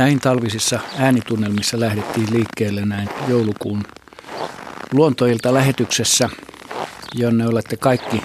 [0.00, 3.82] Näin talvisissa äänitunnelmissa lähdettiin liikkeelle näin joulukuun
[4.92, 6.28] luontoilta lähetyksessä,
[7.14, 8.22] jonne olette kaikki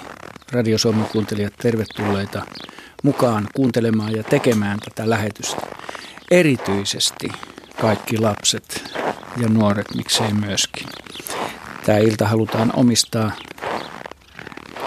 [0.52, 2.42] Radio Suomen kuuntelijat tervetulleita
[3.02, 5.62] mukaan kuuntelemaan ja tekemään tätä lähetystä.
[6.30, 7.28] Erityisesti
[7.80, 8.94] kaikki lapset
[9.36, 10.88] ja nuoret, miksei myöskin.
[11.86, 13.30] Tämä ilta halutaan omistaa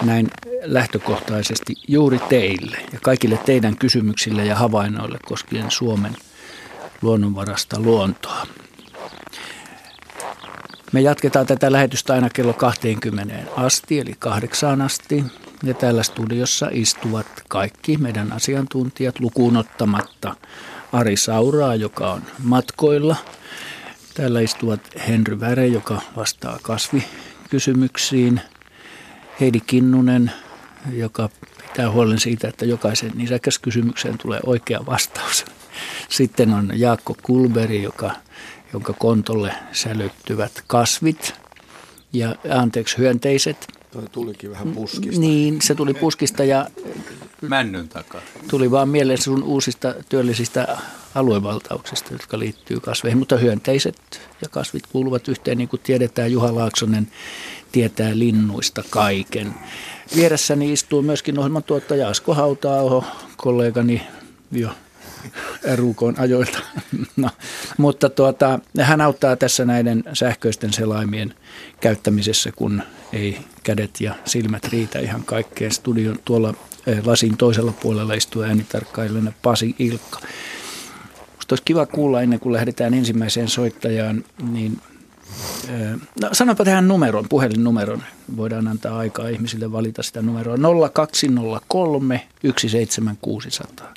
[0.01, 0.27] näin
[0.61, 6.17] lähtökohtaisesti juuri teille ja kaikille teidän kysymyksille ja havainnoille koskien Suomen
[7.01, 8.47] luonnonvarasta luontoa.
[10.91, 15.23] Me jatketaan tätä lähetystä aina kello 20 asti, eli kahdeksaan asti.
[15.63, 20.35] Ja täällä studiossa istuvat kaikki meidän asiantuntijat lukuun ottamatta
[20.93, 23.15] Ari Sauraa, joka on matkoilla.
[24.13, 28.41] Täällä istuvat Henry Väre, joka vastaa kasvikysymyksiin.
[29.39, 30.31] Heidi Kinnunen,
[30.91, 31.29] joka
[31.67, 35.45] pitää huolen siitä, että jokaisen nisäkäskysymykseen tulee oikea vastaus.
[36.09, 38.11] Sitten on Jaakko Kulberi, joka,
[38.73, 41.33] jonka kontolle sälyttyvät kasvit
[42.13, 43.67] ja anteeksi hyönteiset.
[43.91, 45.21] Toi tulikin vähän puskista.
[45.21, 46.67] Niin, se tuli puskista ja
[47.41, 48.21] Männyn takaa.
[48.49, 50.77] tuli vaan mieleen sun uusista työllisistä
[51.15, 53.17] aluevaltauksista, jotka liittyy kasveihin.
[53.17, 56.31] Mutta hyönteiset ja kasvit kuuluvat yhteen, niin kuin tiedetään.
[56.31, 57.07] Juha Laaksonen
[57.71, 59.55] tietää linnuista kaiken.
[60.15, 63.03] Vieressäni istuu myöskin ohjelmantuottaja Asko Hautaaho,
[63.37, 64.01] kollegani
[64.51, 64.69] jo
[65.75, 66.59] RUKn ajoilta.
[67.17, 67.29] No,
[67.77, 71.33] mutta tuota, hän auttaa tässä näiden sähköisten selaimien
[71.81, 75.71] käyttämisessä, kun ei kädet ja silmät riitä ihan kaikkeen.
[75.71, 76.53] Studion tuolla
[76.87, 80.19] eh, lasin toisella puolella istuu äänitarkkailijana Pasi Ilkka.
[81.35, 84.81] Musta olisi kiva kuulla ennen kuin lähdetään ensimmäiseen soittajaan, niin
[86.21, 88.03] No, sanonpa tähän numeron, puhelinnumeron.
[88.37, 90.57] Voidaan antaa aikaa ihmisille valita sitä numeroa.
[90.93, 93.93] 0203 17600.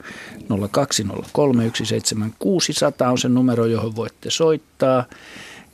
[0.71, 5.05] 0203 17600 on se numero, johon voitte soittaa.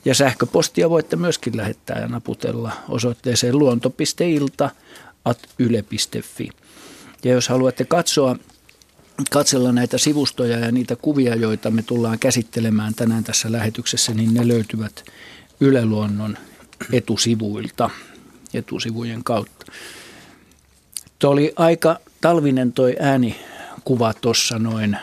[0.05, 4.69] Ja sähköpostia voitte myöskin lähettää ja naputella osoitteeseen luonto.ilta
[5.25, 6.49] at yle.fi.
[7.23, 8.35] Ja jos haluatte katsoa,
[9.31, 14.47] katsella näitä sivustoja ja niitä kuvia, joita me tullaan käsittelemään tänään tässä lähetyksessä, niin ne
[14.47, 15.03] löytyvät
[15.61, 16.37] Yle Luonnon
[16.91, 17.89] etusivuilta,
[18.53, 19.65] etusivujen kautta.
[21.19, 24.97] Tuo oli aika talvinen toi äänikuva tuossa noin.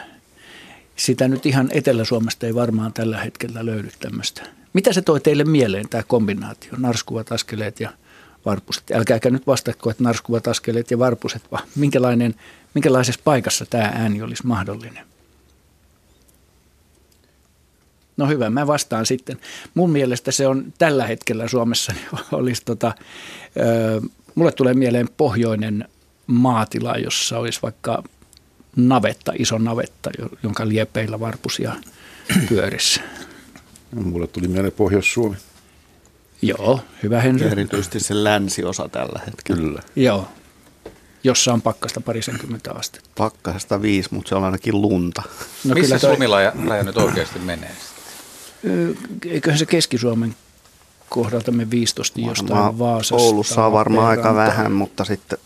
[0.96, 4.42] Sitä nyt ihan Etelä-Suomesta ei varmaan tällä hetkellä löydy tämmöistä.
[4.72, 7.92] Mitä se toi teille mieleen, tämä kombinaatio, narskuvat askeleet ja
[8.44, 8.90] varpuset?
[8.94, 12.34] Älkääkä nyt vastatko, että narskuvat askeleet ja varpuset, vaan minkälainen,
[12.74, 15.15] minkälaisessa paikassa tämä ääni olisi mahdollinen?
[18.16, 19.38] No hyvä, mä vastaan sitten.
[19.74, 22.06] Mun mielestä se on tällä hetkellä Suomessa, niin
[22.40, 22.94] olisi tota,
[23.56, 24.00] ö,
[24.34, 25.88] mulle tulee mieleen pohjoinen
[26.26, 28.02] maatila, jossa olisi vaikka
[28.76, 30.10] navetta, iso navetta,
[30.42, 31.72] jonka liepeillä varpusia
[32.48, 33.00] pyörissä.
[33.94, 35.36] Mulle tuli mieleen Pohjois-Suomi.
[36.42, 37.48] Joo, hyvä Henry.
[37.48, 39.62] Erityisesti se länsiosa tällä hetkellä.
[39.62, 39.82] Kyllä.
[39.96, 40.28] Joo,
[41.24, 43.10] jossa on pakkasta parisenkymmentä astetta.
[43.18, 45.22] Pakkasta viisi, mutta se on ainakin lunta.
[45.64, 46.52] No Missä kyllä toi, Suomilaja
[46.84, 47.70] nyt oikeasti menee?
[49.26, 50.36] Eiköhän se Keski-Suomen
[51.08, 53.24] kohdalta me 15 jostain Varmaan Vaasasta.
[53.24, 55.38] Oulussa on varmaan aika vähän, mutta sitten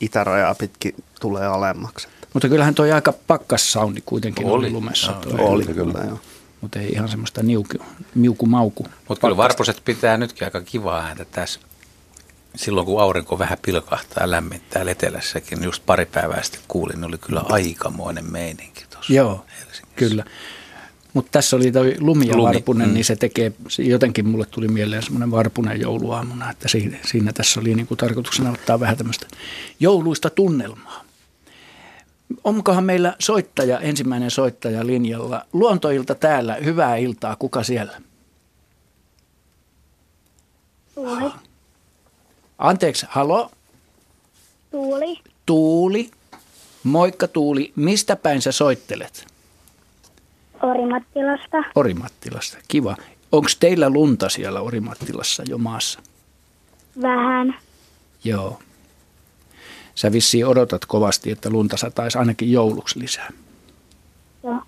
[0.00, 2.08] itärajaa pitkin tulee alemmaksi.
[2.34, 4.70] Mutta kyllähän toi aika pakkassaundi kuitenkin oli, Oli.
[4.70, 5.12] lumessa.
[5.12, 5.40] Toi.
[5.40, 6.20] Oli kyllä, joo.
[6.60, 7.68] Mutta ei ihan semmoista niuku,
[8.14, 8.86] miukumauku.
[9.08, 11.60] Mutta kyllä varpuset pitää nytkin aika kivaa ääntä tässä.
[12.56, 17.04] Silloin kun aurinko vähän pilkahtaa ja lämmittää etelässäkin, niin just pari päivää sitten kuulin, niin
[17.08, 19.82] oli kyllä aikamoinen meininki tuossa Joo, Helsingissä.
[19.96, 20.24] kyllä.
[21.14, 22.94] Mutta tässä oli toi lumi ja Lumi, varpunen, mm.
[22.94, 27.60] niin se tekee, se jotenkin mulle tuli mieleen semmoinen varpunen jouluaamuna, että siinä, siinä tässä
[27.60, 29.26] oli niinku tarkoituksena ottaa vähän tämmöistä
[29.80, 31.04] jouluista tunnelmaa.
[32.44, 35.46] Onkohan meillä soittaja, ensimmäinen soittaja linjalla?
[35.52, 38.00] Luontoilta täällä, hyvää iltaa, kuka siellä?
[40.94, 41.32] Tuuli.
[42.58, 43.50] Anteeksi, halo?
[44.70, 45.18] Tuuli.
[45.46, 46.10] Tuuli.
[46.82, 49.31] Moikka Tuuli, mistä päin sä soittelet?
[50.62, 51.56] Orimattilasta.
[51.74, 52.96] Orimattilasta, kiva.
[53.32, 56.00] Onko teillä lunta siellä Orimattilassa jo maassa?
[57.02, 57.54] Vähän.
[58.24, 58.58] Joo.
[59.94, 63.32] Sä vissiin odotat kovasti, että lunta sataisi ainakin jouluksi lisää.
[64.44, 64.62] Joo.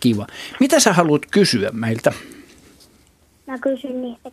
[0.00, 0.26] Kiva.
[0.60, 2.12] Mitä sä haluat kysyä meiltä?
[3.46, 4.30] Mä kysyn niistä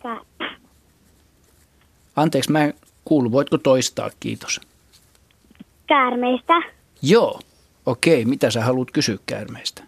[2.16, 2.74] Anteeksi, mä en
[3.04, 3.32] kuulu.
[3.32, 4.10] Voitko toistaa?
[4.20, 4.60] Kiitos.
[5.86, 6.54] käärmeistä.
[7.02, 7.40] Joo.
[7.86, 9.82] Okei, mitä sä haluat kysyä käärmeistä?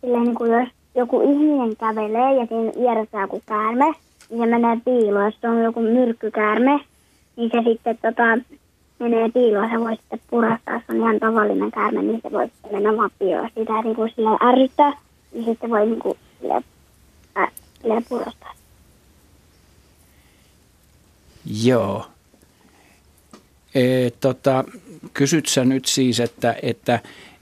[0.00, 3.84] Silleen niin kuin jos joku ihminen kävelee ja siinä vieressä joku käärme,
[4.30, 5.24] niin se menee piiloon.
[5.24, 6.80] Jos on joku myrkkykäärme,
[7.36, 8.54] niin se sitten tota,
[8.98, 12.72] menee piiloon, se voi sitten purastaa, jos on ihan tavallinen käärme, niin se voi sitten
[12.72, 13.50] mennä vaan piiloon.
[13.54, 14.92] Sitä niin kuin sille ärsyttää,
[15.32, 16.62] niin sitten voi niin kuin sille,
[17.36, 17.48] ä,
[17.82, 18.54] sille purastaa.
[21.64, 22.06] Joo.
[23.74, 24.64] E, tota,
[25.14, 27.00] kysyt sä nyt siis, että, että,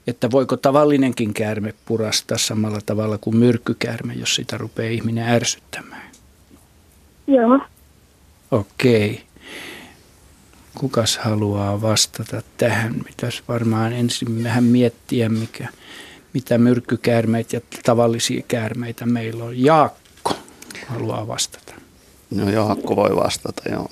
[0.09, 6.11] että voiko tavallinenkin käärme purastaa samalla tavalla kuin myrkkykäärme, jos sitä rupeaa ihminen ärsyttämään?
[7.27, 7.59] Joo.
[8.51, 9.23] Okei.
[10.75, 12.95] Kukas haluaa vastata tähän?
[13.05, 15.67] Mitäs varmaan ensin vähän miettiä, mikä,
[16.33, 19.63] mitä myrkkykäärmeitä ja tavallisia käärmeitä meillä on.
[19.63, 20.33] Jaakko
[20.87, 21.73] haluaa vastata.
[22.35, 23.89] No Jaakko voi vastata, joo.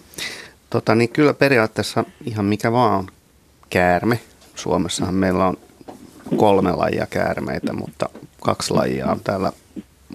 [0.69, 3.07] Tota, niin kyllä periaatteessa ihan mikä vaan on
[3.69, 4.19] käärme.
[4.55, 5.57] Suomessahan meillä on
[6.37, 8.09] kolme lajia käärmeitä, mutta
[8.41, 9.51] kaksi lajia on täällä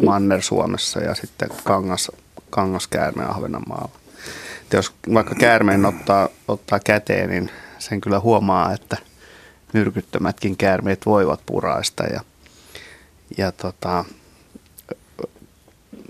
[0.03, 2.11] Manner-Suomessa ja sitten kangas,
[2.51, 3.91] kangaskäärme Ahvenanmaalla.
[4.63, 8.97] Et jos vaikka käärmeen ottaa, ottaa käteen, niin sen kyllä huomaa, että
[9.73, 12.05] myrkyttömätkin käärmeet voivat puraista.
[12.05, 12.21] Ja,
[13.39, 14.05] ja tota,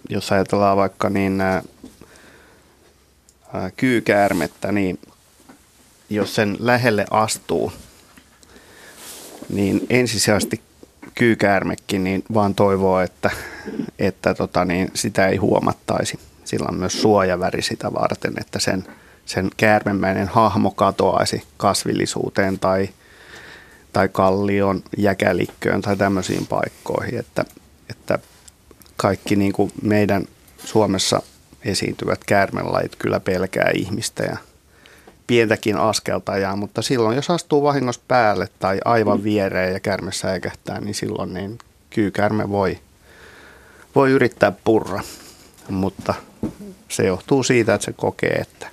[0.09, 1.63] jos ajatellaan vaikka niin ää,
[3.53, 4.99] ää, kyykäärmettä, niin
[6.11, 7.73] jos sen lähelle astuu,
[9.53, 10.61] niin ensisijaisesti
[11.15, 13.31] kyykäärmekin niin vaan toivoo, että,
[13.99, 16.19] että tota niin, sitä ei huomattaisi.
[16.45, 18.85] Sillä on myös suojaväri sitä varten, että sen,
[19.27, 22.89] sen käärmemäinen hahmo katoaisi kasvillisuuteen tai,
[23.93, 27.19] tai kallion jäkälikköön tai tämmöisiin paikkoihin.
[27.19, 27.45] Että,
[27.91, 28.19] että
[28.97, 30.25] kaikki niin kuin meidän
[30.65, 31.23] Suomessa
[31.65, 34.37] esiintyvät käärmelajit kyllä pelkää ihmistä ja
[35.27, 40.81] pientäkin askelta jää, mutta silloin jos astuu vahingossa päälle tai aivan viereen ja kärme säikähtää,
[40.81, 41.59] niin silloin niin
[41.91, 42.79] kyykärme voi,
[43.95, 45.03] voi yrittää purra,
[45.69, 46.15] mutta
[46.89, 48.67] se johtuu siitä, että se kokee, että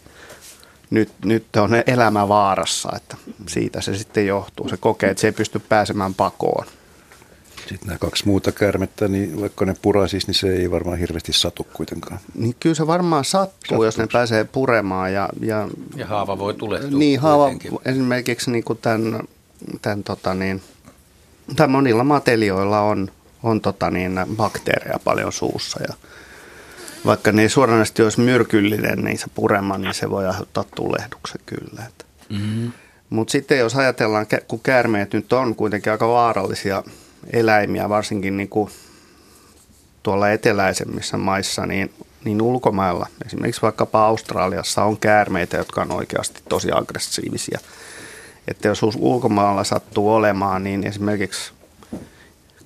[0.89, 3.17] nyt, nyt on elämä vaarassa, että
[3.47, 4.69] siitä se sitten johtuu.
[4.69, 6.65] Se kokee, että se ei pysty pääsemään pakoon.
[7.69, 11.67] Sitten nämä kaksi muuta käärmettä, niin vaikka ne puraisisi, niin se ei varmaan hirveästi satu
[11.73, 12.19] kuitenkaan.
[12.35, 13.83] Niin kyllä se varmaan sattuu, sattuu.
[13.83, 15.13] jos ne pääsee puremaan.
[15.13, 17.79] Ja, ja, ja haava voi tulehtua Niin, haava kuitenkin.
[17.85, 19.19] esimerkiksi niin kuin tämän,
[19.81, 20.61] tämän, tota niin,
[21.55, 23.11] tämän monilla matelioilla on,
[23.43, 25.79] on tota niin, bakteereja paljon suussa.
[25.87, 25.93] Ja
[27.05, 31.83] vaikka ne ei suoranaisesti olisi myrkyllinen, niin se purema, niin se voi aiheuttaa tulehduksen kyllä.
[32.29, 32.71] Mm-hmm.
[33.09, 36.83] Mutta sitten jos ajatellaan, kun käärmeet nyt on kuitenkin aika vaarallisia
[37.33, 38.69] eläimiä, varsinkin niin kuin
[40.03, 41.93] tuolla eteläisemmissä maissa, niin,
[42.25, 47.59] niin ulkomailla, esimerkiksi vaikkapa Australiassa on käärmeitä, jotka on oikeasti tosi aggressiivisia.
[48.47, 51.51] Että jos ulkomailla sattuu olemaan, niin esimerkiksi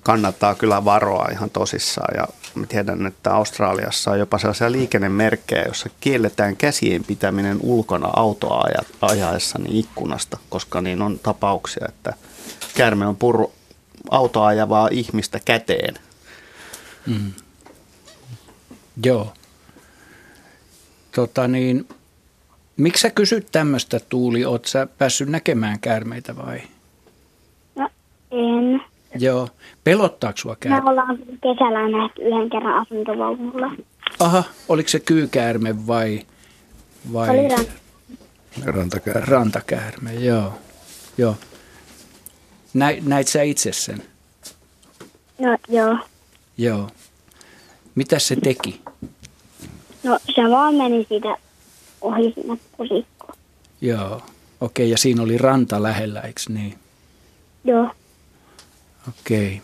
[0.02, 2.14] kannattaa kyllä varoa ihan tosissaan.
[2.16, 8.64] Ja mä tiedän, että Australiassa on jopa sellaisia liikennemerkkejä, jossa kielletään käsien pitäminen ulkona autoa
[9.00, 12.14] ajaessa niin ikkunasta, koska niin on tapauksia, että
[12.74, 13.52] käärme on purru
[14.10, 15.94] autoa ajavaa ihmistä käteen.
[17.06, 17.32] Mm.
[19.04, 19.32] Joo.
[21.14, 21.88] Tota niin,
[22.76, 24.44] miksi sä kysyt tämmöistä Tuuli?
[24.44, 26.60] Oot sä päässyt näkemään käärmeitä vai?
[27.76, 27.88] No
[28.30, 28.82] en.
[29.18, 29.48] Joo.
[29.84, 30.80] Pelottaako sua käärme?
[30.84, 33.70] Me ollaan kesällä nähty yhden kerran asuntovaunulla.
[34.18, 36.20] Aha, oliko se kyykäärme vai?
[37.12, 37.30] vai?
[37.30, 37.64] Oli ran...
[38.64, 39.26] Rantakäärme.
[39.26, 40.52] Rantakäärme, joo.
[41.18, 41.36] joo.
[42.74, 44.02] Näit, näit sä itse sen?
[45.38, 45.98] No joo.
[46.58, 46.90] Joo.
[47.94, 48.80] Mitä se teki?
[50.02, 51.36] No se vaan meni siitä
[52.00, 53.38] ohi sinne pusikkoon.
[53.80, 54.22] Joo.
[54.60, 56.78] Okei, ja siinä oli ranta lähellä, eikö niin?
[57.64, 57.90] Joo.
[59.08, 59.62] Okei.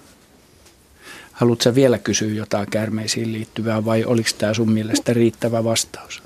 [1.33, 6.23] Haluatko sä vielä kysyä jotain kärmeisiin liittyvää vai oliko tämä sun mielestä riittävä vastaus?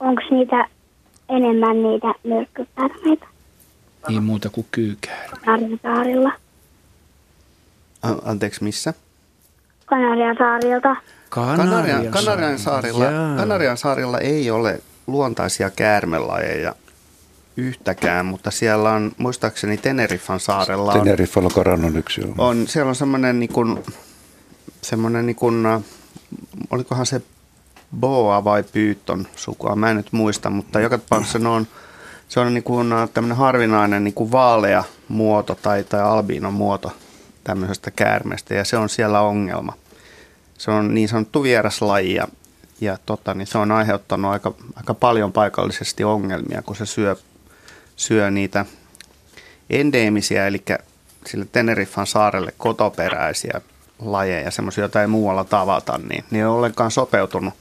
[0.00, 0.68] Onko niitä
[1.28, 3.31] enemmän niitä myrkkykäärmeitä?
[4.08, 5.36] Niin muuta kuin kyykäärme.
[5.44, 6.32] Kanariasaarilla.
[8.24, 8.94] Anteeksi, missä?
[9.86, 10.96] Kanariasaarilta.
[11.28, 13.04] Kanarian, Kanarian, saarilla,
[13.36, 16.74] Kanarian saarilla ei ole luontaisia käärmelajeja
[17.56, 20.98] yhtäkään, mutta siellä on, muistaakseni Teneriffan saarella on...
[20.98, 22.34] Teneriffalla Karan on yksi, joo.
[22.38, 23.78] On, siellä on semmoinen niin kuin,
[24.82, 25.64] semmoinen niin kuin,
[26.70, 27.22] olikohan se
[28.00, 31.66] Boa vai Pyyton sukua, mä en nyt muista, mutta joka tapauksessa ne on
[32.32, 36.92] se on niin kuin tämmöinen harvinainen niin kuin vaalea muoto tai, tai albiinon muoto
[37.44, 39.72] tämmöisestä käärmeestä ja se on siellä ongelma.
[40.58, 42.28] Se on niin sanottu vieraslaji ja,
[42.80, 47.16] ja tota, niin se on aiheuttanut aika, aika paljon paikallisesti ongelmia, kun se syö,
[47.96, 48.66] syö niitä
[49.70, 50.62] endeemisiä, eli
[51.26, 53.60] sille Teneriffan saarelle kotoperäisiä
[53.98, 57.54] lajeja, semmoisia, joita ei muualla tavata, niin ne ei ollenkaan sopeutunut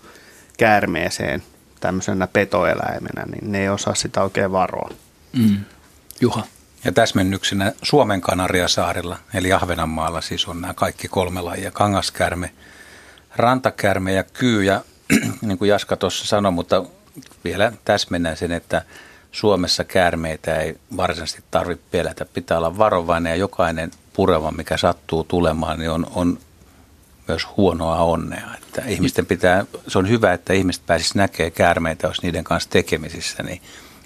[0.57, 1.43] käärmeeseen
[1.81, 4.89] tämmöisenä petoeläimenä, niin ne ei osaa sitä oikein varoa.
[5.33, 5.57] Mm.
[6.21, 6.43] Juha.
[6.83, 12.51] Ja täsmennyksenä Suomen Kanariasaarilla, eli Ahvenanmaalla siis on nämä kaikki kolme lajia, kangaskärme,
[13.35, 14.63] rantakärme ja kyy.
[14.63, 14.81] Ja
[15.41, 16.83] niin kuin Jaska tuossa sanoi, mutta
[17.43, 18.81] vielä täsmennän sen, että
[19.31, 22.25] Suomessa käärmeitä ei varsinaisesti tarvitse pelätä.
[22.25, 26.37] Pitää olla varovainen ja jokainen pureva, mikä sattuu tulemaan, niin on, on
[27.31, 28.55] myös huonoa onnea.
[28.57, 33.43] Että ihmisten pitää, se on hyvä, että ihmiset pääsisivät näkemään käärmeitä, jos niiden kanssa tekemisissä,
[33.43, 33.61] niin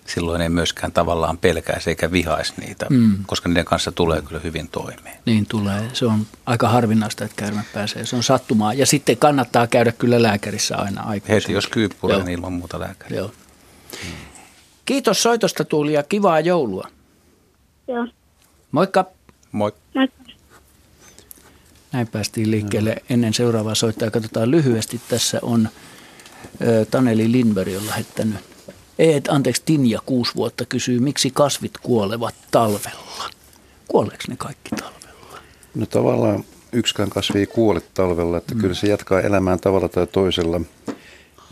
[0.05, 3.25] silloin ei myöskään tavallaan pelkäisi eikä vihaisi niitä, mm.
[3.25, 5.17] koska niiden kanssa tulee kyllä hyvin toimeen.
[5.25, 5.89] Niin tulee.
[5.93, 8.05] Se on aika harvinaista, että käärme pääsee.
[8.05, 8.73] Se on sattumaa.
[8.73, 11.35] Ja sitten kannattaa käydä kyllä lääkärissä aina aikuisena.
[11.35, 13.15] Heti jos kyyppuree, niin ilman muuta lääkäri.
[13.15, 13.27] Joo.
[13.27, 14.11] Mm.
[14.85, 16.87] Kiitos soitosta Tuuli ja kivaa joulua.
[17.87, 18.07] Joo.
[18.71, 19.05] Moikka.
[19.51, 19.71] Moi.
[19.95, 20.24] Moikka.
[21.95, 24.11] Näin päästiin liikkeelle ennen seuraavaa soittaa.
[24.11, 25.01] Katsotaan lyhyesti.
[25.09, 25.69] Tässä on
[26.91, 28.35] Taneli Lindberg on lähettänyt.
[28.99, 33.29] Ei, anteeksi, Tinja kuusi vuotta kysyy, miksi kasvit kuolevat talvella?
[33.87, 35.39] Kuoleeko ne kaikki talvella?
[35.75, 38.61] No tavallaan yksikään kasvi ei kuole talvella, että mm.
[38.61, 40.61] kyllä se jatkaa elämään tavalla tai toisella.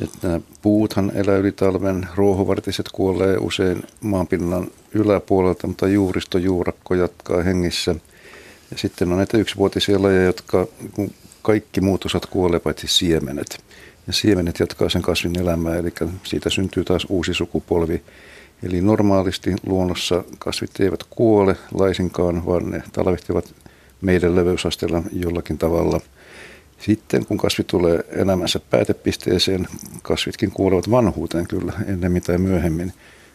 [0.03, 7.95] Että nämä puuthan elää yli talven, ruohovartiset kuolee usein maanpinnan yläpuolelta, mutta juuristojuurakko jatkaa hengissä–
[8.73, 10.67] ja sitten on näitä yksivuotisia lajeja, jotka
[11.41, 13.63] kaikki muut osat kuolee paitsi siemenet.
[14.07, 18.01] Ja siemenet jatkaa sen kasvin elämää, eli siitä syntyy taas uusi sukupolvi.
[18.63, 23.53] Eli normaalisti luonnossa kasvit eivät kuole laisinkaan, vaan ne talvehtivat
[24.01, 26.01] meidän leveysasteella jollakin tavalla.
[26.79, 29.67] Sitten kun kasvi tulee elämänsä päätepisteeseen,
[30.01, 32.93] kasvitkin kuolevat vanhuuteen kyllä ennen mitä myöhemmin,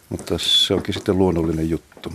[0.08, 2.12] mutta se onkin sitten luonnollinen juttu.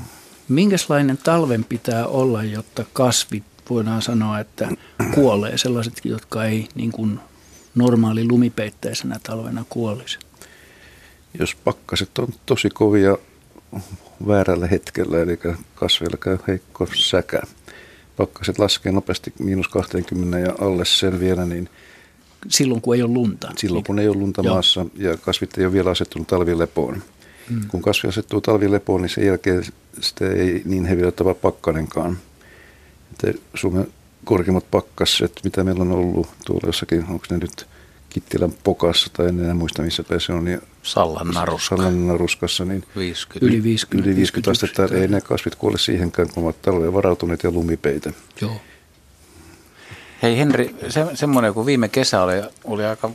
[0.50, 4.70] Minkälainen talven pitää olla, jotta kasvit voidaan sanoa, että
[5.14, 7.20] kuolee sellaisetkin, jotka ei niin kuin
[7.76, 10.20] normaali lumipeitteisenä talvena kuolisi?
[11.40, 13.18] Jos pakkaset on tosi kovia
[14.28, 15.40] väärällä hetkellä, eli
[15.76, 17.42] kasveilla käy heikko säkä.
[18.18, 21.70] Pakkaset laskee nopeasti miinus 20 ja alle sen vielä, niin
[22.50, 23.52] Silloin kun ei ole lunta.
[23.58, 24.54] Silloin kun ei ole lunta Joo.
[24.54, 27.04] maassa ja kasvit ei ole vielä asettunut talvilepoon.
[27.50, 27.68] Mm.
[27.68, 29.64] Kun kasvi asettuu talvilepoon, niin sen jälkeen
[30.00, 32.18] sitä ei niin heviöittävä pakkanenkaan.
[33.12, 33.88] Että Suomen
[34.26, 37.68] korkeimmat pakkaset, mitä meillä on ollut tuolla jossakin, onko ne nyt
[38.14, 40.46] Kittilän pokassa tai en enää muista missä päin se on.
[40.46, 41.76] Niin Sallan naruska.
[41.76, 42.66] Sallan naruskassa.
[42.66, 43.46] Niin 50.
[43.46, 44.10] Yli 50.
[44.10, 44.96] Yli 50 astetta.
[44.96, 48.14] Ei ne kasvit kuole siihenkään, kun ovat talveen varautuneet ja lumipeitä.
[48.42, 48.62] Joo.
[50.22, 52.34] Hei Henri, se, semmoinen kun viime kesä oli,
[52.64, 53.12] oli aika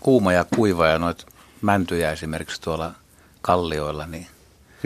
[0.00, 1.26] kuuma ja kuiva ja noit
[1.62, 2.92] mäntyjä esimerkiksi tuolla
[3.44, 4.26] kallioilla, niin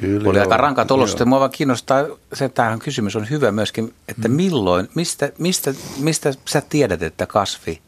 [0.00, 1.28] Kyllä, oli aika rankat olosuhteet.
[1.28, 4.34] Mua vaan kiinnostaa, se tämähän kysymys on hyvä myöskin, että mm.
[4.34, 7.80] milloin, mistä, mistä, mistä sä tiedät, että kasvi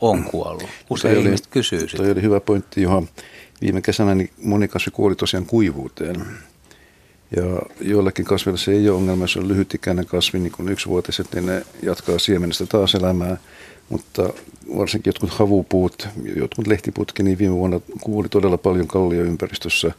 [0.00, 0.68] on kuollut?
[0.90, 1.96] Usein oli, ihmiset kysyy sitä.
[1.96, 3.08] Toi oli hyvä pointti, johon
[3.60, 6.26] viime kesänä niin moni kasvi kuoli tosiaan kuivuuteen.
[7.36, 7.42] Ja
[7.80, 11.62] joillakin kasveilla se ei ole ongelma, jos on lyhytikäinen kasvi, niin kuin yksivuotiset, niin ne
[11.82, 13.36] jatkaa siemenestä taas elämää.
[13.88, 14.32] Mutta
[14.76, 19.92] varsinkin jotkut havupuut, jotkut lehtipuutkin, niin viime vuonna kuuli todella paljon kallioympäristössä.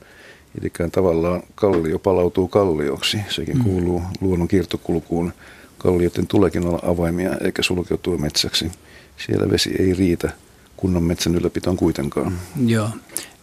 [0.61, 3.17] Eli tavallaan kallio palautuu kallioksi.
[3.29, 3.63] Sekin mm.
[3.63, 5.33] kuuluu luonnon kiertokulkuun.
[5.77, 8.71] Kallioiden tuleekin olla avaimia eikä sulkeutua metsäksi.
[9.17, 10.29] Siellä vesi ei riitä
[10.77, 12.39] kunnon metsän ylläpitoon kuitenkaan.
[12.65, 12.89] Joo.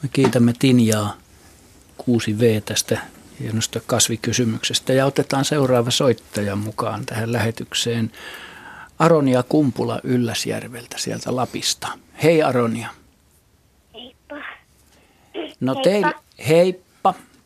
[0.03, 1.17] Me kiitämme Tinjaa
[2.03, 2.99] 6V tästä
[3.41, 8.13] hienosta kasvikysymyksestä ja otetaan seuraava soittaja mukaan tähän lähetykseen.
[8.99, 11.89] Aronia Kumpula Ylläsjärveltä sieltä Lapista.
[12.23, 12.89] Hei Aronia.
[13.95, 14.37] Heippa.
[15.61, 15.83] No heippa.
[15.83, 16.05] Teil,
[16.49, 16.92] heippa.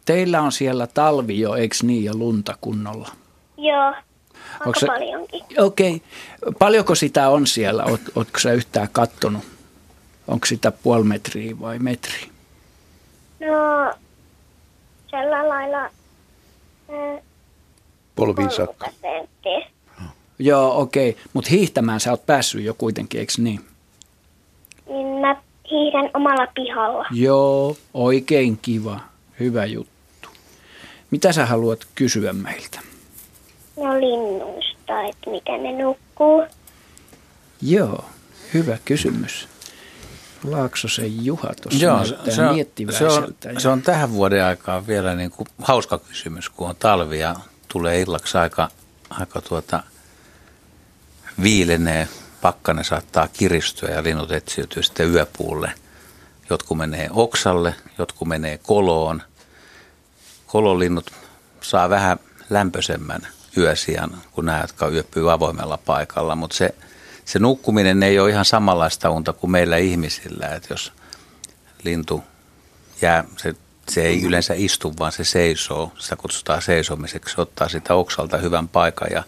[0.06, 3.08] Teillä on siellä talvi jo, eikö niin, ja lunta kunnolla?
[3.58, 3.94] Joo,
[4.60, 5.42] aika se, paljonkin.
[5.58, 6.02] Okei.
[6.42, 6.52] Okay.
[6.58, 7.84] Paljonko sitä on siellä?
[7.84, 9.42] Oot, ootko sä yhtään kattonut?
[10.28, 12.28] Onko sitä puoli metriä vai metri?
[13.40, 13.94] No,
[15.10, 15.84] tällä lailla...
[15.84, 17.22] Äh,
[18.16, 18.86] Polviin saakka.
[19.02, 19.70] Senttiä.
[20.38, 21.10] Joo, okei.
[21.10, 21.22] Okay.
[21.32, 23.60] Mutta hiihtämään sä oot päässyt jo kuitenkin, eikö niin?
[24.88, 25.36] Niin mä
[25.70, 27.06] hiihdän omalla pihalla.
[27.10, 29.00] Joo, oikein kiva.
[29.40, 29.95] Hyvä juttu.
[31.10, 32.80] Mitä sä haluat kysyä meiltä?
[33.76, 36.44] No linnuista, että miten ne nukkuu.
[37.62, 38.04] Joo,
[38.54, 39.48] hyvä kysymys.
[40.44, 45.30] Laaksosen Juha tuossa Joo, se on, se, on, se on tähän vuoden aikaan vielä niin
[45.30, 47.36] kuin hauska kysymys, kun on talvi ja
[47.68, 48.68] tulee illaksi aika,
[49.10, 49.82] aika tuota–
[51.42, 52.08] viilenee,
[52.40, 55.72] pakkane saattaa kiristyä ja linnut etsiytyy sitten yöpuulle.
[56.50, 59.22] Jotkut menee oksalle, jotkut menee koloon.
[60.46, 61.10] Kololinnut
[61.60, 62.18] saa vähän
[62.50, 63.26] lämpöisemmän
[63.56, 66.74] yösijan kuin nämä, jotka yöpyy avoimella paikalla, mutta se,
[67.24, 70.92] se nukkuminen ei ole ihan samanlaista unta kuin meillä ihmisillä, että jos
[71.84, 72.24] lintu
[73.02, 73.54] jää, se
[73.88, 75.92] se ei yleensä istu, vaan se seisoo.
[75.98, 77.34] Sitä kutsutaan seisomiseksi.
[77.34, 79.22] Se ottaa sitä oksalta hyvän paikan ja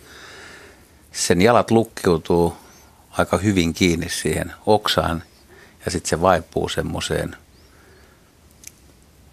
[1.13, 2.57] sen jalat lukkiutuu
[3.11, 5.23] aika hyvin kiinni siihen oksaan
[5.85, 7.37] ja sitten se vaipuu semmoiseen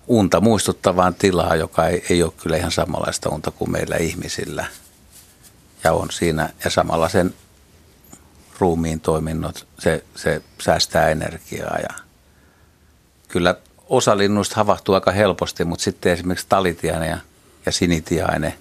[0.08, 4.66] unta muistuttavaan tilaa, joka ei, ei ole kyllä ihan samanlaista unta kuin meillä ihmisillä.
[5.84, 7.34] Ja on siinä, ja samalla sen
[8.60, 11.96] ruumiin toiminnot, se, se säästää energiaa ja
[13.28, 13.56] kyllä
[13.90, 17.18] osa linnuista havahtuu aika helposti, mutta sitten esimerkiksi talitiainen ja,
[17.66, 18.54] ja sinitiainen,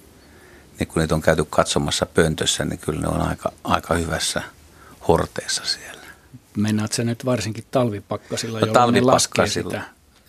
[0.79, 4.43] niin kun niitä on käyty katsomassa pöntössä, niin kyllä ne on aika, aika hyvässä
[5.09, 6.05] horteessa siellä.
[6.57, 9.83] Meinaat nyt varsinkin talvipakkasilla, no, jolloin ne laskee sitä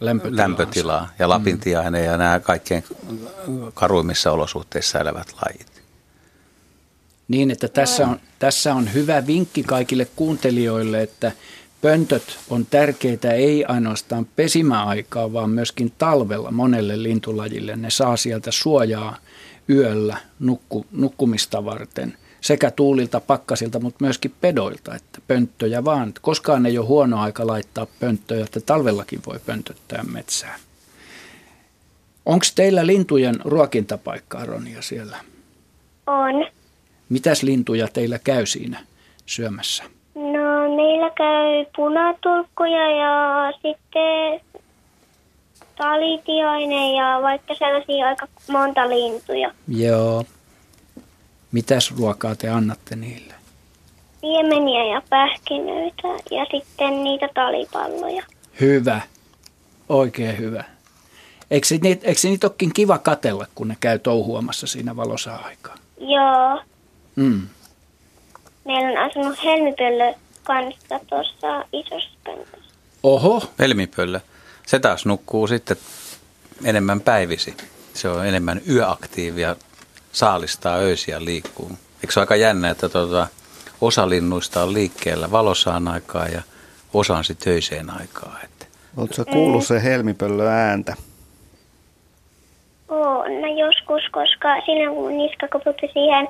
[0.05, 0.47] lämpötilaa.
[0.47, 2.07] lämpötilaa ja lapintiainen mm.
[2.07, 2.83] ja nämä kaikkein
[3.73, 5.83] karuimmissa olosuhteissa elävät lajit.
[7.27, 11.31] Niin, että tässä on, tässä on hyvä vinkki kaikille kuuntelijoille, että
[11.81, 17.75] pöntöt on tärkeitä ei ainoastaan pesimäaikaa, vaan myöskin talvella monelle lintulajille.
[17.75, 19.17] Ne saa sieltä suojaa
[19.69, 26.13] yöllä nukku, nukkumista varten sekä tuulilta, pakkasilta, mutta myöskin pedoilta, että pönttöjä vaan.
[26.21, 30.55] Koskaan ei ole huono aika laittaa pönttöjä, että talvellakin voi pöntöttää metsää.
[32.25, 35.17] Onko teillä lintujen ruokintapaikkaa, Ronia, siellä?
[36.07, 36.45] On.
[37.09, 38.79] Mitäs lintuja teillä käy siinä
[39.25, 39.83] syömässä?
[40.15, 44.41] No meillä käy punatulkkuja ja sitten
[45.77, 49.51] talitiainen ja vaikka sellaisia aika monta lintuja.
[49.67, 50.23] Joo.
[51.55, 53.33] Mitäs ruokaa te annatte niille?
[54.21, 58.23] Piemeniä ja pähkinöitä ja sitten niitä talipalloja.
[58.61, 59.01] Hyvä.
[59.89, 60.63] Oikein hyvä.
[61.51, 65.75] Eikö, niitä, eikö niitä olekin kiva katella, kun ne käy touhuamassa siinä valossa aikaa?
[65.97, 66.61] Joo.
[67.15, 67.47] Mm.
[68.65, 70.13] Meillä on asunut helmipöllö
[70.43, 72.71] kanssa tuossa isossa pöntössä.
[73.03, 73.43] Oho.
[73.59, 74.19] Helmipöllö.
[74.67, 75.77] Se taas nukkuu sitten
[76.63, 77.57] enemmän päivisi.
[77.93, 79.55] Se on enemmän yöaktiivia,
[80.15, 81.71] saalistaa öisiä liikkuu.
[82.03, 83.27] Eikö se ole aika jännä, että tuota,
[83.81, 86.41] osa linnuista on liikkeellä valosaan aikaa ja
[86.93, 88.39] osa on sitten töiseen aikaa.
[88.43, 88.65] Että.
[88.97, 90.95] Oletko kuullut se helmipöllö ääntä?
[92.89, 96.27] Oo, no joskus, koska silloin kun niska koputti siihen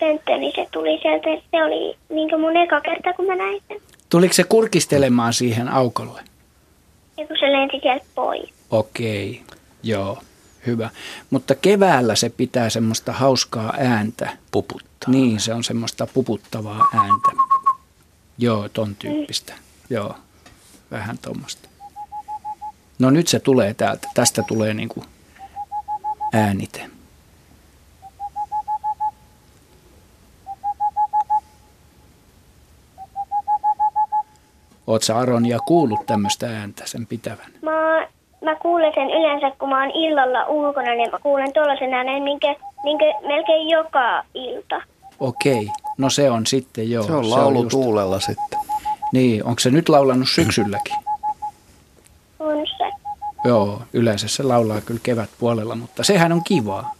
[0.00, 1.42] pönttöön, niin se tuli sieltä.
[1.50, 3.78] Se oli niin mun eka kerta, kun mä näin sen.
[4.10, 6.20] Tuliko se kurkistelemaan siihen aukolle?
[7.16, 8.50] Ja kun se lenti sieltä pois.
[8.70, 9.42] Okei,
[9.82, 10.18] joo,
[10.66, 10.90] hyvä.
[11.30, 14.36] Mutta keväällä se pitää semmoista hauskaa ääntä.
[14.50, 15.10] Puputtaa.
[15.10, 17.42] Niin, se on semmoista puputtavaa ääntä.
[18.38, 19.54] Joo, ton tyyppistä.
[19.90, 20.14] Joo,
[20.90, 21.68] vähän tuommoista.
[22.98, 24.08] No nyt se tulee täältä.
[24.14, 25.04] Tästä tulee niinku
[26.32, 26.90] äänite.
[34.86, 37.52] Oot sä Aronia kuullut tämmöistä ääntä sen pitävän?
[37.62, 38.08] Mä,
[38.44, 42.56] mä kuulen sen yleensä, kun mä oon illalla ulkona, niin mä kuulen tuollaisen äänen, minkä,
[42.82, 44.82] minkä melkein joka ilta.
[45.20, 47.04] Okei, no se on sitten joo.
[47.04, 48.58] Se on laulu just- tuulella sitten.
[49.12, 50.94] Niin, onko se nyt laulanut syksylläkin?
[52.38, 52.90] On se.
[53.44, 56.94] Joo, yleensä se laulaa kyllä kevätpuolella, mutta sehän on kivaa.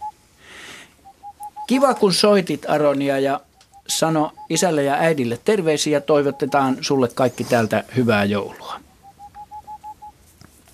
[1.67, 3.39] Kiva, kun soitit Aronia ja
[3.87, 8.84] sano isälle ja äidille terveisiä ja toivotetaan sulle kaikki täältä hyvää joulua.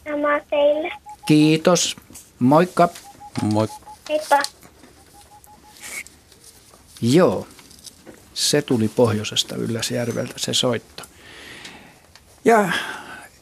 [0.10, 0.92] Sama teille.
[1.26, 1.96] Kiitos.
[2.40, 2.90] Moikka.
[3.42, 3.68] Moi.
[4.10, 4.40] Heippa.
[7.02, 7.48] Joo,
[8.34, 11.04] se tuli pohjoisesta Ylläsjärveltä se soitto.
[12.46, 12.70] Ja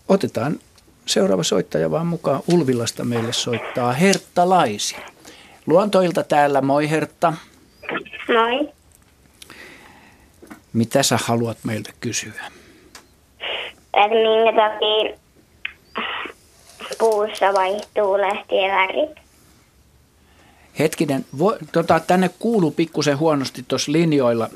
[0.08, 0.60] otetaan
[1.06, 2.41] seuraava soittaja vaan mukaan.
[2.48, 4.95] Ulvilasta meille soittaa Hertta Laisi.
[5.65, 7.34] Luontoilta täällä, moi Hertta.
[8.28, 8.69] Moi.
[10.74, 12.43] Mitä sä haluat meiltä kysyä?
[13.93, 15.19] Että minkä takia
[16.99, 19.10] puussa vaihtuu lehtien värit.
[20.80, 24.49] Hetkinen, vo, tota, tänne kuuluu pikkusen huonosti tuossa linjoilla.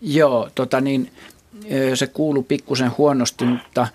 [0.00, 1.12] Joo, tota niin,
[1.94, 3.88] se kuuluu pikkusen huonosti, mutta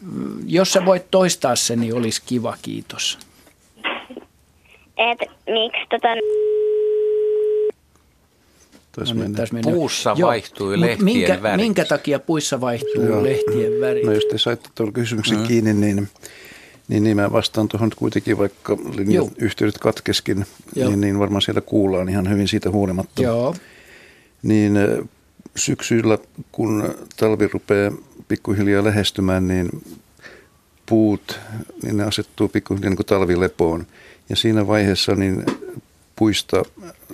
[0.00, 3.18] mm, jos sä voit toistaa sen, niin olisi kiva, kiitos.
[4.96, 6.08] Että miksi tota...
[8.92, 9.36] Taisi No mennä.
[9.36, 9.72] taisi mennä.
[9.72, 11.56] Puussa Joo, vaihtui mut lehtien minkä, värit.
[11.56, 13.22] minkä takia puissa vaihtuu Joo.
[13.22, 14.02] lehtien väri?
[14.04, 15.46] No jos te saitte tuolla kysymyksen mm.
[15.46, 16.08] kiinni, niin,
[16.88, 20.88] niin, niin mä vastaan tuohon kuitenkin, vaikka linjat, yhteydet katkeskin, Joo.
[20.88, 23.22] niin, niin varmaan siellä kuullaan ihan hyvin siitä huolimatta.
[23.22, 23.54] Joo,
[24.42, 24.78] Niin
[25.56, 26.18] syksyllä,
[26.52, 27.92] kun talvi rupeaa
[28.28, 29.68] pikkuhiljaa lähestymään, niin
[30.86, 31.40] puut,
[31.82, 33.86] niin ne asettuu pikkuhiljaa niin kuin talvilepoon.
[34.28, 35.44] Ja siinä vaiheessa niin
[36.16, 36.62] puista,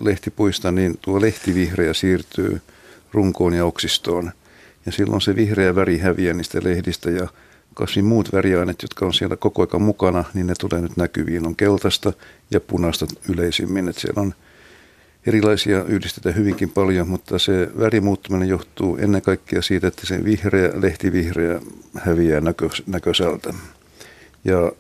[0.01, 2.61] lehtipuista, niin tuo lehtivihreä siirtyy
[3.13, 4.33] runkoon ja oksistoon.
[4.87, 7.29] Ja silloin se vihreä väri häviää niistä lehdistä ja
[7.75, 11.47] kasvin muut väriaineet, jotka on siellä koko ajan mukana, niin ne tulee nyt näkyviin.
[11.47, 12.13] On keltaista
[12.51, 13.89] ja punaista yleisimmin.
[13.89, 14.35] Että siellä on
[15.27, 21.61] erilaisia yhdistetä hyvinkin paljon, mutta se värimuuttuminen johtuu ennen kaikkea siitä, että se vihreä, lehtivihreä
[21.99, 23.55] häviää näkö, näköiseltä.
[24.45, 24.73] Ja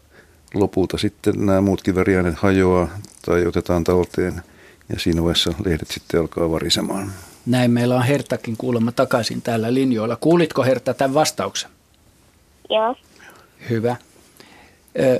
[0.54, 2.88] lopulta sitten nämä muutkin väriaineet hajoaa
[3.24, 4.42] tai otetaan talteen
[4.88, 7.12] ja siinä vaiheessa lehdet sitten alkaa varisemaan.
[7.46, 10.16] Näin meillä on Hertakin kuulemma takaisin täällä linjoilla.
[10.16, 11.70] Kuulitko Herta tämän vastauksen?
[12.70, 12.96] Joo.
[13.70, 13.96] Hyvä.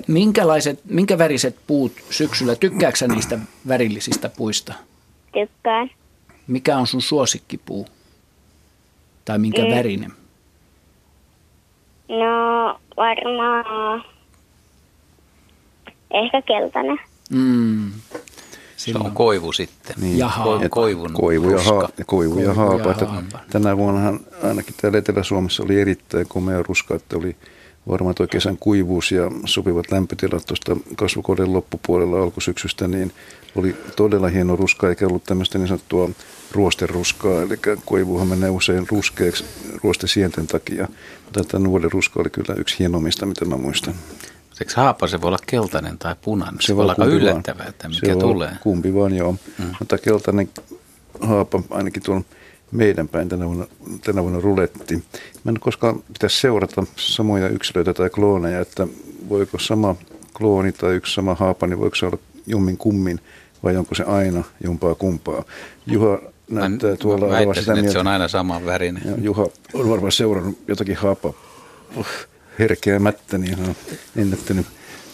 [0.07, 2.57] Minkälaiset, minkä väriset puut syksyllä?
[2.57, 4.75] Tykkääksä niistä värillisistä puista?
[5.33, 5.91] Tykkään.
[6.47, 7.87] Mikä on sun suosikkipuu?
[9.25, 9.71] Tai minkä Mm.
[9.71, 10.13] värinen?
[12.09, 14.05] No varmaan
[16.15, 16.99] ehkä keltainen.
[17.31, 17.91] Mm.
[18.85, 19.97] Se on koivu sitten.
[20.01, 20.19] Niin.
[20.19, 20.69] Ja haapa.
[20.69, 22.91] Koivun Koivu ja, haa, koivu ja Koivu ja haapa.
[22.91, 23.39] Että haapa.
[23.51, 27.37] tänä vuonnahan ainakin täällä Etelä-Suomessa oli erittäin komea ruska, että oli
[27.89, 33.13] varmaan tuo kesän kuivuus ja sopivat lämpötilat tuosta kasvukauden loppupuolella alkusyksystä, niin
[33.55, 36.11] oli todella hieno ruska, eikä ollut tämmöistä niin sanottua
[36.53, 39.45] ruosteruskaa, eli koivuhan menee usein ruskeaksi
[39.83, 40.89] ruostesienten takia,
[41.25, 43.95] mutta tämän vuoden ruska oli kyllä yksi hienommista, mitä mä muistan.
[44.61, 46.61] Eikö haapa se voi olla keltainen tai punainen?
[46.61, 48.51] Se, voi olla aika yllättävää, että mikä Se tulee.
[48.63, 49.33] Kumpi vaan, joo.
[49.59, 49.65] Mm.
[49.79, 50.49] Mutta keltainen
[51.21, 52.23] haapa ainakin tuolla
[52.73, 53.67] meidän päin tänä vuonna,
[54.05, 54.95] tänä vuonna ruletti.
[55.45, 58.87] Mä en koskaan pitäisi seurata samoja yksilöitä tai klooneja, että
[59.29, 59.97] voiko sama
[60.35, 63.21] klooni tai yksi sama haapa, niin voiko se olla jommin kummin
[63.63, 65.45] vai onko se aina jompaa kumpaa.
[65.87, 66.19] Juha
[66.51, 67.93] Mä, näyttää tuolla mä olevan väittäisin, sitä mieltä.
[67.93, 69.03] se on aina saman värinen.
[69.05, 71.33] Ja Juha on varmaan seurannut jotakin haapa
[72.59, 73.77] herkeämättä, niin hän on
[74.17, 74.67] ennättänyt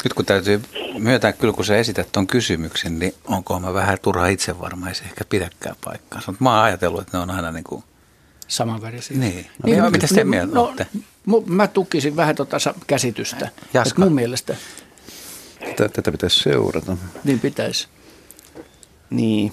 [0.04, 0.62] Nyt kun täytyy
[0.98, 4.94] myöntää, kyllä kun sä esität tuon kysymyksen, niin onko mä vähän turha itse varma, ei
[4.94, 6.32] se ehkä pidäkään paikkaansa.
[6.32, 7.84] Mutta mä oon ajatellut, että ne on aina niin kuin,
[8.48, 9.16] Samanvärisiä.
[9.18, 9.46] niin.
[9.64, 10.86] niin no, mitä te mieltä no, olette?
[11.28, 13.48] mu- Mä tukisin vähän tuota käsitystä.
[13.74, 14.02] Jaska.
[14.02, 14.56] Mun mielestä
[15.76, 16.96] Tätä, tätä pitäisi seurata.
[17.24, 17.88] niin pitäisi.
[19.10, 19.52] Niin.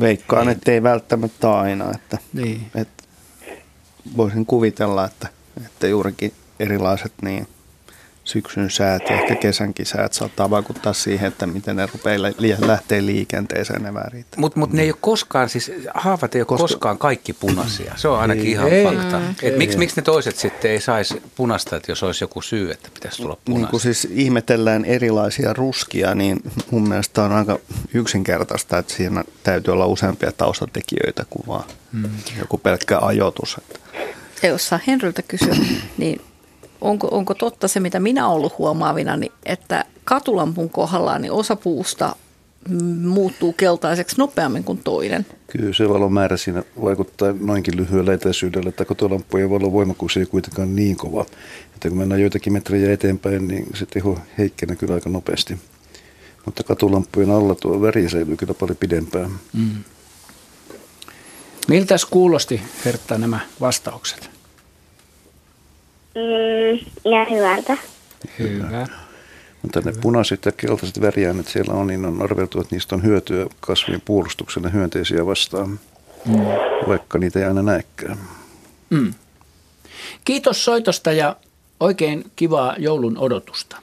[0.00, 1.90] Veikkaan, että ei välttämättä aina.
[1.94, 2.70] Että, Niin.
[2.74, 3.04] että
[4.16, 5.28] voisin kuvitella, että,
[5.66, 7.48] että juurikin erilaiset niin
[8.24, 13.06] syksyn säät ja ehkä kesänkin säät saattaa vaikuttaa siihen, että miten ne rupeaa li- lähtee
[13.06, 14.26] liikenteeseen ne värit.
[14.36, 17.92] Mutta mut ne ei ole koskaan, siis haavat ei ole Koska- koskaan kaikki punaisia.
[17.96, 18.84] Se on ainakin ihan Ei.
[18.84, 19.18] fakta.
[19.18, 19.34] Mm.
[19.42, 22.88] Et miksi, miksi ne toiset sitten ei saisi punasta, että jos olisi joku syy, että
[22.94, 23.70] pitäisi tulla Niin punaista?
[23.70, 26.40] kun siis ihmetellään erilaisia ruskia, niin
[26.70, 27.58] mun mielestä on aika
[27.94, 31.64] yksinkertaista, että siinä täytyy olla useampia taustatekijöitä kuin vaan
[32.38, 33.60] joku pelkkä ajoitus.
[34.42, 35.56] Ja jos saa Henryltä kysyä,
[35.98, 36.20] niin
[36.84, 41.56] onko, onko totta se, mitä minä olen ollut huomaavina, niin että katulampun kohdalla niin osa
[41.56, 42.16] puusta
[42.68, 45.26] mm, muuttuu keltaiseksi nopeammin kuin toinen.
[45.46, 50.76] Kyllä se valon määrä siinä vaikuttaa noinkin lyhyellä etäisyydellä, että kotolampujen valon voimakkuus ei kuitenkaan
[50.76, 51.26] niin kova.
[51.74, 55.58] Että kun mennään joitakin metrejä eteenpäin, niin se teho heikkenee kyllä aika nopeasti.
[56.44, 59.30] Mutta katulampujen alla tuo väri säilyy kyllä paljon pidempään.
[61.68, 64.33] Miltäs kuulosti Hertta nämä vastaukset?
[66.14, 66.78] Mm,
[67.12, 67.76] ja hyvältä.
[68.38, 68.86] Hyvä.
[69.62, 73.46] Mutta ne punaiset ja keltaiset väriaineet siellä on, niin on arveltu, että niistä on hyötyä
[73.60, 75.80] kasvien puolustukselle hyönteisiä vastaan,
[76.88, 78.18] vaikka niitä ei aina näekään.
[78.90, 79.14] Mm.
[80.24, 81.36] Kiitos soitosta ja
[81.80, 83.76] oikein kivaa joulun odotusta.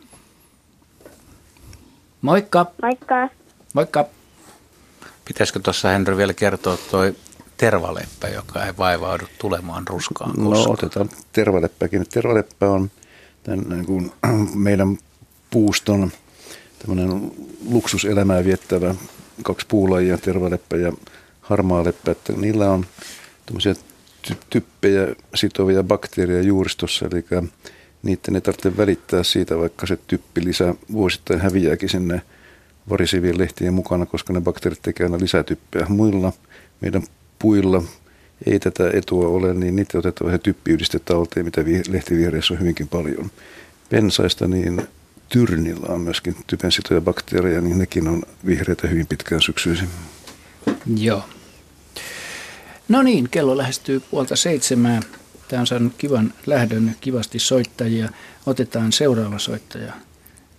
[2.21, 2.65] Moikka.
[2.81, 3.29] Moikka.
[3.73, 4.05] Moikka.
[5.25, 7.15] Pitäisikö tuossa Henry vielä kertoa toi
[7.62, 10.74] tervaleppä, joka ei vaivaudu tulemaan ruskaan No koskaan?
[10.74, 12.06] otetaan tervaleppäkin.
[12.10, 12.91] Tervaleppä on
[13.43, 14.12] tämän, niin kuin,
[14.56, 14.97] meidän
[15.50, 16.12] puuston
[16.80, 17.32] tämmöinen
[17.69, 18.95] luksuselämää viettävä
[19.43, 20.93] kaksi puulajia, tervaleppä ja
[21.41, 22.12] harmaa leppä.
[22.12, 22.86] Että niillä on
[23.45, 23.76] tämmöisiä
[24.28, 27.26] ty- typpejä sitovia bakteereja juuristossa, eli
[28.04, 32.21] niiden ei tarvitse välittää siitä, vaikka se typpi lisää vuosittain häviääkin sinne
[32.89, 35.86] varisivien lehtien mukana, koska ne bakteerit tekee aina lisää typpeä.
[35.89, 36.34] Muilla
[36.82, 37.04] meidän
[37.41, 37.84] puilla
[38.45, 42.88] ei tätä etua ole, niin niitä otetaan se typpiyhdiste talteen, mitä vi- lehtivihreissä on hyvinkin
[42.88, 43.32] paljon.
[43.89, 44.82] Pensaista niin
[45.30, 49.88] tyrnillä on myöskin typensitoja bakteereja, niin nekin on vihreitä hyvin pitkään syksyisin.
[50.97, 51.23] Joo.
[52.89, 54.99] No niin, kello lähestyy puolta seitsemää.
[55.47, 58.10] Tämä on saanut kivan lähdön, kivasti soittajia.
[58.45, 59.93] Otetaan seuraava soittaja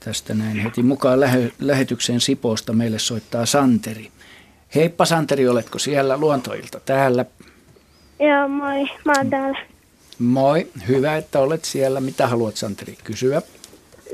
[0.01, 2.73] tästä näin heti mukaan lähe, lähetykseen Sipoosta.
[2.73, 4.11] Meille soittaa Santeri.
[4.74, 7.24] Heippa Santeri, oletko siellä luontoilta täällä?
[8.20, 8.87] Joo, moi.
[9.04, 9.58] Mä oon täällä.
[10.18, 12.00] Moi, hyvä, että olet siellä.
[12.00, 13.42] Mitä haluat Santeri kysyä?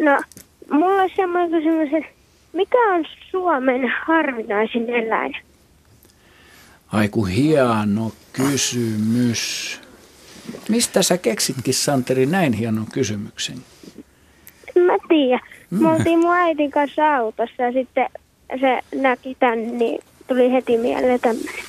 [0.00, 0.22] No,
[0.70, 2.10] mulla on semmoinen kysymys, että
[2.52, 5.36] mikä on Suomen harvinaisin eläin?
[6.92, 9.80] Aiku hieno kysymys.
[10.68, 13.58] Mistä sä keksitkin, Santeri, näin hienon kysymyksen?
[14.76, 15.40] En mä tiedä.
[15.70, 15.82] Mm.
[15.82, 18.08] Me oltiin mun äitin kanssa autossa ja sitten
[18.60, 21.64] se näki tän, niin tuli heti mieleen tämmöinen.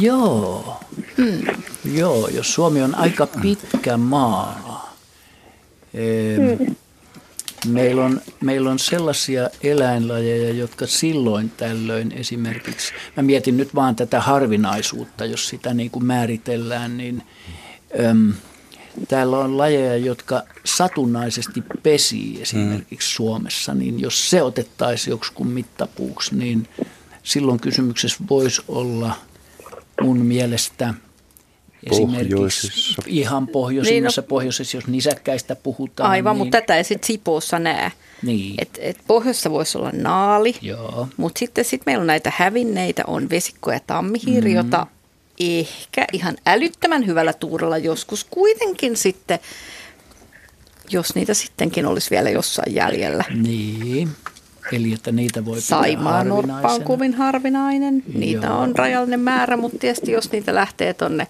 [0.00, 0.76] Joo.
[1.16, 1.62] Hmm.
[1.94, 4.94] Joo, jos Suomi on aika pitkä maa.
[5.92, 6.76] Hmm.
[7.68, 14.20] Meillä on, meillä on sellaisia eläinlajeja, jotka silloin tällöin esimerkiksi, mä mietin nyt vaan tätä
[14.20, 17.22] harvinaisuutta, jos sitä niin kuin määritellään, niin
[18.10, 18.32] äm,
[19.08, 23.16] täällä on lajeja, jotka satunnaisesti pesii esimerkiksi mm.
[23.16, 26.68] Suomessa, niin jos se otettaisiin joksikun mittapuuksi, niin
[27.22, 29.14] silloin kysymyksessä voisi olla
[30.00, 30.94] mun mielestä–
[31.90, 36.10] Esimerkiksi ihan pohjoisimmassa niin, no, pohjoisessa, jos nisäkkäistä puhutaan.
[36.10, 37.92] Aivan, niin, mutta tätä ei sitten Sipoossa näe.
[38.22, 38.54] Niin.
[38.58, 41.08] Et, et pohjoissa voisi olla naali, Joo.
[41.16, 44.56] mutta sitten sit meillä on näitä hävinneitä, on vesikko ja tammihiiri, mm.
[44.56, 44.86] jota
[45.40, 49.38] ehkä ihan älyttömän hyvällä tuurella joskus kuitenkin sitten,
[50.90, 53.24] jos niitä sittenkin olisi vielä jossain jäljellä.
[53.34, 54.08] Niin.
[54.72, 58.02] Eli että niitä voi Saimaa norppa on kovin harvinainen.
[58.14, 58.58] Niitä Joo.
[58.58, 61.26] on rajallinen määrä, mutta tietysti jos niitä lähtee tonne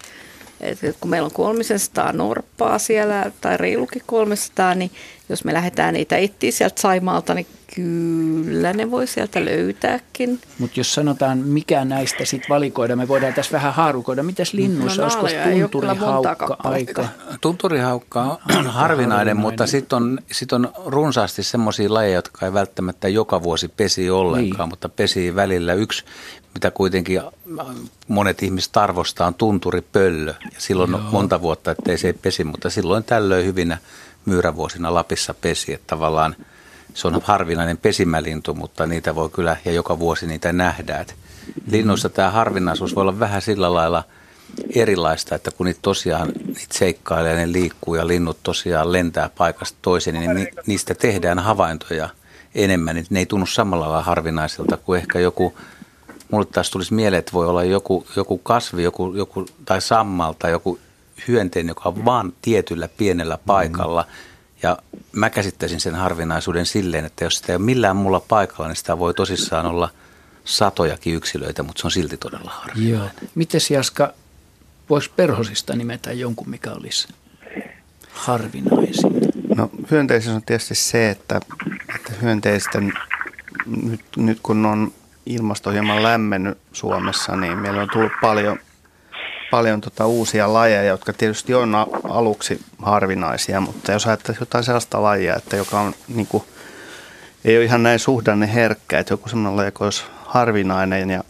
[0.61, 4.91] et kun meillä on 300 norppaa siellä tai reilukin 300, niin
[5.29, 10.41] jos me lähdetään niitä etsiä sieltä Saimaalta, niin kyllä ne voi sieltä löytääkin.
[10.59, 14.23] Mutta jos sanotaan, mikä näistä sitten valikoida, me voidaan tässä vähän haarukoida.
[14.23, 17.09] Mites linnuissa, no, olisiko tunturihaukka aika?
[17.41, 23.43] Tunturihaukka on harvinainen, mutta sitten on, sit on runsaasti semmoisia lajeja, jotka ei välttämättä joka
[23.43, 24.73] vuosi pesi ollenkaan, niin.
[24.73, 25.75] mutta pesi välillä.
[25.75, 26.05] Yksi,
[26.55, 27.21] mitä kuitenkin
[28.09, 30.35] monet ihmiset arvostaa, on tunturipöllö.
[30.45, 31.01] Ja silloin Joo.
[31.01, 33.79] on monta vuotta, ettei se ei pesi, mutta silloin tällöin hyvinä
[34.25, 35.73] myyrävuosina Lapissa pesi.
[35.73, 36.37] Että tavallaan
[36.97, 41.07] se on harvinainen pesimälintu, mutta niitä voi kyllä, ja joka vuosi niitä nähdään.
[41.71, 44.05] linnuissa tämä harvinaisuus voi olla vähän sillä lailla
[44.75, 50.35] erilaista, että kun niitä tosiaan niitä seikkailee ne liikkuu ja linnut tosiaan lentää paikasta toiseen,
[50.35, 52.09] niin niistä tehdään havaintoja
[52.55, 53.05] enemmän.
[53.11, 55.55] Ne ei tunnu samalla lailla harvinaisilta kuin ehkä joku
[56.31, 60.51] mulle taas tulisi mieleen, että voi olla joku, joku kasvi joku, joku, tai sammal tai
[60.51, 60.79] joku
[61.29, 64.03] hyönteinen, joka on vaan tietyllä pienellä paikalla.
[64.03, 64.36] Mm.
[64.63, 64.79] Ja
[65.13, 68.99] mä käsittäisin sen harvinaisuuden silleen, että jos sitä ei ole millään muulla paikalla, niin sitä
[68.99, 69.89] voi tosissaan olla
[70.45, 72.99] satojakin yksilöitä, mutta se on silti todella harvinainen.
[72.99, 73.29] Joo.
[73.35, 74.13] Mites Jaska,
[74.91, 77.09] voisi perhosista nimetä jonkun, mikä olisi
[78.13, 79.13] harvinaisin?
[79.57, 81.41] No hyönteisessä on tietysti se, että,
[81.95, 82.93] että hyönteisten,
[83.67, 84.93] nyt, nyt kun on
[85.27, 88.59] ilmasto hieman lämmennyt Suomessa, niin meillä on tullut paljon,
[89.51, 95.37] paljon tota uusia lajeja, jotka tietysti on aluksi harvinaisia, mutta jos ajattelee jotain sellaista lajia,
[95.37, 96.45] että joka on niin kuin,
[97.45, 101.25] ei ole ihan näin suhdanne herkkä, että joku sellainen laji, joka olisi harvinainen ja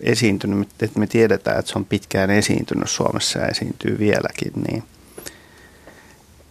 [0.00, 4.84] esiintynyt, että me tiedetään, että se on pitkään esiintynyt Suomessa ja esiintyy vieläkin, niin,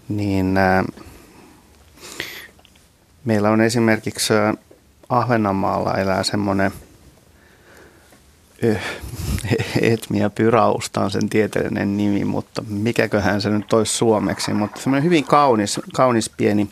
[0.09, 0.83] niin ää,
[3.25, 4.33] meillä on esimerkiksi
[5.09, 6.71] Ahvenanmaalla elää semmoinen
[8.63, 8.81] eh,
[9.91, 15.23] Etmia pyrausta on sen tieteellinen nimi, mutta mikäköhän se nyt olisi suomeksi, mutta semmoinen hyvin
[15.23, 16.69] kaunis, kaunis pieni,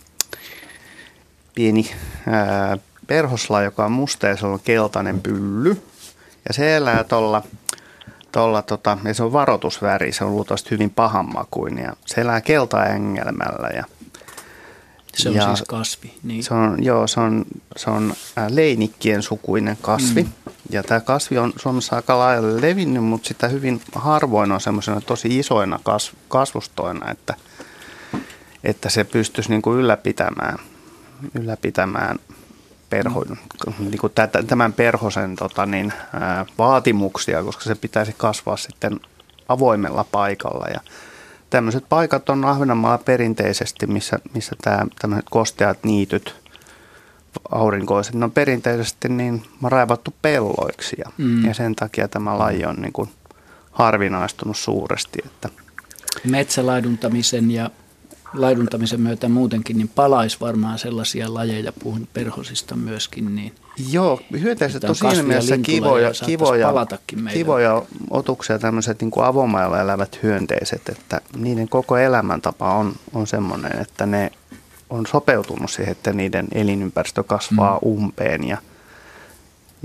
[1.56, 1.91] pieni
[2.27, 2.77] ää,
[3.08, 5.82] perhosla, joka on musta ja se on keltainen pylly.
[6.47, 7.43] Ja se elää tuolla,
[8.32, 13.69] tolla, tota, ja se on varoitusväri, se on luultavasti hyvin pahanmakuinen ja se elää keltaengelmällä
[13.75, 13.84] ja–
[15.17, 16.13] se on ja siis kasvi.
[16.24, 16.43] Niin.
[16.43, 17.45] Se on, joo, se on,
[17.76, 18.13] se on
[18.50, 20.24] leinikkien sukuinen kasvi.
[20.24, 20.32] Mm.
[20.69, 25.39] Ja tämä kasvi on Suomessa aika laajalle levinnyt, mutta sitä hyvin harvoin on semmoisena tosi
[25.39, 27.36] isoina kas, kasvustoina, että,
[28.63, 30.58] että se pystyisi niin kuin ylläpitämään,
[31.36, 32.19] ylläpitämään
[32.89, 33.74] perho, no.
[33.80, 34.13] niin kuin
[34.47, 35.93] tämän perhosen tota niin,
[36.58, 39.00] vaatimuksia, koska se pitäisi kasvaa sitten
[39.47, 40.65] avoimella paikalla.
[40.74, 40.80] Ja
[41.51, 46.35] tämmöiset paikat on Ahvenanmaalla perinteisesti, missä, missä tämä, tämmöiset kosteat niityt,
[47.51, 51.45] aurinkoiset, ne on perinteisesti niin raivattu pelloiksi ja, mm.
[51.45, 53.09] ja sen takia tämä laji on niin kuin
[53.71, 55.19] harvinaistunut suuresti.
[55.25, 55.49] Että.
[56.25, 57.69] Metsälaiduntamisen ja
[58.34, 63.36] laiduntamisen myötä muutenkin, niin palaisi varmaan sellaisia lajeja, puhun perhosista myöskin.
[63.36, 63.54] Niin
[63.91, 66.74] Joo, hyönteiset on siinä mielessä kivoja, kivoja,
[67.34, 73.82] kivoja otuksia, tämmöiset niin kuin avomailla elävät hyönteiset, että niiden koko elämäntapa on, on semmoinen,
[73.82, 74.32] että ne
[74.89, 77.91] on sopeutunut siihen, että niiden elinympäristö kasvaa mm.
[77.91, 78.58] umpeen ja,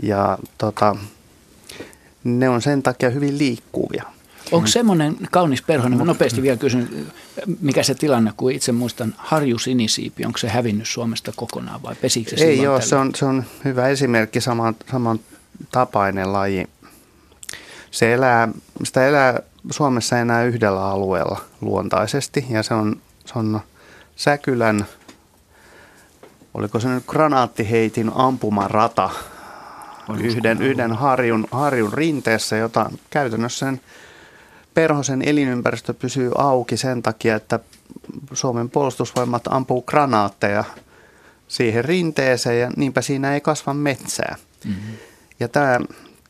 [0.03, 0.97] ja tota,
[2.25, 4.16] ne on sen takia hyvin liikkuvia.
[4.53, 7.07] Onko semmoinen kaunis perhonen, nopeasti vielä kysyn,
[7.61, 12.37] mikä se tilanne, kun itse muistan, harju sinisiipi, onko se hävinnyt Suomesta kokonaan vai pesikö
[12.37, 15.21] se Ei joo, se on, se on hyvä esimerkki, saman, saman
[15.71, 16.67] tapainen laji.
[17.91, 18.49] Se elää,
[18.85, 23.61] sitä elää Suomessa enää yhdellä alueella luontaisesti ja se on, se on
[24.17, 24.87] Säkylän,
[26.55, 29.11] oliko se nyt granaattiheitin ampumarata
[30.21, 33.81] yhden, yhden harjun, harjun rinteessä, jota käytännössä sen
[34.77, 37.61] perhosen elinympäristö pysyy auki sen takia, että
[38.33, 40.65] Suomen puolustusvoimat ampuu granaatteja
[41.49, 44.37] siihen rinteeseen ja niinpä siinä ei kasva metsää.
[44.65, 44.95] Mm-hmm.
[45.41, 45.81] Ja tämä,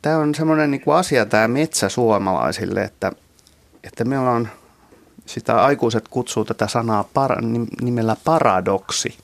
[0.03, 3.13] tämä on semmoinen niin asia tämä metsä suomalaisille, että,
[3.85, 4.49] että meillä on,
[5.27, 7.37] sitä aikuiset kutsuu tätä sanaa para,
[7.83, 9.19] nimellä paradoksi.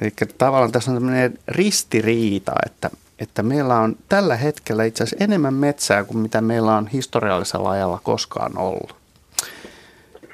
[0.00, 5.54] Eli tavallaan tässä on tämmöinen ristiriita, että, että meillä on tällä hetkellä itse asiassa enemmän
[5.54, 8.96] metsää kuin mitä meillä on historiallisella ajalla koskaan ollut.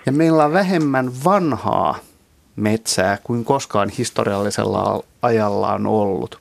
[0.07, 1.99] Ja meillä on vähemmän vanhaa
[2.57, 6.39] metsää kuin koskaan historiallisella ajalla on ollut.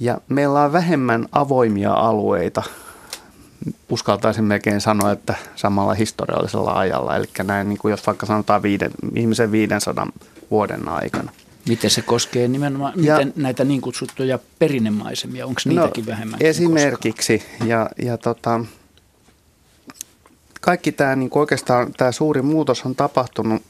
[0.00, 2.62] Ja meillä on vähemmän avoimia alueita,
[3.90, 7.16] uskaltaisin melkein sanoa, että samalla historiallisella ajalla.
[7.16, 10.06] Eli näin, niin kuin jos vaikka sanotaan viiden, ihmisen 500
[10.50, 11.32] vuoden aikana.
[11.68, 15.46] Miten se koskee nimenomaan ja, miten näitä niin kutsuttuja perinnemaisemia?
[15.46, 16.42] Onko no, niitäkin no, vähemmän?
[16.42, 17.42] Esimerkiksi.
[17.64, 18.60] Ja, ja tota,
[20.60, 23.62] kaikki tämä niin oikeastaan tämä suuri muutos on tapahtunut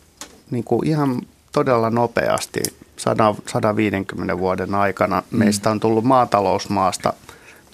[0.51, 2.61] niin kuin ihan todella nopeasti
[2.97, 5.23] 100, 150 vuoden aikana.
[5.31, 5.39] Mm.
[5.39, 7.13] Meistä on tullut maatalousmaasta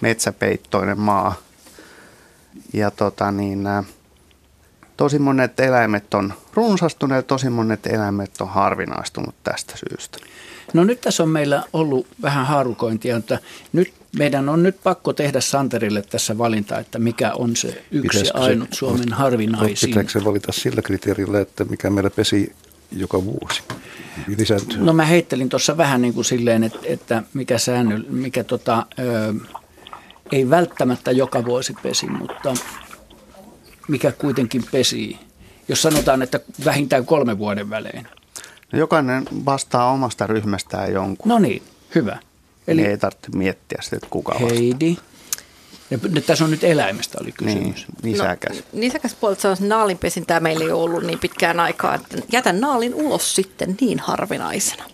[0.01, 1.35] metsäpeittoinen maa.
[2.73, 3.65] Ja tota niin,
[4.97, 10.19] tosi monet eläimet on runsastuneet, tosi monet eläimet on harvinaistunut tästä syystä.
[10.75, 13.39] No nyt tässä on meillä ollut vähän haarukointia, että
[13.73, 18.39] nyt meidän on nyt pakko tehdä Santerille tässä valinta, että mikä on se yksi Pitäisikö
[18.39, 19.89] ainut se, Suomen harvinaisin.
[19.89, 22.53] Pitääkö se valita sillä kriteerillä, että mikä meillä pesi
[22.93, 23.63] joka vuosi
[24.37, 24.79] lisääntyy?
[24.79, 29.35] No mä heittelin tuossa vähän niin kuin silleen, että, että mikä säännö, mikä tota, ö,
[30.33, 32.55] ei välttämättä joka vuosi pesi, mutta
[33.89, 35.19] mikä kuitenkin pesii.
[35.69, 38.09] Jos sanotaan, että vähintään kolme vuoden välein.
[38.73, 41.29] No jokainen vastaa omasta ryhmästään jonkun.
[41.29, 41.63] No niin,
[41.95, 42.19] hyvä.
[42.67, 44.49] Eli niin ei tarvitse miettiä sitä, että kuka vastaa.
[44.49, 44.97] Heidi.
[45.91, 47.87] Ja nyt tässä on nyt eläimestä oli kysymys.
[47.89, 48.57] Niin, nisäkäs.
[48.57, 53.77] No, nisäkäs puolelta naalinpesintää meillä ei ollut niin pitkään aikaa, että jätän naalin ulos sitten
[53.81, 54.85] niin harvinaisena.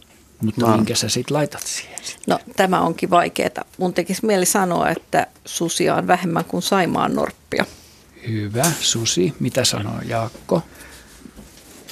[0.42, 0.76] Mutta no.
[0.76, 1.98] minkä sä sitten laitat siihen?
[2.26, 3.64] No tämä onkin vaikeaa.
[3.78, 7.64] Mun tekisi mieli sanoa, että susia on vähemmän kuin Saimaan norppia.
[8.28, 8.64] Hyvä.
[8.80, 10.62] Susi, mitä sanoo Jaakko?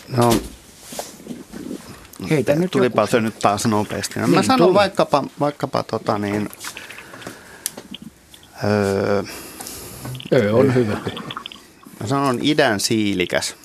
[0.09, 0.35] No
[2.31, 3.11] Heitä nyt Tulipa joku.
[3.11, 4.21] se nyt taas nopeasti.
[4.21, 4.75] No, niin, mä sanon tuli.
[4.75, 6.49] vaikkapa, vaikkapa tota niin,
[8.65, 9.23] öö,
[10.33, 11.01] öö, on hyvä.
[12.01, 13.57] Mä sanon idän siilikäs.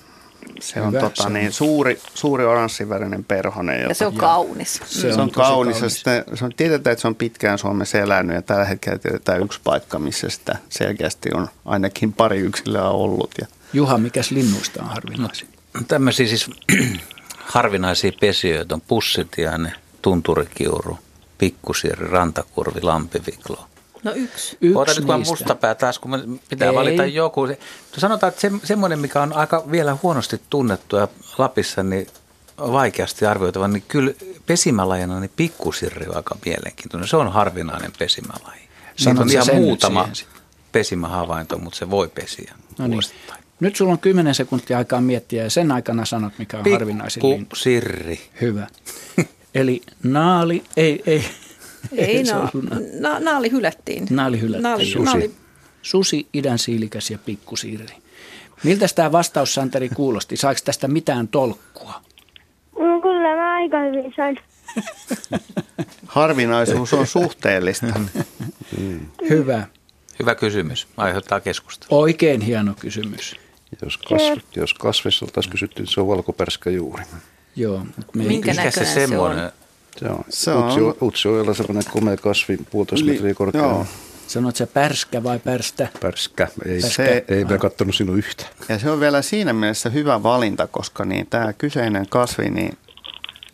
[0.64, 3.80] Se on, tota, se niin, suuri, suuri oranssivärinen perhonen.
[3.80, 4.80] Ja se on kaunis.
[4.84, 5.76] Se, se on, on kaunis.
[5.76, 5.94] kaunis.
[5.94, 9.60] Sitten, se on, tiedetään, että se on pitkään Suomessa elänyt ja tällä hetkellä tiedetään yksi
[9.64, 13.30] paikka, missä sitä selkeästi on ainakin pari yksilöä ollut.
[13.40, 13.46] Ja.
[13.72, 15.48] Juha, mikäs linnuista on harvinaisin?
[15.74, 16.50] No, tämmöisiä siis
[17.54, 19.72] harvinaisia pesijöitä on pussitiainen,
[20.02, 20.98] tunturikiuru,
[21.38, 23.66] pikkusirri, rantakurvi, lampiviklo.
[24.04, 24.56] No yksi.
[24.60, 26.74] yksi Ota nyt vaan mustapää taas, kun pitää Ei.
[26.74, 27.48] valita joku.
[27.98, 32.06] Sanotaan, että se, semmoinen, mikä on aika vielä huonosti tunnettu ja Lapissa, niin
[32.58, 34.12] vaikeasti arvioitava, niin kyllä
[34.46, 37.08] pesimälajana niin pikkusirri on aika mielenkiintoinen.
[37.08, 38.60] Se on harvinainen pesimälaji.
[38.96, 40.08] Siitä on ihan muutama
[40.72, 43.02] pesimähavainto, mutta se voi pesiä no niin.
[43.60, 47.22] Nyt sulla on 10 sekuntia aikaa miettiä ja sen aikana sanot, mikä on Pikku harvinaisin
[47.22, 47.56] lintu.
[47.56, 48.20] sirri.
[48.40, 48.66] Hyvä.
[49.54, 51.24] Eli naali, ei, ei.
[51.92, 52.50] Ei, ei na,
[53.00, 54.06] na, naali hylättiin.
[54.10, 54.62] Naali hylättiin.
[54.62, 55.04] Naali, Susi.
[55.04, 55.30] Naali.
[55.82, 57.96] Susi, idän siilikäs ja pikkusirri.
[58.64, 60.36] Miltä tämä vastaus, Santeri, kuulosti?
[60.36, 61.94] Saiko tästä mitään tolkkua?
[62.78, 64.38] No kyllä mä aika hyvin sain.
[66.06, 67.86] Harvinaisuus on suhteellista.
[69.30, 69.66] Hyvä.
[70.18, 70.88] Hyvä kysymys.
[70.96, 72.02] Aiheuttaa keskustelua.
[72.02, 73.36] Oikein hieno kysymys.
[73.82, 77.04] Jos, kasvi, jos kasvissa oltaisiin kysytty, niin se on valkopärskä juuri.
[77.56, 77.86] Joo.
[78.14, 79.52] Minkä näköinen se, semmoinen?
[79.98, 80.94] Se on, se on.
[81.02, 83.60] Utsjoella sellainen komea kasvi, puolitoista metriä korkea.
[83.60, 83.86] Joo.
[84.26, 85.88] Sanoit se pärskä vai pärstä?
[86.00, 86.48] Pärskä.
[86.66, 87.04] Ei, pärskä.
[87.04, 88.46] Se, ei vielä kattonut sinun yhtä.
[88.68, 92.78] Ja se on vielä siinä mielessä hyvä valinta, koska niin tämä kyseinen kasvi, niin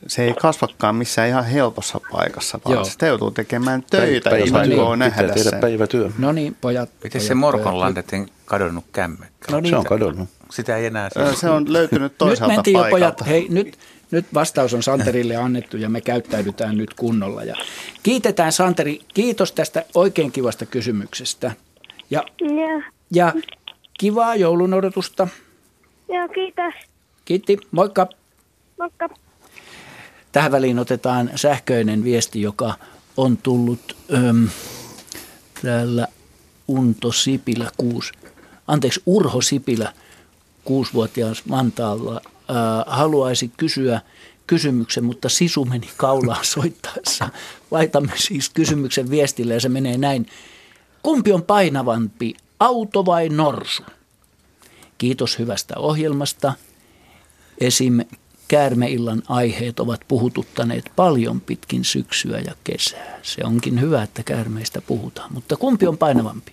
[0.07, 2.85] se ei kasvakaan missään ihan helpossa paikassa, vaan Joo.
[2.85, 5.61] sitä joutuu tekemään töitä, jos aikoo nähdä tehdä sen.
[5.61, 6.11] päivätyö.
[6.19, 6.91] No niin, pojat.
[7.05, 9.53] Miten se Morkonlandetin kadonnut kämmekkä?
[9.53, 10.29] No niin, se on kadonnut.
[10.51, 11.09] Sitä ei enää.
[11.35, 12.87] Se on löytynyt toisaalta nyt paikalta.
[12.87, 13.27] Jo, pojat.
[13.27, 13.79] Hei, nyt,
[14.11, 17.45] nyt vastaus on Santerille annettu ja me käyttäydytään nyt kunnolla.
[17.45, 17.57] Ja
[18.03, 21.53] kiitetään Santeri, kiitos tästä oikein kivasta kysymyksestä.
[22.11, 22.83] Ja, ja.
[23.11, 23.33] ja
[23.99, 25.29] kivaa joulun odotusta.
[26.09, 26.75] Joo, kiitos.
[27.25, 28.07] Kiitti, moikka.
[28.79, 29.09] Moikka.
[30.33, 32.75] Tähän väliin otetaan sähköinen viesti, joka
[33.17, 34.49] on tullut äm,
[35.63, 36.09] täällä
[36.69, 38.13] Unto Sipilä 6
[38.71, 39.93] anteeksi Urho Sipilä,
[40.65, 42.21] kuusivuotias Vantaalla, ää,
[42.87, 44.01] haluaisi kysyä
[44.47, 47.29] kysymyksen, mutta sisu meni kaulaan soittaessa.
[47.71, 50.27] Laitamme siis kysymyksen viestille ja se menee näin.
[51.03, 53.83] Kumpi on painavampi, auto vai norsu?
[54.99, 56.53] Kiitos hyvästä ohjelmasta.
[57.61, 58.01] Esim.
[58.49, 63.19] Käärmeillan aiheet ovat puhututtaneet paljon pitkin syksyä ja kesää.
[63.23, 66.53] Se onkin hyvä, että käärmeistä puhutaan, mutta kumpi on painavampi?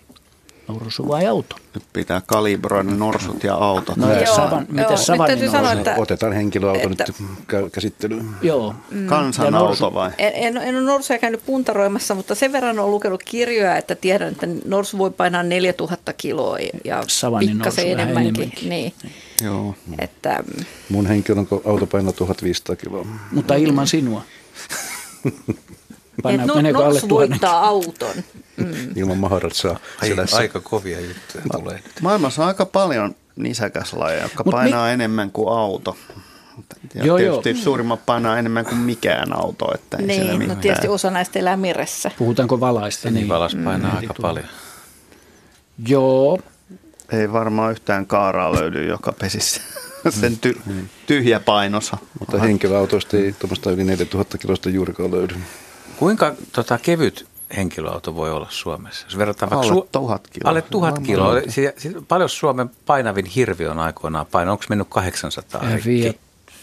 [0.67, 1.55] Norsu vai auto?
[1.73, 3.97] Nyt pitää kalibroida norsut ja autot.
[3.97, 4.65] No ja savan, joo.
[4.69, 8.29] miten Nyt savanin täytyy sanoa, että- Otetaan henkilöauto että- nyt kä- käsittelyyn.
[8.41, 8.75] Joo.
[8.91, 10.11] Ja Kansanauto vai?
[10.17, 14.31] En, en, en ole norsuja käynyt puntaroimassa, mutta sen verran olen lukenut kirjoja, että tiedän,
[14.31, 18.35] että norsu voi painaa 4000 kiloa ja Savannin pikkasen enemmänkin.
[18.35, 18.69] enemmänkin.
[18.69, 18.93] Niin.
[19.43, 19.75] Joo.
[19.99, 23.05] Että, mm, Mun henkilön auto painaa 1500 kiloa.
[23.31, 24.21] Mutta ilman sinua.
[26.23, 28.15] Paina, et no, meneekö alle voittaa auton.
[28.57, 28.73] Mm.
[28.95, 29.17] Ilman
[30.01, 30.37] selässä.
[30.37, 32.01] aika kovia juttuja tulee nyt.
[32.01, 35.97] Maailmassa on aika paljon nisäkäslajeja, jotka Mut painaa enemmän kuin auto.
[36.93, 37.63] Ja Joo, tietysti joo.
[37.63, 39.71] suurimmat painaa enemmän kuin mikään auto.
[39.75, 42.11] Että ei Niin, no tietysti osa näistä elää meressä.
[42.17, 43.11] Puhutaanko valaista?
[43.11, 44.45] Niin valas painaa aika paljon.
[45.87, 46.39] Joo.
[47.11, 49.61] Ei varmaan yhtään kaaraa löydy, joka pesisi
[50.21, 50.61] sen ty-
[51.05, 51.97] tyhjä painossa.
[52.19, 55.35] Mutta henkilöautoista ei tuommoista yli 4000 kilosta juurikaan löydy.
[55.97, 57.27] Kuinka tota, kevyt
[57.57, 59.05] henkilöauto voi olla Suomessa?
[59.07, 60.49] Jos verrataan Alle tuhat kiloa.
[60.49, 61.41] Alle tuhat kiloa.
[61.49, 64.51] Si- si- paljon Suomen painavin hirvi on aikoinaan painanut?
[64.59, 65.81] Onko mennyt 800 Ja rikki?
[66.01, 66.15] Fiat,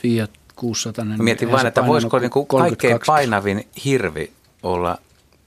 [0.03, 1.05] Fiat 600.
[1.05, 4.33] Mä Mietin vain, että voisiko niinku kaikkein painavin hirvi
[4.63, 4.99] olla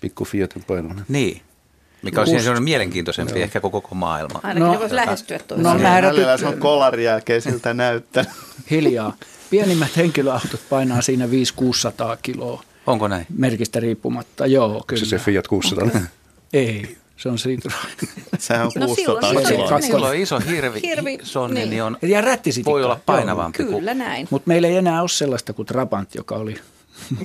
[0.01, 1.05] Pikku Fiatin painoinen.
[1.07, 1.41] niin,
[2.01, 4.39] mikä on siinä mielenkiintoisempi ehkä koko, koko maailma.
[4.43, 5.81] Ainakin No, ne voisi lähestyä no, toisiaan.
[5.81, 8.25] mä- Välillä se on kolarin jälkeen siltä näyttää.
[8.71, 9.13] Hiljaa.
[9.49, 13.25] Pienimmät henkilöautot painaa siinä 500-600 kiloa Onko näin?
[13.37, 14.45] merkistä riippumatta.
[14.45, 14.99] Joo, kyllä.
[15.05, 15.87] Se se Fiat 600.
[16.53, 17.77] Ei, se on Citroen.
[18.39, 19.69] Sehän on No 600 silloin- kiloa.
[19.69, 21.69] Kaksi- Silloin on iso hirvi, Hirvi, sonni, niin.
[21.69, 21.83] niin.
[21.83, 22.71] on, Ja rättisitikka.
[22.71, 24.27] voi olla painavampi kuin Kyllä näin.
[24.29, 26.55] Mutta meillä ei enää ole sellaista kuin Trabant, joka oli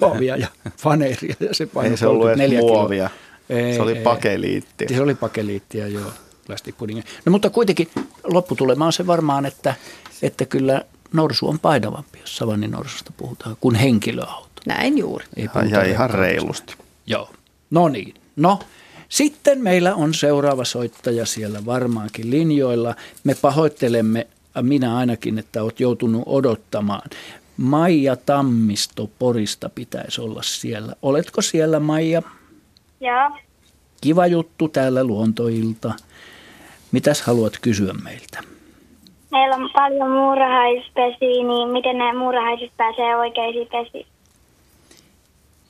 [0.00, 0.46] muovia ja
[0.78, 1.34] faneeria.
[1.40, 2.78] Ja se painoi Ei se ollut edes 34 kiloa.
[2.78, 3.10] muovia.
[3.50, 4.02] Ei, se oli ei.
[4.02, 4.86] pakeliitti.
[4.88, 6.12] Se oli pakeliittia, joo,
[6.46, 7.02] plastikpudingi.
[7.24, 7.88] No mutta kuitenkin
[8.24, 9.74] lopputulema on se varmaan, että,
[10.22, 10.82] että kyllä
[11.12, 14.51] norsu on painavampi, jos savanninorsusta puhutaan, kuin henkilöauto.
[14.66, 15.24] Näin juuri.
[15.36, 16.74] Ei Ja, ja ihan reilusti.
[17.06, 17.30] Joo,
[17.70, 18.14] no niin.
[18.36, 18.58] No,
[19.08, 22.94] sitten meillä on seuraava soittaja siellä varmaankin linjoilla.
[23.24, 27.10] Me pahoittelemme, äh, minä ainakin, että olet joutunut odottamaan.
[27.56, 30.94] Maija Tammisto Porista pitäisi olla siellä.
[31.02, 32.22] Oletko siellä, Maija?
[33.00, 33.38] Joo.
[34.00, 35.94] Kiva juttu täällä luontoilta.
[36.92, 38.40] Mitäs haluat kysyä meiltä?
[39.30, 44.06] Meillä on paljon muurahaispesiä, niin miten ne muurahaiset pääsee oikeisiin pesiin?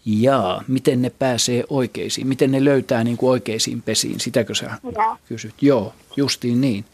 [0.05, 2.27] Jaa, miten ne pääsee oikeisiin?
[2.27, 4.21] Miten ne löytää niin kuin oikeisiin pesiin?
[4.21, 5.17] Sitäkö sä Joo.
[5.29, 5.55] kysyt?
[5.61, 6.85] Joo, justiin niin.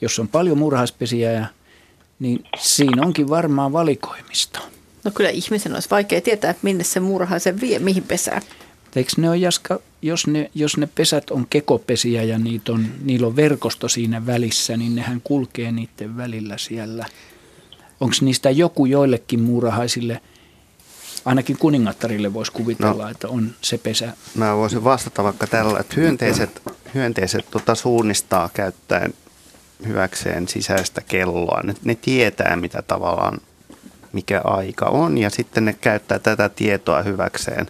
[0.00, 1.46] Jos on paljon murhaispesiä,
[2.18, 4.60] niin siinä onkin varmaan valikoimista.
[5.04, 8.42] No kyllä ihmisen olisi vaikea tietää, että minne se muurahaisen vie, mihin pesään.
[8.96, 13.26] Eikö ne on, Jaska, jos ne, jos ne pesät on kekopesiä ja niitä on, niillä
[13.26, 17.06] on verkosto siinä välissä, niin nehän kulkee niiden välillä siellä.
[18.00, 20.20] Onko niistä joku joillekin muurahaisille,
[21.28, 23.10] ainakin kuningattarille voisi kuvitella, no.
[23.10, 24.12] että on se pesä.
[24.34, 26.62] Mä voisin vastata vaikka tällä, että hyönteiset,
[26.94, 29.14] hyönteiset tota suunnistaa käyttäen
[29.86, 31.60] hyväkseen sisäistä kelloa.
[31.62, 33.38] Ne, ne tietää, mitä tavallaan,
[34.12, 37.66] mikä aika on, ja sitten ne käyttää tätä tietoa hyväkseen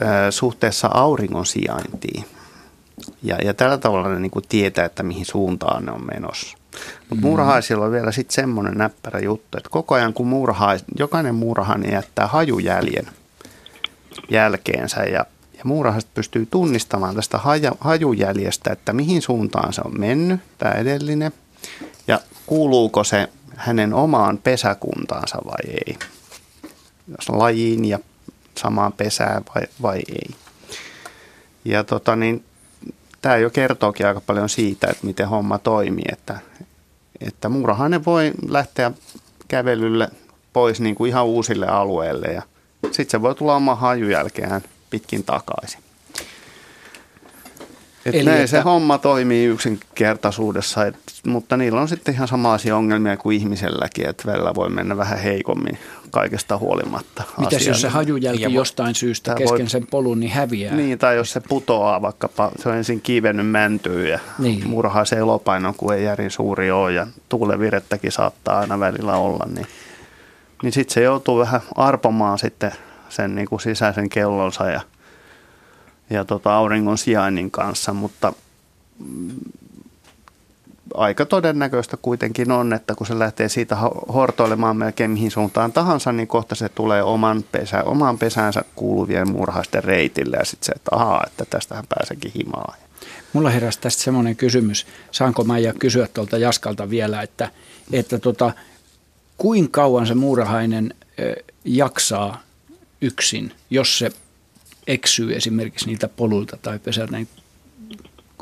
[0.00, 2.24] ää, suhteessa auringon sijaintiin.
[3.22, 6.56] Ja, ja tällä tavalla ne niin kuin tietää, että mihin suuntaan ne on menossa.
[7.10, 11.92] Mutta muurahaisilla on vielä sitten semmoinen näppärä juttu, että koko ajan kun muurahais, jokainen muurahainen
[11.92, 13.06] jättää hajujäljen
[14.30, 20.40] jälkeensä ja, ja muurahaiset pystyy tunnistamaan tästä haja, hajujäljestä, että mihin suuntaan se on mennyt,
[20.58, 21.32] tämä edellinen,
[22.08, 25.98] ja kuuluuko se hänen omaan pesäkuntaansa vai ei.
[27.08, 27.98] Jos lajiin ja
[28.58, 30.34] samaan pesään vai, vai ei.
[31.64, 32.44] Ja tota niin,
[33.22, 36.38] tämä jo kertookin aika paljon siitä, että miten homma toimii, että,
[37.26, 38.90] että muurahainen voi lähteä
[39.48, 40.08] kävelylle
[40.52, 42.42] pois niin kuin ihan uusille alueille ja
[42.82, 45.80] sitten se voi tulla oman hajun jälkeen pitkin takaisin.
[48.06, 50.96] Et Eli näin että- se homma toimii yksinkertaisuudessa, et,
[51.26, 55.78] mutta niillä on sitten ihan samaisia ongelmia kuin ihmiselläkin, että välillä voi mennä vähän heikommin
[56.14, 57.22] kaikesta huolimatta.
[57.38, 60.74] Mitäs jos se hajujälki Ja jostain syystä kesken voi- sen polun niin häviää?
[60.74, 64.68] Niin, tai jos se putoaa vaikkapa, se on ensin kivennyt mäntyyn ja Niin.
[64.68, 69.66] murhaa se elopaino, kun ei järin suuri ole ja tuulevirettäkin saattaa aina välillä olla, niin,
[70.62, 72.72] niin sitten se joutuu vähän arpomaan sitten
[73.08, 74.80] sen niin kuin sisäisen kellonsa ja,
[76.10, 78.32] ja tota auringon sijainnin kanssa, mutta
[80.94, 83.76] aika todennäköistä kuitenkin on, että kun se lähtee siitä
[84.14, 89.84] hortoilemaan melkein mihin suuntaan tahansa, niin kohta se tulee oman, pesä, oman pesäänsä kuuluvien murhaisten
[89.84, 92.78] reitille ja sitten se, että ahaa, että tästähän pääseekin himaan.
[93.32, 97.50] Mulla heräsi tästä semmoinen kysymys, saanko Maija kysyä tuolta Jaskalta vielä, että,
[97.92, 98.52] että tota,
[99.36, 100.94] kuinka kauan se muurahainen
[101.64, 102.42] jaksaa
[103.00, 104.10] yksin, jos se
[104.86, 107.28] eksyy esimerkiksi niiltä poluilta tai pesältä, niin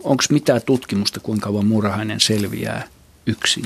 [0.05, 2.89] onko mitään tutkimusta, kuinka kauan muurahainen selviää
[3.27, 3.65] yksin?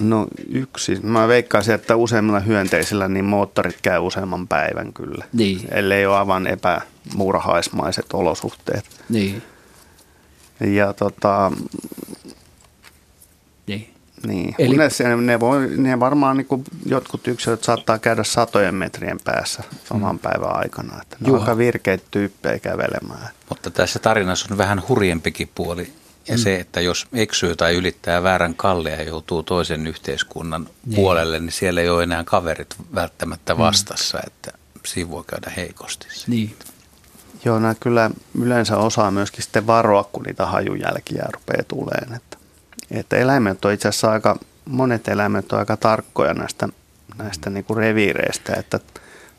[0.00, 0.98] No yksi.
[1.02, 5.24] Mä veikkaisin, että useimmilla hyönteisillä niin moottorit käy useamman päivän kyllä.
[5.32, 5.60] Niin.
[5.70, 8.84] Ellei ole aivan epämuurahaismaiset olosuhteet.
[9.08, 9.42] Niin.
[10.60, 11.52] Ja tota,
[13.66, 13.95] niin.
[14.26, 14.76] Niin, Eli...
[14.76, 20.18] ne, ne, voi, ne varmaan niin jotkut yksilöt saattaa käydä satojen metrien päässä saman mm.
[20.18, 21.02] päivän aikana.
[21.02, 23.28] Että ne on aika virkeitä tyyppejä kävelemään.
[23.48, 25.92] Mutta tässä tarinassa on vähän hurjempikin puoli.
[26.28, 26.38] Ja mm.
[26.38, 30.96] se, että jos eksyy tai ylittää väärän kalle ja joutuu toisen yhteiskunnan niin.
[30.96, 33.58] puolelle, niin siellä ei ole enää kaverit välttämättä mm.
[33.58, 34.24] vastassa, mm.
[34.26, 34.52] että
[34.84, 36.06] siinä voi käydä heikosti.
[36.26, 36.56] Niin.
[37.44, 38.10] Joo, nämä kyllä
[38.40, 42.20] yleensä osaa myöskin sitten varoa, kun niitä hajujälkiä rupeaa tulemaan.
[42.90, 46.68] Että eläimet on itse asiassa aika, monet eläimet on aika tarkkoja näistä,
[47.18, 48.80] näistä niin kuin reviireistä, että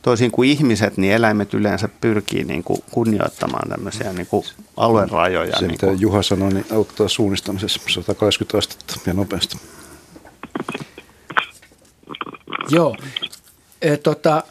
[0.01, 4.45] toisin kuin ihmiset, niin eläimet yleensä pyrkii niin kuin kunnioittamaan tämmöisiä niin kuin
[4.77, 5.55] alueen rajoja.
[5.55, 6.01] Se, niin mitä kuin.
[6.01, 9.57] Juha sanoi, niin auttaa suunnistamisessa 180 astetta ja nopeasti.
[12.69, 12.95] Joo.
[13.81, 14.43] E, tota,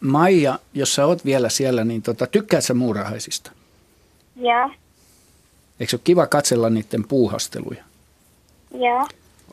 [0.00, 3.52] Maija, jos sä oot vielä siellä, niin tota, tykkäät sä muurahaisista?
[4.36, 4.70] Joo.
[5.80, 7.84] Eikö se ole kiva katsella niiden puuhasteluja?
[8.74, 9.08] Joo.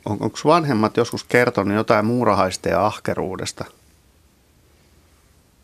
[0.06, 3.66] On, onko vanhemmat joskus kertonut jotain muurahaisten ja ahkeruudesta?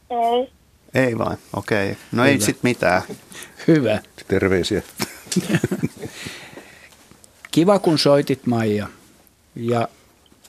[0.09, 0.51] Ei.
[0.93, 1.91] Ei vai, okei.
[1.91, 2.03] Okay.
[2.11, 2.31] No Hyvä.
[2.31, 3.01] ei sit mitään.
[3.67, 3.99] Hyvä.
[4.27, 4.81] Terveisiä.
[7.51, 8.87] Kiva kun soitit Maija
[9.55, 9.87] ja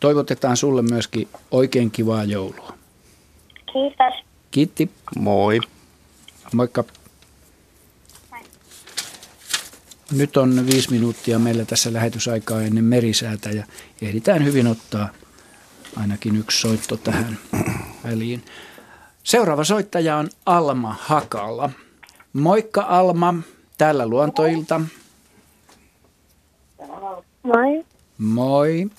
[0.00, 2.74] toivotetaan sulle myöskin oikein kivaa joulua.
[3.72, 4.24] Kiitos.
[4.50, 4.90] Kiitti.
[5.18, 5.60] Moi.
[6.52, 6.84] Moikka.
[10.12, 13.64] Nyt on viisi minuuttia meillä tässä lähetysaikaa ennen merisäätä ja
[14.02, 15.08] ehditään hyvin ottaa
[15.96, 17.38] ainakin yksi soitto tähän
[18.04, 18.44] väliin.
[19.22, 21.70] Seuraava soittaja on Alma Hakala.
[22.32, 23.34] Moikka Alma,
[23.78, 24.80] täällä Luontoilta.
[27.42, 27.84] Moi.
[28.18, 28.90] Moi.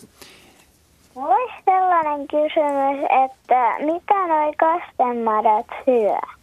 [1.16, 6.36] Mulla olisi sellainen kysymys, että mitä noi kastemadot syö?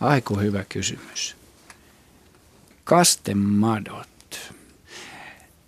[0.00, 1.41] Aiku hyvä kysymys.
[2.84, 4.52] Kastemadot.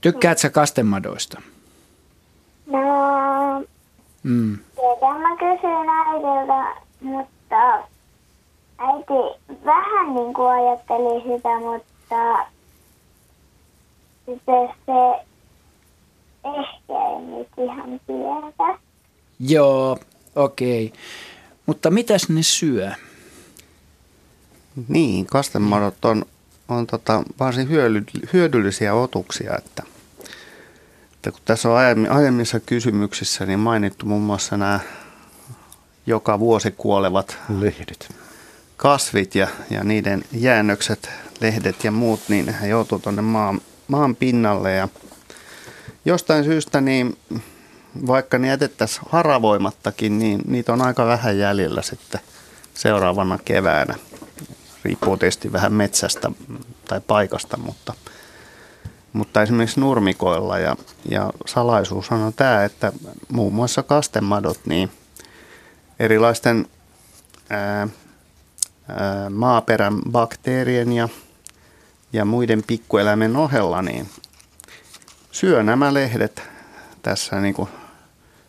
[0.01, 1.43] Tykkäätkö sä kastemadoista?
[2.67, 2.81] No,
[4.23, 4.59] mm.
[4.75, 7.75] tietää mä kysyin äidiltä, mutta
[8.79, 12.47] äiti vähän niin kuin ajatteli sitä, mutta
[14.27, 15.25] sitten se
[16.45, 18.79] ehkä ei nyt ihan tiedä.
[19.41, 19.99] Joo,
[20.37, 20.87] okei.
[20.87, 20.99] Okay.
[21.67, 22.91] Mutta mitäs ne syö?
[24.89, 26.25] Niin, kastemadot on
[26.69, 27.69] on tota varsin
[28.33, 29.83] hyödyllisiä otuksia, että,
[31.15, 31.79] että kun tässä on
[32.11, 34.81] aiemmissa kysymyksissä niin mainittu muun muassa nämä
[36.07, 38.15] joka vuosi kuolevat lehdet.
[38.77, 41.11] kasvit ja, ja niiden jäännökset,
[41.41, 44.89] lehdet ja muut, niin ne joutuu tuonne maan, maan pinnalle ja
[46.05, 47.19] jostain syystä niin
[48.07, 52.21] vaikka ne jätettäisiin haravoimattakin, niin niitä on aika vähän jäljellä sitten
[52.75, 53.95] seuraavana keväänä
[54.85, 56.30] riippuu tietysti vähän metsästä
[56.89, 57.95] tai paikasta, mutta,
[59.12, 60.76] mutta esimerkiksi nurmikoilla ja,
[61.11, 62.93] ja salaisuus on tämä, että
[63.32, 64.91] muun muassa kastemadot, niin
[65.99, 66.66] erilaisten
[67.51, 67.89] ää,
[68.89, 71.09] ää, maaperän bakteerien ja,
[72.12, 74.09] ja muiden pikkueläimen ohella, niin
[75.32, 76.43] syö nämä lehdet
[77.03, 77.68] tässä niin kuin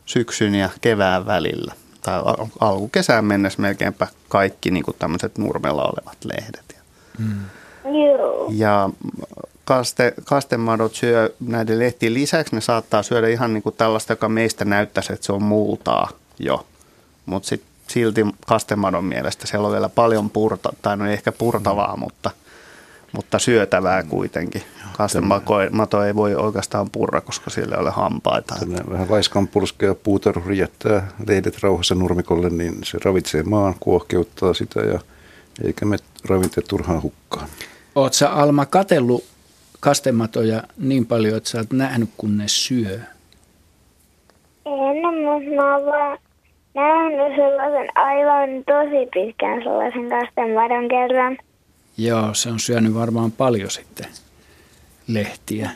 [0.05, 2.21] syksyn ja kevään välillä tai
[2.59, 6.77] alkukesään mennessä melkeinpä kaikki niin kuin tämmöiset nurmella olevat lehdet.
[7.19, 7.39] Mm.
[8.49, 8.89] Ja
[9.65, 14.65] kaste, kastemadot syö näiden lehtien lisäksi, ne saattaa syödä ihan niin kuin tällaista, joka meistä
[14.65, 16.65] näyttäisi, että se on multaa jo.
[17.25, 21.95] Mutta sitten silti kastemadon mielestä siellä on vielä paljon purta, tai no ei ehkä purtavaa,
[21.95, 21.99] mm.
[21.99, 22.31] mutta,
[23.15, 24.61] mutta syötävää kuitenkin.
[24.97, 28.55] Kastemato ei voi oikeastaan purra, koska sillä ei ole hampaita.
[28.59, 34.79] Tällainen vähän laiskan purskea puutarhuri jättää lehdet rauhassa nurmikolle, niin se ravitsee maan, kuohkeuttaa sitä
[34.79, 34.99] ja
[35.65, 35.97] eikä me
[36.29, 37.47] ravinteet turhaan hukkaan.
[38.11, 39.23] Sä Alma katellut
[39.79, 42.99] kastematoja niin paljon, että sä oot nähnyt, kun ne syö?
[44.65, 44.95] En,
[45.25, 46.17] mutta mä oon vaan
[46.75, 51.37] nähnyt sellaisen aivan tosi pitkän sellaisen kastemadon kerran.
[51.97, 54.07] Joo, se on syönyt varmaan paljon sitten
[55.07, 55.71] lehtiä.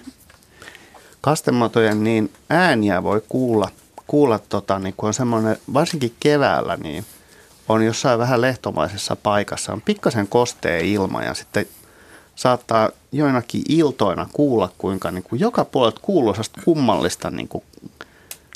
[1.21, 3.69] Kastematojen niin ääniä voi kuulla,
[4.07, 7.05] kuulla tota, niin kun on semmoinen, varsinkin keväällä, niin
[7.69, 11.65] on jossain vähän lehtomaisessa paikassa, on pikkasen kostea ilma ja sitten
[12.35, 17.63] saattaa joinakin iltoina kuulla, kuinka niin kuin joka puolelta kuuluu kummallista niin kuin,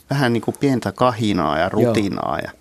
[0.09, 2.39] vähän niin kuin pientä kahinaa ja rutinaa.
[2.39, 2.51] Ja,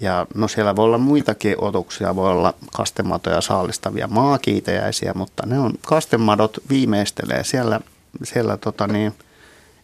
[0.00, 5.72] ja no siellä voi olla muitakin otuksia, voi olla kastematoja saalistavia maakiitejäisiä, mutta ne on,
[5.86, 7.80] kastemadot viimeistelee siellä,
[8.22, 9.14] siellä tota niin,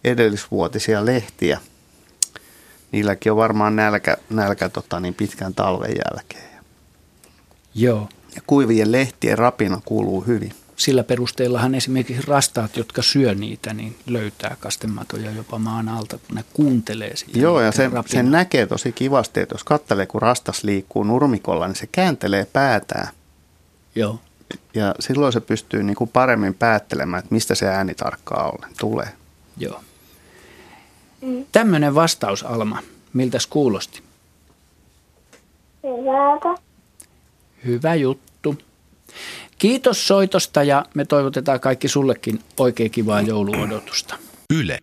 [0.04, 1.60] edellisvuotisia lehtiä.
[2.92, 6.50] Niilläkin on varmaan nälkä, nälkä tota niin, pitkän talven jälkeen.
[7.74, 8.08] Joo.
[8.36, 10.52] Ja kuivien lehtien rapina kuuluu hyvin.
[10.80, 16.44] Sillä perusteellahan esimerkiksi rastaat, jotka syö niitä, niin löytää kastematoja jopa maan alta, kun ne
[16.52, 17.38] kuuntelee sitä.
[17.38, 21.76] Joo, ja sen, sen näkee tosi kivasti, että jos katselee, kun rastas liikkuu nurmikolla, niin
[21.76, 23.08] se kääntelee päätään.
[23.94, 24.20] Joo.
[24.74, 29.08] Ja silloin se pystyy niin kuin paremmin päättelemään, että mistä se ääni tarkkaan ollen tulee.
[29.56, 29.80] Joo.
[31.52, 32.82] Tämmöinen vastaus, Alma.
[33.12, 34.02] Miltäs kuulosti?
[35.82, 36.62] Hyvältä.
[37.64, 38.58] Hyvä juttu.
[39.60, 44.16] Kiitos soitosta ja me toivotetaan kaikki sullekin oikein kivaa jouluodotusta.
[44.54, 44.78] Yle.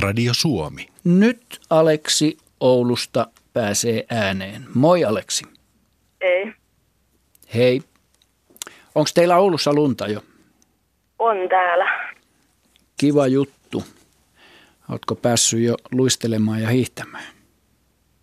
[0.00, 0.88] Radio Suomi.
[1.04, 4.62] Nyt Aleksi Oulusta pääsee ääneen.
[4.74, 5.44] Moi Aleksi.
[6.20, 6.52] Ei,
[7.54, 7.82] Hei.
[8.94, 10.20] Onko teillä Oulussa lunta jo?
[11.18, 12.12] on täällä.
[12.96, 13.84] Kiva juttu.
[14.90, 17.26] Oletko päässyt jo luistelemaan ja hiihtämään?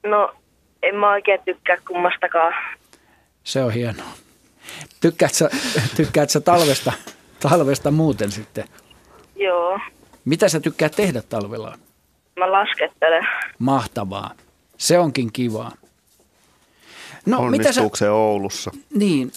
[0.05, 0.35] No,
[0.83, 2.53] en mä oikein tykkää kummastakaan.
[3.43, 4.22] Se on hienoa.
[5.01, 5.49] Tykkäätkö, sä-
[5.95, 6.93] tykkäätkö sä talvesta,
[7.39, 8.65] talvesta muuten sitten?
[9.35, 9.79] Joo,
[10.25, 11.77] Mitä sä tykkäät tehdä talvella?
[12.39, 13.27] mä laskettelen.
[13.59, 14.31] Mahtavaa.
[14.77, 15.71] Se onkin kivaa.
[17.25, 18.71] No, mitä sä, se Oulussa?
[18.95, 19.31] niin,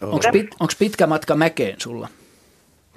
[0.00, 2.08] onko pit, onks pitkä matka mäkeen sulla?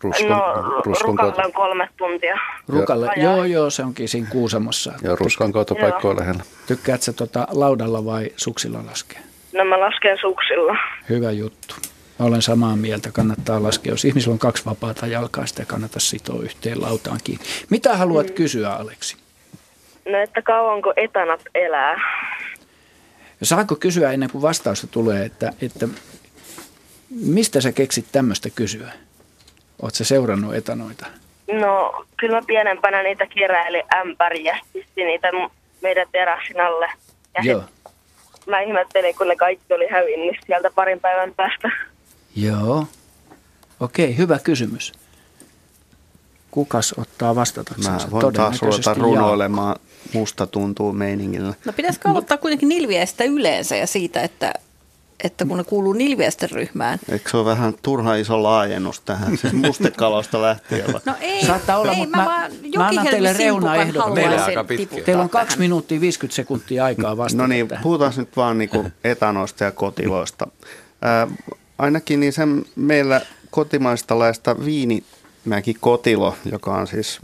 [0.04, 0.54] Ruskon, No,
[0.86, 2.38] ruskon rukalle on kolme tuntia.
[2.68, 3.06] Rukalle?
[3.18, 4.94] Ja- Joo, joo, se onkin siinä Kuusamossa.
[5.02, 5.90] ja ruskan kautta Joo.
[5.90, 6.44] paikkoja lähellä.
[6.68, 9.20] Tykkäätkö sä tota laudalla vai suksilla laskea?
[9.54, 10.76] No mä lasken suksilla.
[11.10, 11.76] Hyvä juttu.
[12.20, 13.94] Mä olen samaa mieltä, kannattaa laskea.
[13.94, 17.46] Jos ihmisellä on kaksi vapaata jalkaa, sitä kannattaa sitoa yhteen lautaan kiinni.
[17.70, 18.34] Mitä haluat Mm.
[18.34, 19.18] kysyä, Aleksi?
[20.10, 22.00] No, että kauanko etanat elää?
[23.44, 25.88] Saanko kysyä ennen kuin vastausta tulee, että, että
[27.10, 28.92] mistä sä keksit tämmöistä kysyä?
[29.82, 31.06] Oletko seurannut etanoita?
[31.52, 35.28] No, kyllä mä pienempänä niitä keräilin ämpäriä, pisti niitä
[35.82, 36.90] meidän terassin alle.
[37.38, 37.60] Ja Joo.
[37.62, 37.70] sit
[38.50, 41.70] mä ihmettelin, kun ne kaikki oli hävinnyt sieltä parin päivän päästä.
[42.36, 42.86] Joo.
[43.80, 44.92] Okei, hyvä kysymys.
[46.52, 47.96] Kukas ottaa vastatakseen?
[47.96, 49.76] Mä voin taas ruveta runoilemaan
[50.14, 51.54] musta tuntuu meiningillä.
[51.66, 54.54] No pitäisikö aloittaa kuitenkin nilviäistä yleensä ja siitä, että,
[55.24, 57.00] että kun ne kuuluu nilviäisten ryhmään.
[57.12, 59.38] Eikö se ole vähän turha iso laajennus tähän?
[59.38, 60.94] Siis mustekalosta lähtien.
[60.94, 61.02] vai?
[61.06, 62.26] No ei, Saattaa olla, ei, mutta mä,
[62.78, 64.14] mä- annan teille reunaehdon.
[64.14, 64.82] Meillä on haluaisin aika pitkä.
[64.84, 67.44] tiputtaa Teillä on kaksi minuuttia 50 sekuntia aikaa vastata.
[67.44, 67.84] No niin, tähän.
[67.84, 70.48] puhutaan nyt vaan niinku etanoista ja kotiloista.
[71.02, 71.28] Ää,
[71.78, 74.56] ainakin niin sen meillä kotimaista laista
[75.50, 77.20] Viinimäki kotilo, joka on siis,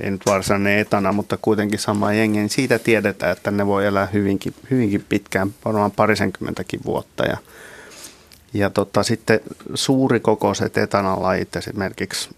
[0.00, 4.08] ei nyt varsinainen etana, mutta kuitenkin sama jengi, niin siitä tiedetään, että ne voi elää
[4.12, 7.24] hyvinkin, hyvinkin pitkään, varmaan parisenkymmentäkin vuotta.
[7.24, 7.36] Ja,
[8.54, 9.40] ja tota, sitten
[9.74, 12.30] suurikokoiset etanalajit, esimerkiksi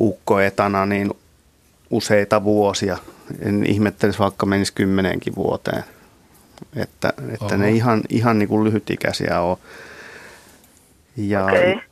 [0.00, 1.10] ukkoetana, niin
[1.90, 2.98] useita vuosia.
[3.40, 5.84] En ihmettelisi, vaikka menisi kymmeneenkin vuoteen.
[6.76, 9.56] Että, että ne ihan, ihan niin kuin lyhytikäisiä on.
[11.16, 11.87] Ja Okei.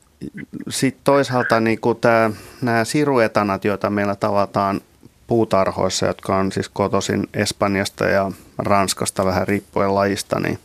[0.69, 2.31] Sitten toisaalta niin kuin tää,
[2.63, 4.81] nämä siruetanat, joita meillä tavataan
[5.27, 10.59] puutarhoissa, jotka on siis kotoisin Espanjasta ja Ranskasta vähän riippuen lajista, niin,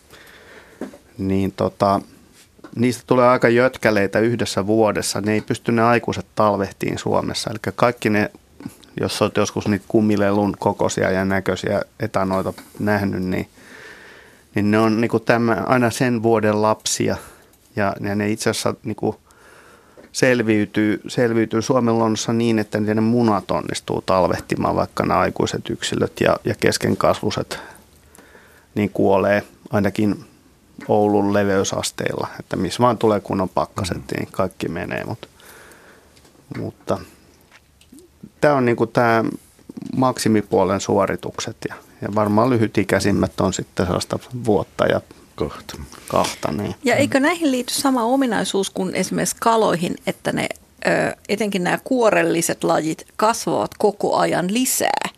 [1.17, 2.01] niin tota,
[2.75, 5.21] niistä tulee aika jötkäleitä yhdessä vuodessa.
[5.21, 7.49] Ne ei pysty ne aikuiset talvehtiin Suomessa.
[7.49, 8.31] Eli kaikki ne,
[9.01, 13.47] jos olet joskus niitä kumilelun kokoisia ja näköisiä etanoita nähnyt, niin,
[14.55, 17.17] niin ne on niinku tämä, aina sen vuoden lapsia.
[17.75, 19.20] Ja, ja ne itse asiassa niinku
[20.11, 26.35] selviytyy, selviytyy Suomen luonnossa niin, että niiden munat onnistuu talvehtimaan, vaikka nämä aikuiset yksilöt ja,
[26.45, 27.59] ja keskenkasvuset
[28.75, 30.25] niin kuolee ainakin
[30.87, 35.03] Oulun leveysasteilla, että missä vaan tulee kunnon pakkaset, niin kaikki menee.
[35.03, 35.27] Mutta,
[36.57, 36.99] mutta
[38.41, 39.23] tämä on niinku tämä
[39.95, 45.01] maksimipuolen suoritukset ja, ja varmaan lyhytikäisimmät on sitten sellaista vuotta ja
[45.49, 45.77] Kohta.
[46.07, 46.51] kahta.
[46.51, 46.75] Niin.
[46.83, 50.49] Ja eikö näihin liity sama ominaisuus kuin esimerkiksi kaloihin, että ne
[50.87, 55.09] ö, etenkin nämä kuorelliset lajit kasvavat koko ajan lisää?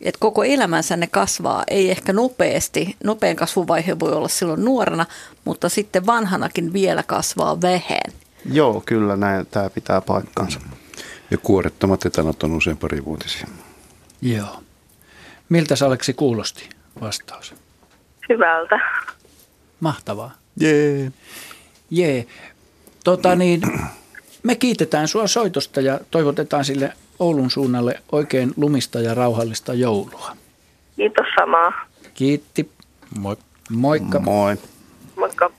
[0.00, 2.96] Et koko elämänsä ne kasvaa, ei ehkä nopeasti.
[3.04, 5.06] Nopein kasvuvaihe voi olla silloin nuorena,
[5.44, 8.12] mutta sitten vanhanakin vielä kasvaa vähän.
[8.52, 10.60] Joo, kyllä näin, tämä pitää paikkansa.
[11.30, 13.46] Ja kuorettomat etanot on usein parivuotisia.
[14.22, 14.62] Joo.
[15.48, 16.68] Miltä se Aleksi kuulosti
[17.00, 17.54] vastaus?
[18.28, 18.80] Hyvältä.
[19.82, 20.30] Mahtavaa.
[20.60, 21.12] Jee.
[21.90, 22.26] Jee.
[23.04, 23.62] Tota niin,
[24.42, 30.36] me kiitetään sua soitosta ja toivotetaan sille Oulun suunnalle oikein lumista ja rauhallista joulua.
[30.96, 31.72] Kiitos samaa.
[32.14, 32.70] Kiitti.
[33.18, 33.36] Moi.
[33.70, 34.18] Moikka.
[34.18, 34.56] Moi.
[35.16, 35.50] Moikka.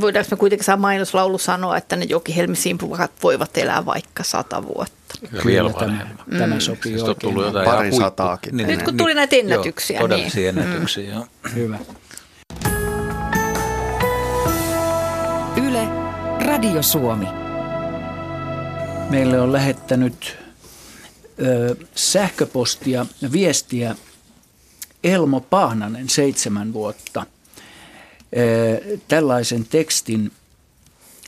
[0.00, 5.14] Voidaanko me kuitenkin saa mainoslaulu sanoa, että ne jokihelmisimpukat voivat elää vaikka sata vuotta?
[5.30, 6.06] Kyllä vielä tämä,
[6.38, 7.32] tämä sopii Siis on oikein.
[7.34, 8.56] tullut jotain Pari sataakin.
[8.56, 10.64] Niin, Nyt kun tuli näitä ennätyksiä, Joo, todellisia niin.
[10.64, 11.26] ennätyksiä, joo.
[11.54, 11.78] Hyvä.
[16.48, 17.26] Radio Suomi.
[19.10, 20.36] Meille on lähettänyt
[21.42, 23.96] ö, sähköpostia viestiä
[25.04, 27.26] Elmo Pahnanen, seitsemän vuotta.
[28.36, 30.32] Ö, tällaisen tekstin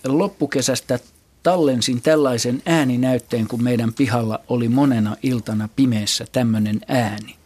[0.04, 0.98] loppukesästä
[1.42, 7.36] tallensin tällaisen ääninäytteen, kun meidän pihalla oli monena iltana pimeässä tämmöinen ääni.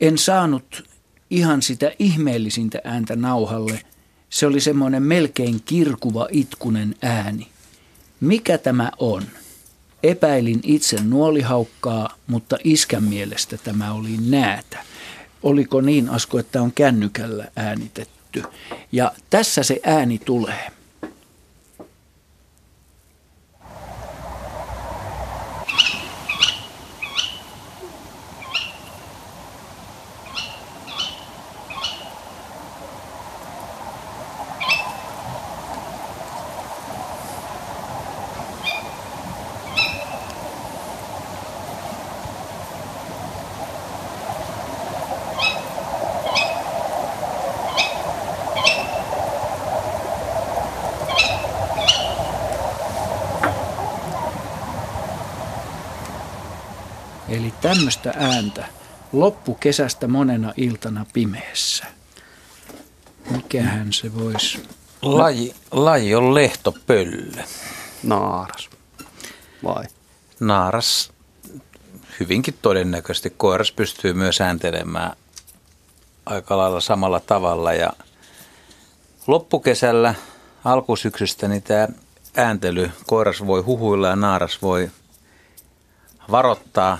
[0.00, 0.84] En saanut
[1.30, 3.91] ihan sitä ihmeellisintä ääntä nauhalle.
[4.32, 7.48] Se oli semmoinen melkein kirkuva itkunen ääni.
[8.20, 9.22] Mikä tämä on?
[10.02, 14.78] Epäilin itse nuolihaukkaa, mutta iskän mielestä tämä oli näätä.
[15.42, 18.42] Oliko niin, Asko, että on kännykällä äänitetty?
[18.92, 20.72] Ja tässä se ääni tulee.
[57.32, 57.52] Eli
[57.82, 58.66] tämmöistä ääntä
[59.12, 61.86] loppukesästä monena iltana pimeässä.
[63.30, 64.62] Mikähän se voisi...
[65.02, 67.42] Laji, laji on lehtopöllö.
[68.02, 68.70] Naaras.
[69.64, 69.84] Vai?
[70.40, 71.12] Naaras
[72.20, 73.34] hyvinkin todennäköisesti.
[73.36, 75.16] Koiras pystyy myös ääntelemään
[76.26, 77.72] aika lailla samalla tavalla.
[77.72, 77.92] Ja
[79.26, 80.14] loppukesällä,
[80.64, 81.88] alkusyksystä, niin tämä
[82.36, 84.90] ääntely, koiras voi huhuilla ja naaras voi
[86.30, 86.98] varoittaa,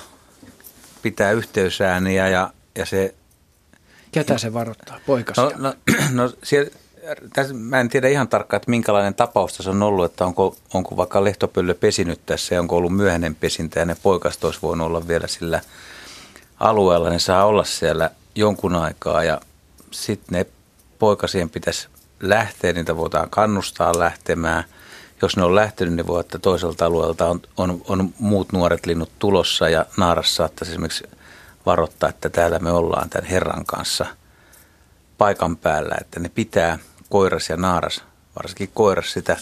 [1.02, 3.14] pitää yhteysääniä ja, ja se
[4.12, 5.00] Ketä se varoittaa?
[5.06, 5.44] Poikasia.
[5.44, 5.74] No, no,
[6.22, 6.70] no siellä,
[7.32, 10.96] tässä, mä en tiedä ihan tarkkaan, että minkälainen tapaus tässä on ollut, että onko, onko
[10.96, 15.08] vaikka lehtopöllö pesinyt tässä ja onko ollut myöhäinen pesintä ja ne poikast olisi voinut olla
[15.08, 15.60] vielä sillä
[16.60, 17.10] alueella.
[17.10, 19.40] Ne saa olla siellä jonkun aikaa ja
[19.90, 20.46] sitten ne
[20.98, 21.88] poikasien pitäisi
[22.20, 24.64] lähteä, niitä voidaan kannustaa lähtemään.
[25.22, 29.10] Jos ne on lähtenyt, niin voi, että toiselta alueelta on, on, on muut nuoret linnut
[29.18, 31.04] tulossa ja naaras saattaisi esimerkiksi
[31.66, 34.06] varoittaa, että täällä me ollaan tämän herran kanssa
[35.18, 38.04] paikan päällä, että ne pitää koiras ja naaras,
[38.36, 39.36] varsinkin koiras sitä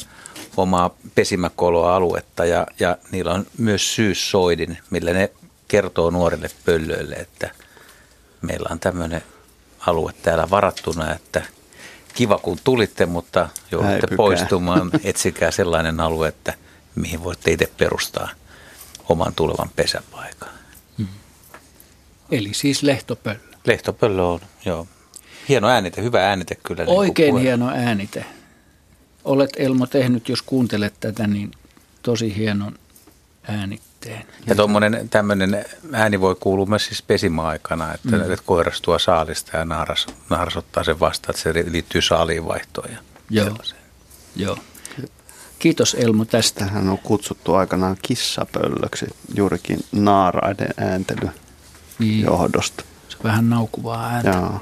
[0.56, 5.30] omaa pesimäkoloa aluetta ja, ja niillä on myös syyssoidin, millä ne
[5.68, 7.50] kertoo nuorille pöllöille, että
[8.42, 9.22] meillä on tämmöinen
[9.86, 11.42] alue täällä varattuna, että
[12.20, 14.16] kiva kun tulitte, mutta joudutte Häipykää.
[14.16, 16.54] poistumaan, etsikää sellainen alue, että
[16.94, 18.28] mihin voitte itse perustaa
[19.08, 20.48] oman tulevan pesäpaikan.
[22.30, 23.38] Eli siis lehtopöllö.
[23.64, 24.86] Lehtopöllö on, joo.
[25.48, 26.84] Hieno äänite, hyvä äänite kyllä.
[26.84, 28.24] niin Oikein puhe- hieno äänite.
[29.24, 31.50] Olet Elmo tehnyt, jos kuuntelet tätä, niin
[32.02, 32.78] tosi hienon
[33.42, 33.89] äänitteen.
[34.46, 38.20] Ja tuommoinen tämmöinen ääni voi kuulua myös siis pesimäaikana, että, mm.
[38.32, 42.90] että koiras tuo saalista ja naaras, naaras ottaa sen vastaan, että se liittyy saaliin vaihtoon.
[42.90, 42.98] Ja
[43.30, 43.44] Joo.
[43.46, 43.80] sellaiseen.
[44.36, 44.58] Joo.
[45.58, 46.64] Kiitos Elmo tästä.
[46.64, 51.28] Tähän on kutsuttu aikanaan kissapöllöksi juurikin naaraiden ääntely
[51.98, 52.84] Niin, johdosta.
[53.08, 54.30] se on vähän naukuvaa ääntä.
[54.30, 54.60] Joo.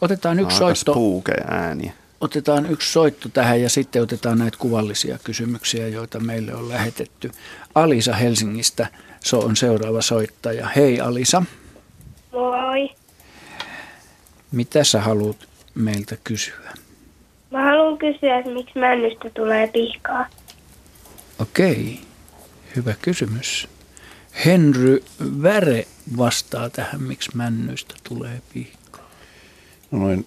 [0.00, 1.92] Otetaan yksi Aika soitto, ääniä.
[2.24, 7.30] Otetaan yksi soitto tähän ja sitten otetaan näitä kuvallisia kysymyksiä, joita meille on lähetetty.
[7.74, 8.86] Alisa Helsingistä
[9.20, 10.68] se on seuraava soittaja.
[10.76, 11.42] Hei Alisa,
[12.32, 12.90] Moi.
[14.52, 15.36] mitä sä haluat
[15.74, 16.72] meiltä kysyä?
[17.50, 20.26] Mä haluan kysyä, että miksi männystä tulee pihkaa.
[21.38, 22.00] Okei,
[22.76, 23.68] hyvä kysymys.
[24.44, 25.02] Henry
[25.42, 29.10] Väre vastaa tähän, miksi männyistä tulee pihkaa.
[29.90, 30.26] No noin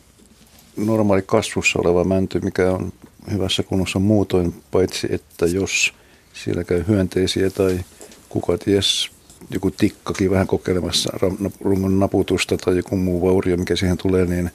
[0.77, 2.93] normaali kasvussa oleva mänty, mikä on
[3.31, 5.93] hyvässä kunnossa muutoin, paitsi että jos
[6.33, 7.79] siellä käy hyönteisiä tai
[8.29, 9.11] kuka ties,
[9.49, 11.13] joku tikkakin vähän kokeilemassa
[11.61, 14.51] rungon naputusta tai joku muu vaurio, mikä siihen tulee, niin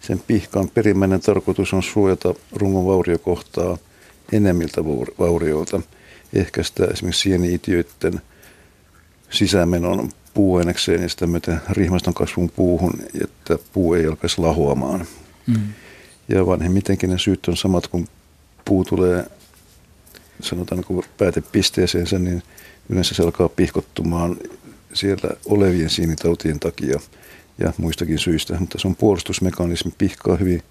[0.00, 3.78] sen pihkaan perimmäinen tarkoitus on suojata rungon vauriokohtaa
[4.32, 4.84] enemmiltä
[5.18, 5.80] vaurioilta
[6.32, 8.20] ehkäistä esimerkiksi sieni-itiöiden
[9.30, 12.92] sisämenon puuainekseen ja sitä myöten rihmaston kasvun puuhun,
[13.22, 15.06] että puu ei alkaisi lahoamaan.
[15.46, 15.72] Mm.
[16.28, 18.08] Ja vanhemmitenkin ne syyt on samat, kun
[18.64, 19.26] puu tulee
[20.40, 22.42] sanotaan kun päätepisteeseensä, niin
[22.88, 24.36] yleensä se alkaa pihkottumaan
[24.92, 27.00] siellä olevien sienitautien takia
[27.58, 30.62] ja muistakin syistä, mutta se on puolustusmekanismi, pihkaa hyvin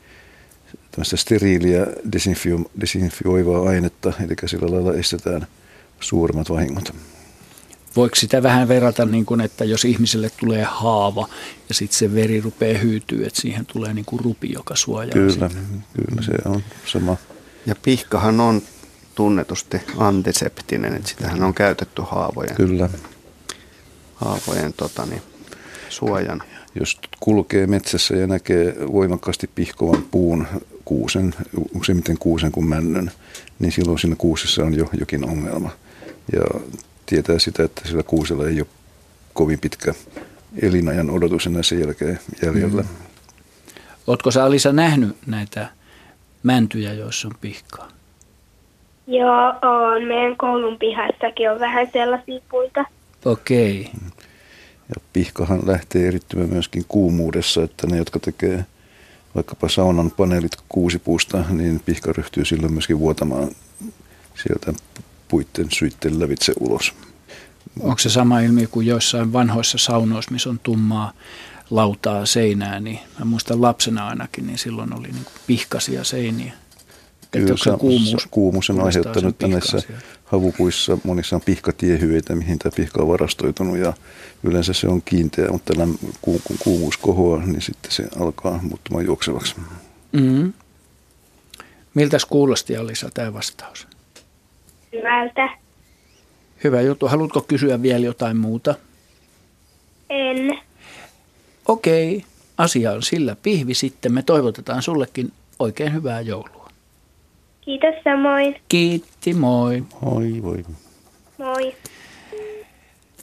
[0.92, 5.48] tämmöistä steriiliä desinfio, desinfioivaa ainetta, eli sillä lailla estetään
[6.00, 6.94] suuremmat vahingot.
[7.96, 11.30] Voiko sitä vähän verrata, niin kuin, että jos ihmiselle tulee haava
[11.70, 15.34] ja sitten se veri rupeaa hyytyä, että siihen tulee niin kuin rupi, joka suojaa Kyllä,
[15.34, 15.50] sitä.
[15.96, 17.18] kyllä se on sama.
[17.66, 18.62] Ja pihkahan on
[19.16, 22.90] tunnetusti antiseptinen, että sitähän on käytetty haavojen, kyllä.
[24.16, 25.22] haavojen tota, niin,
[25.90, 26.44] suojan.
[26.80, 30.48] Jos kulkee metsässä ja näkee voimakkaasti pihkovan puun,
[30.86, 31.36] kuusen,
[31.76, 33.12] useimmiten kuusen kuin männön,
[33.60, 35.70] niin silloin siinä kuusessa on jo jokin ongelma.
[36.34, 36.62] Ja
[37.12, 38.68] tietää sitä, että sillä kuusella ei ole
[39.34, 39.94] kovin pitkä
[40.62, 42.82] elinajan odotus enää sen jälkeen jäljellä.
[42.82, 42.88] Mm.
[44.08, 45.70] Oletko sä Alisa nähnyt näitä
[46.44, 47.88] mäntyjä, joissa on pihkaa?
[49.08, 50.04] Joo, on.
[50.04, 52.86] Meidän koulun pihassakin on vähän sellaisia puita.
[53.26, 53.82] Okei.
[53.82, 54.10] Okay.
[54.90, 58.66] Ja pihkahan lähtee erittymään myöskin kuumuudessa, että ne, jotka tekee
[59.36, 63.52] vaikkapa saunan paneelit kuusipuusta, niin pihka ryhtyy silloin myöskin vuotamaan
[64.36, 64.74] sieltä
[65.32, 66.94] puitten syitten lävitse ulos.
[67.80, 71.14] Onko se sama ilmiö kuin joissain vanhoissa saunoissa, missä on tummaa
[71.70, 76.54] lautaa seinää, niin mä muistan lapsena ainakin, niin silloin oli niin pihkasia seiniä.
[77.32, 79.82] Kyllä, se kuumuus, kuumuus on aiheuttanut näissä
[80.26, 80.98] havupuissa.
[81.04, 83.94] Monissa on pihkatiehyöitä, mihin tämä pihka on varastoitunut ja
[84.44, 85.74] yleensä se on kiinteä, mutta
[86.22, 89.56] kun kuumuus kohoaa, niin sitten se alkaa muuttumaan juoksevaksi.
[90.12, 90.54] Mm-hmm.
[91.94, 93.88] Miltäs kuulosti Alisa tämä vastaus?
[94.94, 95.50] Hyvältä.
[96.64, 97.08] Hyvä juttu.
[97.08, 98.76] Haluatko kysyä vielä jotain muuta?
[100.10, 100.60] En.
[101.68, 102.26] Okei,
[102.58, 104.14] asia on sillä pihvi sitten.
[104.14, 106.70] Me toivotetaan sullekin oikein hyvää joulua.
[107.62, 108.56] Kiitos samoin.
[108.70, 109.84] Kiitti, moi.
[110.02, 110.66] Moi, voi.
[111.38, 111.76] Moi.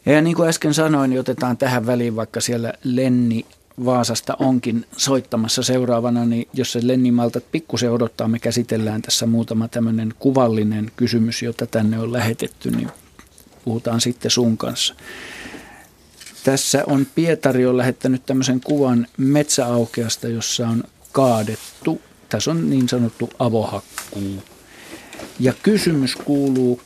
[0.07, 3.47] Ja niin kuin äsken sanoin, niin otetaan tähän väliin, vaikka siellä Lenni
[3.85, 9.69] Vaasasta onkin soittamassa seuraavana, niin jos se Lenni Malta pikkusen odottaa, me käsitellään tässä muutama
[9.69, 12.89] tämmöinen kuvallinen kysymys, jota tänne on lähetetty, niin
[13.65, 14.95] puhutaan sitten sun kanssa.
[16.45, 22.01] Tässä on Pietari on lähettänyt tämmöisen kuvan metsäaukeasta, jossa on kaadettu.
[22.29, 24.43] Tässä on niin sanottu avohakkuu.
[25.41, 26.81] Ja kysymys kuuluu,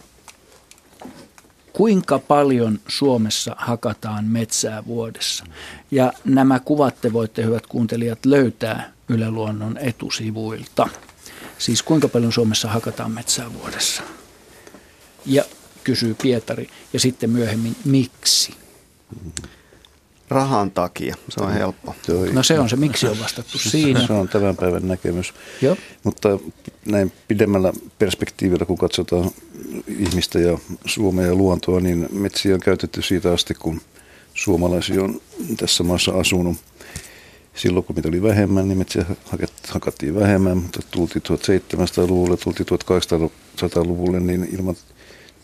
[1.73, 5.45] kuinka paljon Suomessa hakataan metsää vuodessa.
[5.91, 10.89] Ja nämä kuvat te voitte, hyvät kuuntelijat, löytää Yle Luonnon etusivuilta.
[11.59, 14.03] Siis kuinka paljon Suomessa hakataan metsää vuodessa.
[15.27, 15.45] Ja
[15.85, 16.69] kysyy Pietari.
[16.93, 18.55] Ja sitten myöhemmin, miksi?
[20.33, 21.95] Rahan takia, se on helppo.
[22.33, 24.07] No se on se, miksi on vastattu siinä.
[24.07, 25.35] Se on tämän päivän näkemys.
[25.63, 25.77] Joo.
[26.03, 26.39] Mutta
[26.87, 29.31] näin pidemmällä perspektiivillä, kun katsotaan
[29.87, 33.81] ihmistä ja Suomea ja luontoa, niin metsiä on käytetty siitä asti, kun
[34.35, 35.21] suomalaisia on
[35.57, 36.57] tässä maassa asunut.
[37.55, 39.05] Silloin kun mitä oli vähemmän, niin metsiä
[39.69, 44.77] hakattiin vähemmän, mutta tultiin 1700-luvulle, tultiin 1800-luvulle, niin ilman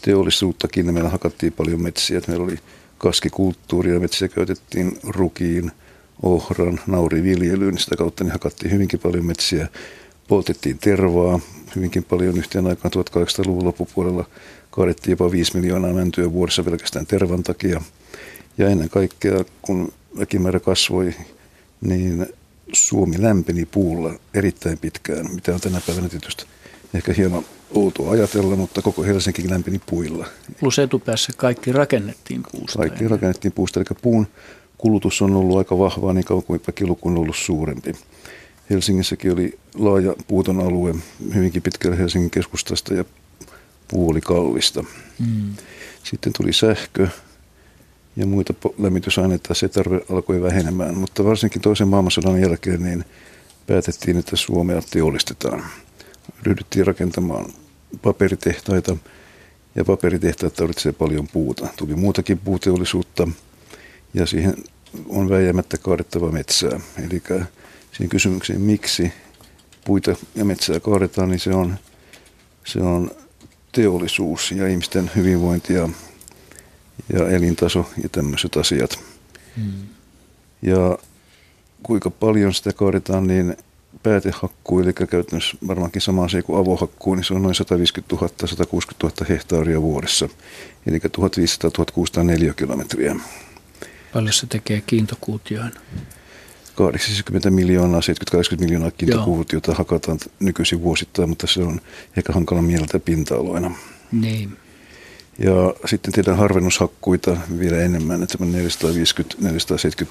[0.02, 2.20] teollisuuttakin niin meillä hakattiin paljon metsiä.
[2.28, 2.58] Meillä oli
[2.98, 5.72] kaskikulttuuria, metsiä käytettiin rukiin,
[6.22, 9.68] ohran, nauriviljelyyn, sitä kautta niin hakattiin hyvinkin paljon metsiä.
[10.28, 11.40] Poltettiin tervaa
[11.76, 14.24] hyvinkin paljon yhteen aikaan 1800-luvun loppupuolella
[14.70, 17.82] kaadettiin jopa 5 miljoonaa mäntyä vuodessa pelkästään tervan takia.
[18.58, 21.14] Ja ennen kaikkea, kun väkimäärä kasvoi,
[21.80, 22.26] niin
[22.72, 26.44] Suomi lämpeni puulla erittäin pitkään, mitä on tänä päivänä tietysti
[26.94, 27.44] ehkä hieman
[27.74, 30.26] outoa ajatella, mutta koko Helsinki lämpeni puilla.
[30.60, 32.78] Plus etupäässä kaikki rakennettiin puusta.
[32.78, 33.10] Kaikki ennen.
[33.10, 34.26] rakennettiin puusta, eli puun
[34.78, 37.92] kulutus on ollut aika vahvaa niin kauan kuin väkiluku on ollut suurempi.
[38.70, 40.94] Helsingissäkin oli laaja puuton alue
[41.34, 43.04] hyvinkin pitkälle Helsingin keskustasta ja
[43.88, 44.84] puu oli kallista.
[45.18, 45.54] Mm.
[46.04, 47.08] Sitten tuli sähkö
[48.16, 53.04] ja muita lämmitysaineita, se tarve alkoi vähenemään, mutta varsinkin toisen maailmansodan jälkeen niin
[53.66, 55.64] päätettiin, että Suomea teollistetaan
[56.42, 57.52] ryhdyttiin rakentamaan
[58.02, 58.96] paperitehtaita
[59.74, 61.68] ja paperitehtaat tarvitsee paljon puuta.
[61.76, 63.28] Tuli muutakin puuteollisuutta
[64.14, 64.54] ja siihen
[65.08, 66.80] on väijämättä kaadettava metsää.
[67.04, 67.22] Eli
[67.92, 69.12] siihen kysymykseen, miksi
[69.84, 71.76] puita ja metsää kaadetaan, niin se on,
[72.64, 73.10] se on
[73.72, 75.88] teollisuus ja ihmisten hyvinvointi ja,
[77.12, 78.98] ja elintaso ja tämmöiset asiat.
[79.56, 79.72] Hmm.
[80.62, 80.98] Ja
[81.82, 83.56] kuinka paljon sitä kaadetaan, niin
[84.02, 89.06] päätehakkuu, eli käytännössä varmaankin sama asia kuin avohakkuu, niin se on noin 150 000, 160
[89.06, 90.28] 000 hehtaaria vuodessa,
[90.86, 93.16] eli 1500-1604 kilometriä.
[94.12, 95.80] Paljon se tekee kiintokuutioina?
[96.74, 98.00] 80 miljoonaa,
[98.54, 101.80] 70-80 miljoonaa kiintokuutiota hakataan nykyisin vuosittain, mutta se on
[102.16, 103.70] ehkä hankala mieltä pinta-aloina.
[104.12, 104.56] Niin.
[105.38, 108.44] Ja sitten tehdään harvennushakkuita vielä enemmän, että 450-470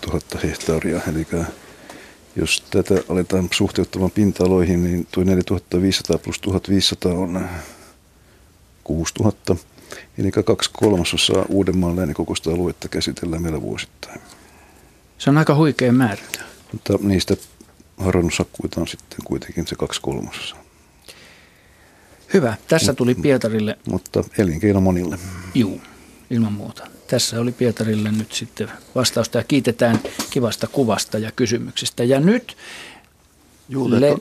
[0.07, 1.01] 000 hehtaaria.
[1.11, 1.27] Eli
[2.37, 7.49] jos tätä aletaan suhteuttamaan pinta-aloihin, niin tuo 4500 plus 1500 on
[8.83, 9.55] 6000.
[10.17, 14.21] Eli kaksi kolmasosaa Uudenmaan läänikokoista aluetta käsitellään meillä vuosittain.
[15.17, 16.21] Se on aika huikea määrä.
[16.71, 17.37] Mutta niistä
[17.97, 20.63] harvennushakkuita on sitten kuitenkin se kaksi kolmasosaa.
[22.33, 22.57] Hyvä.
[22.67, 23.77] Tässä tuli Pietarille.
[23.89, 25.19] Mutta elinkeino monille.
[25.53, 25.81] Juu,
[26.29, 26.87] ilman muuta.
[27.07, 29.99] Tässä oli Pietarille nyt sitten vastausta ja kiitetään
[30.29, 32.03] kivasta kuvasta ja kysymyksistä.
[32.03, 32.57] Ja nyt...
[33.69, 34.17] Juu, Le-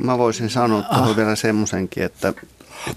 [0.00, 1.16] mä voisin sanoa tuohon ah.
[1.16, 2.34] vielä semmoisenkin, että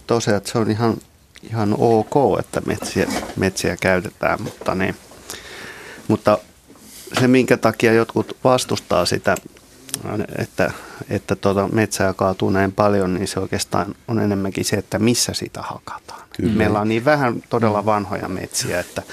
[0.08, 0.98] tosiaan että se on ihan,
[1.44, 4.96] ihan ok, että metsiä, metsiä käytetään, mutta, niin,
[6.08, 6.38] mutta
[7.20, 9.36] se minkä takia jotkut vastustaa sitä
[10.38, 10.72] että,
[11.10, 15.62] että tuota metsää kaatuu näin paljon, niin se oikeastaan on enemmänkin se, että missä sitä
[15.62, 16.11] hakataan.
[16.38, 16.54] Kyllä.
[16.54, 19.04] Meillä on niin vähän todella vanhoja metsiä, että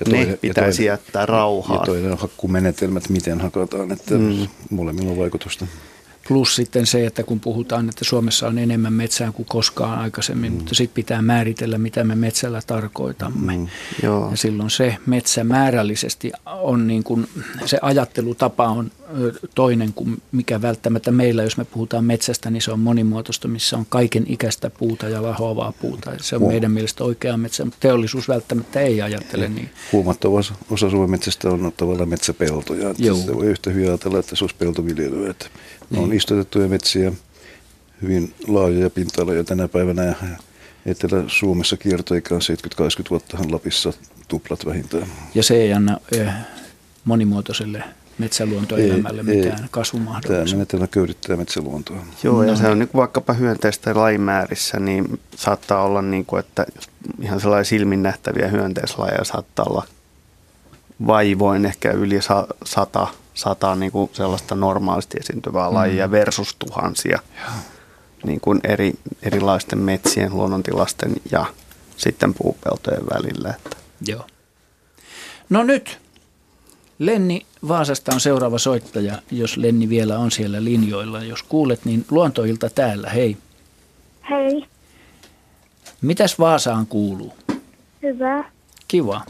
[0.00, 1.80] ja toinen, ne pitäisi ja toinen, jättää rauhaan.
[1.80, 4.48] Ja toinen on hakkumenetelmät, miten hakataan, että mm.
[4.70, 5.66] molemmilla on vaikutusta.
[6.28, 10.58] Plus sitten se, että kun puhutaan, että Suomessa on enemmän metsää kuin koskaan aikaisemmin, mm.
[10.58, 13.56] mutta sitten pitää määritellä, mitä me metsällä tarkoitamme.
[13.56, 13.66] Mm.
[14.02, 14.30] Joo.
[14.30, 17.28] Ja silloin se metsä määrällisesti on niin kuin,
[17.66, 18.90] se ajattelutapa on
[19.54, 23.86] toinen kuin mikä välttämättä meillä, jos me puhutaan metsästä, niin se on monimuotoista, missä on
[23.88, 26.10] kaiken ikäistä puuta ja lahoavaa puuta.
[26.20, 29.70] Se on meidän mielestä oikea metsä, mutta teollisuus välttämättä ei ajattele niin.
[29.92, 30.38] Huomattava
[30.70, 32.94] osa Suomen metsästä on tavallaan metsäpeltoja.
[32.94, 35.30] Sitä voi yhtä hyvin ajatella, että se olisi peltoviljelyä.
[35.30, 35.46] Että
[35.90, 36.04] niin.
[36.04, 37.12] on istutettuja metsiä,
[38.02, 40.14] hyvin laajoja pinta-aloja tänä päivänä ja
[40.86, 42.40] Etelä-Suomessa kiertoikä on
[43.04, 43.92] 70-80 vuottahan Lapissa
[44.28, 45.06] tuplat vähintään.
[45.34, 46.32] Ja se ei anna eh,
[47.04, 47.84] monimuotoiselle
[48.18, 49.68] metsäluontoelämälle ei, mitään ei.
[49.70, 50.44] kasvumahdollisuutta.
[50.44, 52.04] Tämä menetelmä köydittää metsäluontoa.
[52.22, 52.56] Joo, ja no.
[52.56, 56.66] se on niin vaikkapa hyönteistä lajimäärissä, niin saattaa olla, niin kuin, että
[57.22, 59.86] ihan sellaisia silmin nähtäviä hyönteislajeja saattaa olla
[61.06, 62.18] vaivoin ehkä yli
[62.64, 65.74] sata, sata niin kuin sellaista normaalisti esiintyvää mm.
[65.74, 67.18] lajia versus tuhansia
[68.24, 68.92] niin kuin eri,
[69.22, 71.46] erilaisten metsien, luonnontilasten ja
[71.96, 73.54] sitten puupeltojen välillä.
[73.54, 73.76] Että.
[74.06, 74.26] Joo.
[75.50, 75.98] No nyt
[76.98, 81.24] Lenni Vaasasta on seuraava soittaja, jos Lenni vielä on siellä linjoilla.
[81.24, 83.10] Jos kuulet, niin luontoilta täällä.
[83.10, 83.36] Hei.
[84.30, 84.64] Hei.
[86.00, 87.32] Mitäs Vaasaan kuuluu?
[88.02, 88.44] Hyvä.
[88.88, 89.20] Kiva.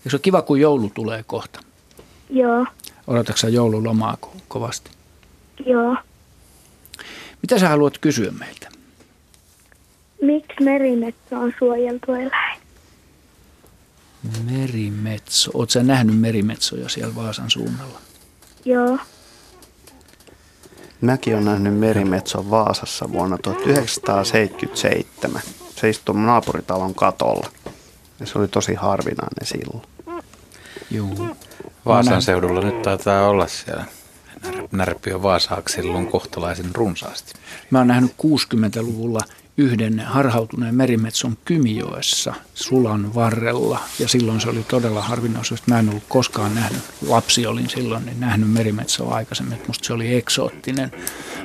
[0.00, 1.60] Eikö se ole kiva, kun joulu tulee kohta?
[2.30, 2.66] Joo.
[3.06, 4.90] Odotatko joululomaa ko- kovasti?
[5.66, 5.96] Joo.
[7.42, 8.68] Mitä sä haluat kysyä meiltä?
[10.22, 12.60] Miksi merimetso on suojeltu eläin?
[14.50, 15.50] Merimetso.
[15.54, 17.98] Oletko sä nähnyt merimetsoja siellä Vaasan suunnalla?
[18.64, 18.98] Joo.
[21.00, 25.42] Mäkin olen nähnyt merimetson Vaasassa vuonna 1977.
[25.76, 27.50] Se istui naapuritalon katolla.
[28.20, 29.82] Ja se oli tosi harvinainen silloin.
[30.90, 31.36] Joo.
[31.86, 33.84] Vaasan seudulla nyt taitaa olla siellä
[34.72, 37.32] Närpiön Vaasa-akselilla kohtalaisen runsaasti.
[37.70, 39.20] Mä oon nähnyt 60-luvulla
[39.56, 43.80] yhden harhautuneen merimetson Kymijoessa sulan varrella.
[43.98, 45.66] Ja silloin se oli todella harvinaisuus.
[45.66, 49.58] Mä en ollut koskaan nähnyt, lapsi olin silloin, niin nähnyt merimetsoa aikaisemmin.
[49.66, 50.92] Musta se oli eksoottinen.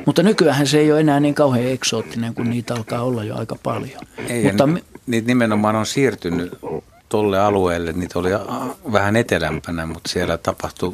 [0.05, 3.55] Mutta nykyään se ei ole enää niin kauhean eksoottinen, kun niitä alkaa olla jo aika
[3.63, 4.01] paljon.
[4.29, 4.69] Ei, Mutta,
[5.07, 6.57] niitä nimenomaan on siirtynyt
[7.09, 8.29] tolle alueelle, niitä oli
[8.91, 10.93] vähän etelämpänä, mutta siellä tapahtui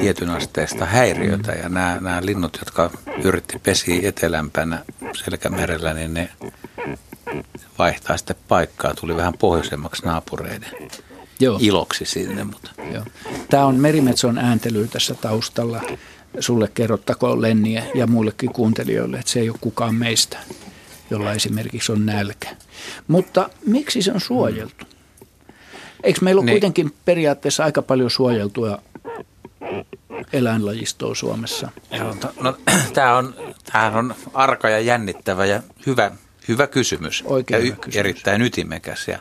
[0.00, 2.90] tietyn asteesta häiriötä ja nämä, nämä linnut, jotka
[3.24, 4.84] yritti pesiä etelämpänä
[5.24, 6.28] selkämerellä, niin ne
[7.78, 10.90] vaihtaa sitten paikkaa, tuli vähän pohjoisemmaksi naapureiden
[11.40, 11.58] Joo.
[11.60, 12.44] iloksi sinne.
[12.44, 12.70] Mutta.
[12.92, 13.04] Joo.
[13.50, 15.80] Tämä on merimetson ääntely tässä taustalla.
[16.40, 20.38] Sulle kerrottakoon Lenniä ja muillekin kuuntelijoille, että se ei ole kukaan meistä,
[21.10, 22.48] jolla esimerkiksi on nälkä.
[23.08, 24.86] Mutta miksi se on suojeltu?
[26.02, 26.54] Eikö meillä ole niin.
[26.54, 28.82] kuitenkin periaatteessa aika paljon suojeltua
[30.32, 31.70] eläinlajistoa Suomessa?
[31.90, 32.56] Joo, no,
[32.94, 33.34] tämä on,
[33.94, 36.10] on arka ja jännittävä ja hyvä,
[36.48, 37.22] hyvä kysymys.
[37.26, 37.96] Oikein ja hyvä kysymys.
[37.96, 39.08] erittäin ytimekäs.
[39.08, 39.18] Ja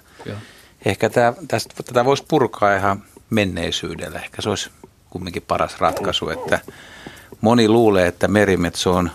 [0.86, 4.20] ehkä tämä, tästä, tätä voisi purkaa ihan menneisyydellä.
[4.20, 4.70] Ehkä se olisi
[5.10, 6.60] kumminkin paras ratkaisu, että
[7.42, 9.12] moni luulee, että merimetso on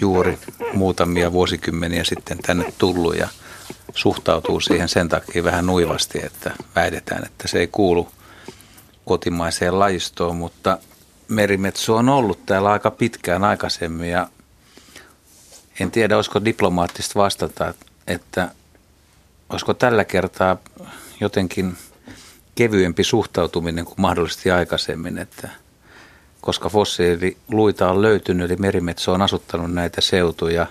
[0.00, 0.38] juuri
[0.72, 3.28] muutamia vuosikymmeniä sitten tänne tullut ja–
[3.94, 8.08] suhtautuu siihen sen takia vähän nuivasti, että väitetään, että se ei kuulu
[9.04, 10.78] kotimaiseen lajistoon, mutta
[11.28, 14.28] merimetso on ollut täällä aika pitkään aikaisemmin ja
[15.80, 17.74] en tiedä, olisiko diplomaattista vastata,
[18.06, 18.48] että
[19.48, 20.56] olisiko tällä kertaa
[21.20, 21.76] jotenkin
[22.54, 25.48] kevyempi suhtautuminen kuin mahdollisesti aikaisemmin, että
[26.44, 30.66] koska fossiililuita on löytynyt, eli merimetso on asuttanut näitä seutuja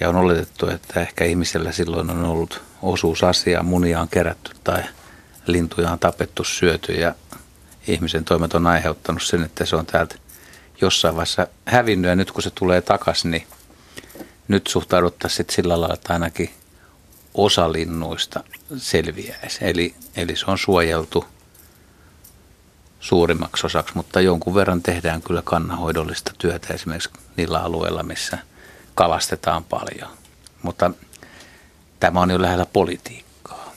[0.00, 4.82] ja on oletettu, että ehkä ihmisellä silloin on ollut osuus asiaa, munia on kerätty tai
[5.46, 7.14] lintuja on tapettu, syöty ja
[7.86, 10.14] ihmisen toimet on aiheuttanut sen, että se on täältä
[10.80, 13.46] jossain vaiheessa hävinnyt ja nyt kun se tulee takaisin, niin
[14.48, 16.50] nyt suhtauduttaisiin sillä lailla, että ainakin
[17.34, 18.44] osa linnuista
[18.76, 19.58] selviäisi.
[19.60, 21.24] Eli, eli se on suojeltu
[23.02, 28.38] suurimmaksi osaksi, mutta jonkun verran tehdään kyllä kannanhoidollista työtä esimerkiksi niillä alueilla, missä
[28.94, 30.10] kalastetaan paljon.
[30.62, 30.90] Mutta
[32.00, 33.72] tämä on jo lähellä politiikkaa.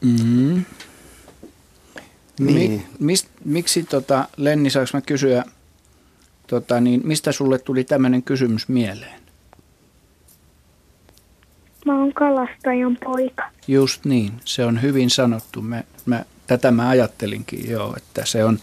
[0.00, 0.64] Mm-hmm.
[2.38, 2.70] Niin.
[2.70, 5.44] Mi, mist, miksi, tota, Lenni, saanko mä kysyä,
[6.46, 9.20] tota, niin mistä sulle tuli tämmöinen kysymys mieleen?
[11.86, 13.50] Mä oon kalastajan poika.
[13.68, 15.62] Just niin, se on hyvin sanottu.
[15.62, 18.58] Mä, mä, tätä mä ajattelinkin jo, että se on,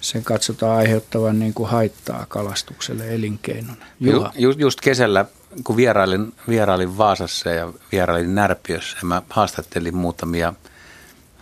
[0.00, 3.86] sen katsotaan aiheuttavan niin kuin haittaa kalastukselle elinkeinona.
[4.00, 5.24] Ju, ju, just kesällä,
[5.64, 10.54] kun vierailin, vierailin Vaasassa ja vierailin Närpiössä, mä haastattelin muutamia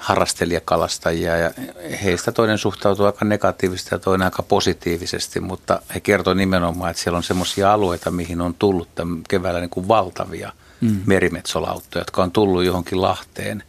[0.02, 1.50] harrastelijakalastajia ja
[2.04, 7.16] heistä toinen suhtautuu aika negatiivisesti ja toinen aika positiivisesti, mutta he kertoi nimenomaan, että siellä
[7.16, 8.88] on semmoisia alueita, mihin on tullut
[9.28, 11.00] keväällä niin kuin valtavia mm.
[11.06, 13.62] merimetsolauttoja, jotka on tullut johonkin lahteen,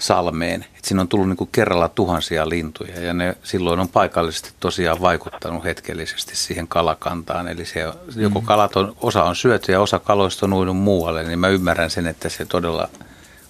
[0.00, 0.66] salmeen.
[0.78, 5.00] Et siinä on tullut niin kuin kerralla tuhansia lintuja ja ne silloin on paikallisesti tosiaan
[5.00, 7.48] vaikuttanut hetkellisesti siihen kalakantaan.
[7.48, 7.80] Eli se,
[8.16, 8.46] joko mm.
[8.46, 12.06] kalat on, osa on syöty ja osa kaloista on uinut muualle, niin mä ymmärrän sen,
[12.06, 12.88] että se todella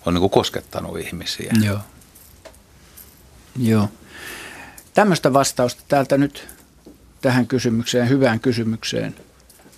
[0.07, 1.53] on niin kuin koskettanut ihmisiä.
[1.65, 1.79] Joo.
[3.59, 3.89] Joo.
[4.95, 6.49] Tämmöistä vastausta täältä nyt
[7.21, 9.15] tähän kysymykseen, hyvään kysymykseen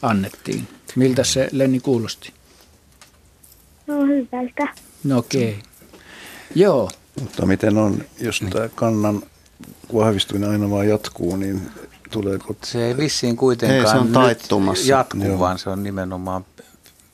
[0.03, 0.69] annettiin.
[0.97, 2.33] Miltä se Lenni kuulosti?
[3.87, 4.69] No hyvältä.
[5.05, 5.49] No okei.
[5.49, 5.72] Okay.
[6.55, 6.91] Joo.
[7.21, 8.53] Mutta miten on, jos niin.
[8.53, 9.23] tämä kannan
[9.95, 11.71] vahvistuminen aina vaan jatkuu, niin
[12.11, 12.57] tuleeko...
[12.65, 14.91] Se ei vissiin kuitenkaan ei, se on taittumassa.
[14.91, 15.39] jatkuu, Joo.
[15.39, 16.45] vaan se on nimenomaan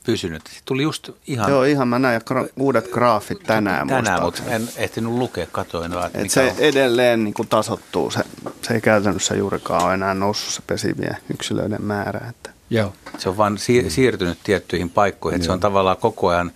[0.03, 0.41] pysynyt.
[0.47, 1.51] Se tuli just ihan...
[1.51, 3.87] Joo, ihan mä näin gra- uudet graafit tänään.
[3.87, 6.11] Tänään, mutta en ehtinyt lukea, katoin vaan.
[6.13, 6.51] Et se on...
[6.57, 8.19] edelleen niin kuin tasottuu, se,
[8.61, 12.27] se ei käytännössä juurikaan ole enää noussut se pesivien yksilöiden määrä.
[12.29, 12.49] Että.
[12.69, 12.93] Joo.
[13.17, 16.51] Se on vaan siir- siirtynyt tiettyihin paikkoihin, että se on tavallaan koko ajan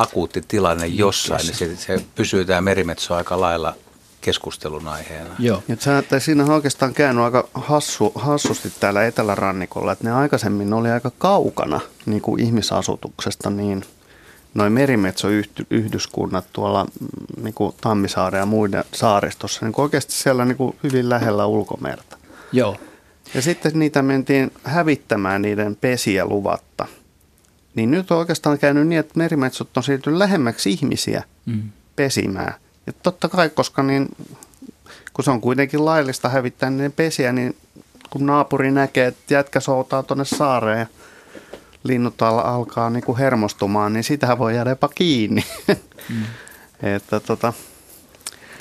[0.00, 3.74] akuutti tilanne jossain, niin se, se pysyy tämä merimetso aika lailla
[4.20, 5.34] keskustelun aiheena.
[5.38, 5.62] Joo.
[5.68, 10.72] Ja sä, että siinä on oikeastaan käynyt aika hassu, hassusti täällä etelärannikolla, että ne aikaisemmin
[10.72, 13.84] oli aika kaukana niin kuin ihmisasutuksesta, niin
[14.54, 20.76] noin merimetsoyhdyskunnat tuolla mm, niin kuin Tammisaaren ja muiden saaristossa, niin oikeasti siellä niin kuin
[20.82, 22.18] hyvin lähellä ulkomerta.
[22.52, 22.76] Joo.
[23.34, 26.86] Ja sitten niitä mentiin hävittämään niiden pesiä luvatta.
[27.78, 31.62] Niin nyt on oikeastaan käynyt niin, että merimetsot on siirtynyt lähemmäksi ihmisiä mm.
[31.96, 32.54] pesimään.
[32.86, 34.08] Ja totta kai, koska niin,
[35.12, 37.56] kun se on kuitenkin laillista hävittää niiden pesiä, niin
[38.10, 40.86] kun naapuri näkee, että jätkä soutaa tuonne saareen ja
[41.82, 45.44] linnut alkaa niin kuin hermostumaan, niin sitä voi jäädä jopa kiinni.
[46.08, 46.24] Mm.
[46.94, 47.52] että tota,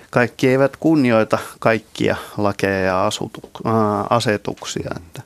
[0.10, 3.74] kaikki eivät kunnioita kaikkia lakeja ja asutu, äh,
[4.10, 4.92] asetuksia.
[4.98, 5.22] Että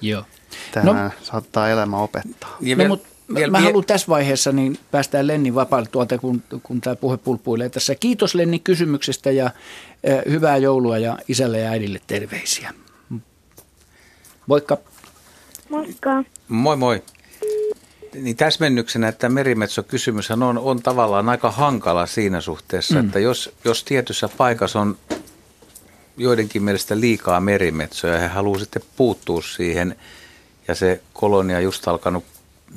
[0.00, 0.24] Joo.
[0.72, 2.56] Tämä no, saattaa elämä opettaa.
[2.60, 6.80] Ja no, mutta Mä, mä haluan tässä vaiheessa niin päästään Lenni vapaalle tuolta, kun, kun
[6.80, 7.94] tämä puhe pulppuilee tässä.
[7.94, 9.52] Kiitos Lenni kysymyksestä ja äh,
[10.30, 12.74] hyvää joulua ja isälle ja äidille terveisiä.
[14.46, 14.78] Moikka.
[15.68, 16.24] Moikka.
[16.48, 17.02] Moi moi.
[18.14, 23.06] Niin täsmennyksenä, että merimetso-kysymys on, on tavallaan aika hankala siinä suhteessa, mm.
[23.06, 24.98] että jos, jos tietyssä paikassa on
[26.16, 29.96] joidenkin mielestä liikaa merimetsoja ja he haluavat sitten puuttua siihen
[30.68, 32.24] ja se kolonia just alkanut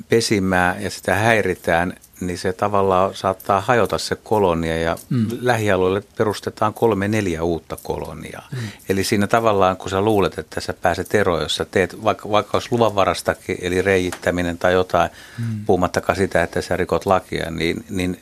[0.08, 5.26] pesimään ja sitä häiritään, niin se tavallaan saattaa hajota se kolonia ja mm.
[5.40, 8.48] lähialueelle perustetaan kolme neljä uutta koloniaa.
[8.52, 8.58] Mm.
[8.88, 12.50] Eli siinä tavallaan, kun sä luulet, että sä pääset eroon, jos sä teet, vaikka, vaikka
[12.56, 15.64] olisi luvanvarastakin, eli reijittäminen tai jotain, mm.
[15.66, 18.20] puhumattakaan sitä, että sä rikot lakia, niin, niin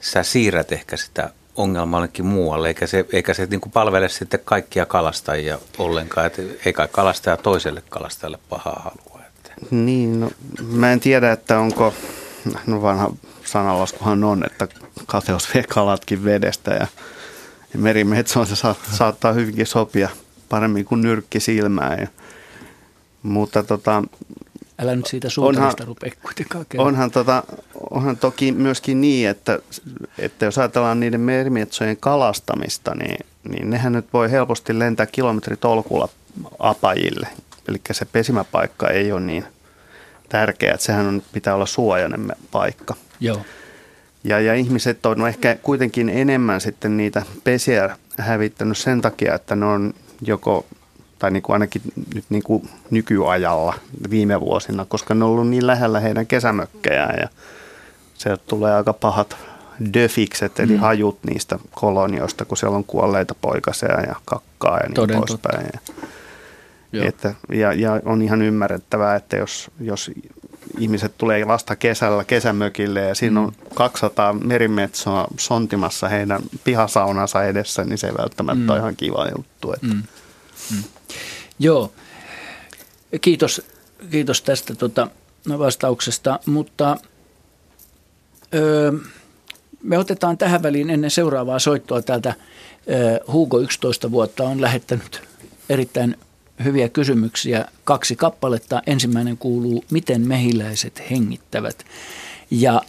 [0.00, 1.30] sä siirrät ehkä sitä
[1.62, 6.72] ongelmaa muualle, eikä se, eikä se niin kuin palvele sitten kaikkia kalastajia ollenkaan, että ei
[6.72, 9.10] kai kalastaja toiselle kalastajalle pahaa halua.
[9.70, 10.30] Niin, no,
[10.62, 11.94] mä en tiedä, että onko,
[12.66, 13.10] no vanha
[13.44, 14.68] sanalaskuhan on, että
[15.06, 16.86] kateus vie kalatkin vedestä ja,
[17.72, 20.08] ja merimetsoon se sa, saattaa hyvinkin sopia
[20.48, 21.98] paremmin kuin nyrkki silmään.
[22.00, 22.06] Ja,
[23.22, 24.02] mutta tota,
[24.82, 27.42] Älä nyt siitä suutarista rupea kuitenkaan onhan, tota,
[27.90, 29.58] onhan toki myöskin niin, että,
[30.18, 36.08] että jos ajatellaan niiden merimetsojen kalastamista, niin, niin nehän nyt voi helposti lentää kilometritolkulla
[36.58, 37.28] apajille.
[37.68, 39.44] Eli se pesimäpaikka ei ole niin
[40.28, 42.94] tärkeä, että sehän on, pitää olla suojainen paikka.
[43.20, 43.40] Joo.
[44.24, 49.66] Ja, ja ihmiset on ehkä kuitenkin enemmän sitten niitä pesiä hävittänyt sen takia, että ne
[49.66, 50.66] on joko,
[51.20, 51.82] tai niin kuin ainakin
[52.14, 53.74] nyt niin kuin nykyajalla
[54.10, 57.28] viime vuosina, koska ne on ollut niin lähellä heidän kesämökkejään ja
[58.14, 59.36] se tulee aika pahat
[59.94, 60.78] döfikset, eli mm.
[60.78, 65.68] hajut niistä kolonioista, kun siellä on kuolleita poikasia ja kakkaa ja niin Toden poispäin.
[66.92, 70.10] Ja, että, ja, ja on ihan ymmärrettävää, että jos, jos
[70.78, 74.46] ihmiset tulee vasta kesällä kesämökille ja siinä on 200 mm.
[74.46, 78.70] merimetsoa sontimassa heidän pihasaunansa edessä, niin se ei välttämättä mm.
[78.70, 79.72] ole ihan kiva juttu.
[79.72, 79.86] Että.
[79.86, 80.02] Mm.
[80.70, 80.82] Mm.
[81.62, 81.92] Joo,
[83.20, 83.62] kiitos,
[84.10, 85.08] kiitos tästä tuota
[85.58, 86.96] vastauksesta, mutta
[88.54, 88.92] öö,
[89.82, 92.34] me otetaan tähän väliin ennen seuraavaa soittoa täältä.
[93.32, 95.22] Hugo 11 vuotta on lähettänyt
[95.68, 96.16] erittäin
[96.64, 98.82] hyviä kysymyksiä, kaksi kappaletta.
[98.86, 101.84] Ensimmäinen kuuluu, miten mehiläiset hengittävät?
[102.50, 102.82] Ja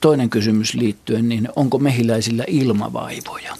[0.00, 3.56] toinen kysymys liittyen, niin onko mehiläisillä ilmavaivoja?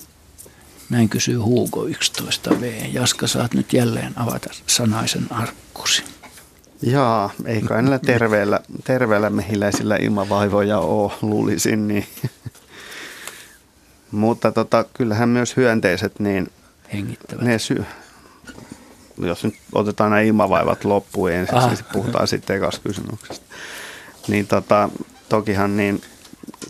[0.90, 2.64] Näin kysyy Hugo 11v.
[2.92, 6.04] Jaska, saat nyt jälleen avata sanaisen arkkusi.
[6.82, 11.88] Jaa, ei kai näillä terveellä, terveellä mehiläisillä ilmavaivoja ole, luulisin.
[11.88, 12.06] Niin.
[14.10, 16.48] Mutta tota, kyllähän myös hyönteiset, niin
[16.92, 17.44] hengittävät.
[17.44, 17.84] Ne sy-
[19.26, 21.68] jos nyt otetaan nämä ilmavaivat loppuun ensin, ah.
[21.68, 23.46] siis puhutaan sitten ekasta kysymyksestä.
[24.28, 24.88] Niin tota,
[25.28, 26.02] tokihan niin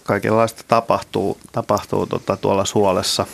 [0.02, 3.26] kaikenlaista tapahtuu, tapahtuu tota tuolla suolessa,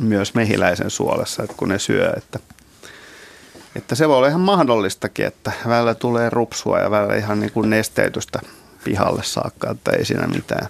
[0.00, 2.38] myös mehiläisen suolessa, että kun ne syö, että,
[3.76, 7.70] että se voi olla ihan mahdollistakin, että välillä tulee rupsua ja välillä ihan niin kuin
[7.70, 8.40] nesteytystä
[8.84, 10.68] pihalle saakka, että ei siinä mitään.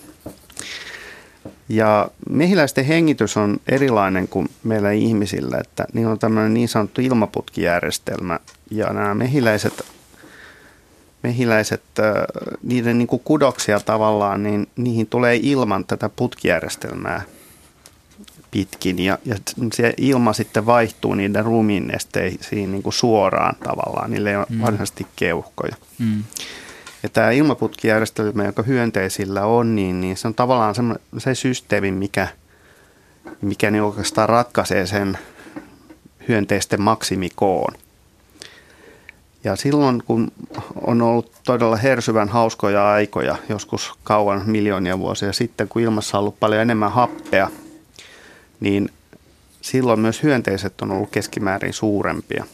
[1.68, 8.40] Ja mehiläisten hengitys on erilainen kuin meillä ihmisillä, että niillä on tämmöinen niin sanottu ilmaputkijärjestelmä
[8.70, 9.84] ja nämä mehiläiset,
[11.22, 11.82] mehiläiset
[12.62, 17.22] niiden niin kuin kudoksia tavallaan, niin niihin tulee ilman tätä putkijärjestelmää
[18.50, 19.36] pitkin ja, ja
[19.72, 24.60] se ilma sitten vaihtuu niiden ruumiinnesteisiin niin kuin suoraan tavallaan, niille ei ole mm.
[24.60, 25.76] varsinaisesti keuhkoja.
[25.98, 26.24] Mm.
[27.02, 30.82] Ja tämä ilmaputkijärjestelmä, joka hyönteisillä on, niin, niin se on tavallaan se,
[31.18, 32.28] se systeemi, mikä,
[33.40, 35.18] mikä niin oikeastaan ratkaisee sen
[36.28, 37.74] hyönteisten maksimikoon.
[39.44, 40.32] Ja silloin, kun
[40.86, 46.40] on ollut todella hersyvän hauskoja aikoja, joskus kauan miljoonia vuosia sitten, kun ilmassa on ollut
[46.40, 47.50] paljon enemmän happea,
[48.60, 48.88] niin
[49.60, 52.44] silloin myös hyönteiset on ollut keskimäärin suurempia.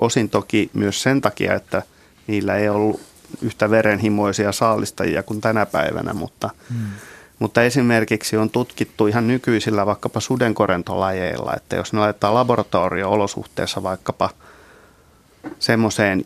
[0.00, 1.82] Osin toki myös sen takia, että
[2.26, 3.00] niillä ei ollut
[3.42, 6.86] yhtä verenhimoisia saalistajia kuin tänä päivänä, mutta, hmm.
[7.38, 14.30] mutta esimerkiksi on tutkittu ihan nykyisillä vaikkapa sudenkorentolajeilla, että jos ne laitetaan laboratorio-olosuhteessa vaikkapa
[15.58, 16.24] semmoiseen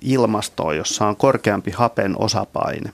[0.00, 2.92] ilmastoon, jossa on korkeampi hapen osapaine,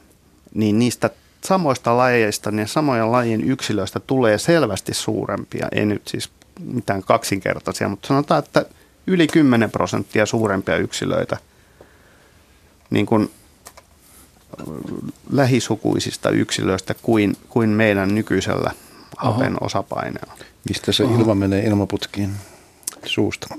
[0.55, 1.11] niin niistä
[1.47, 6.31] samoista lajeista, niin samojen lajien yksilöistä tulee selvästi suurempia, ei nyt siis
[6.61, 8.67] mitään kaksinkertaisia, mutta sanotaan, että
[9.07, 11.37] yli 10 prosenttia suurempia yksilöitä–
[12.91, 13.31] niin kuin
[15.31, 18.71] lähisukuisista yksilöistä kuin, kuin meidän nykyisellä
[19.17, 20.35] hapen osapaineella.
[20.69, 21.15] Mistä se Oho.
[21.15, 22.31] ilma menee ilmaputkiin
[23.07, 23.55] suusta?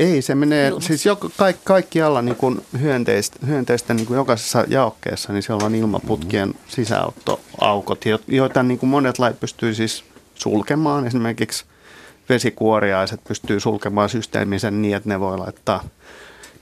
[0.00, 0.88] Ei, se menee, Ilmasta.
[0.88, 5.74] siis jo, kaikki, kaikkialla niin kuin hyönteistä, hyönteistä niin kuin jokaisessa jaokkeessa, niin siellä on
[5.74, 6.64] ilmaputkien mm-hmm.
[6.68, 10.04] sisäottoaukot, joita niin kuin monet lait pystyy siis
[10.34, 11.06] sulkemaan.
[11.06, 11.64] Esimerkiksi
[12.28, 15.84] vesikuoriaiset pystyy sulkemaan systeemisen niin, että ne voi laittaa–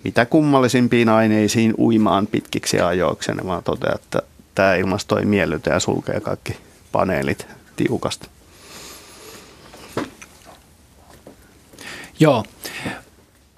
[0.05, 4.23] mitä kummallisimpiin aineisiin uimaan pitkiksi ajoiksi, ne vaan toteaa, että
[4.55, 6.57] tämä ilmasto ei miellytä ja sulkee kaikki
[6.93, 7.47] paneelit
[7.77, 8.29] tiukasti.
[12.21, 12.45] Joo.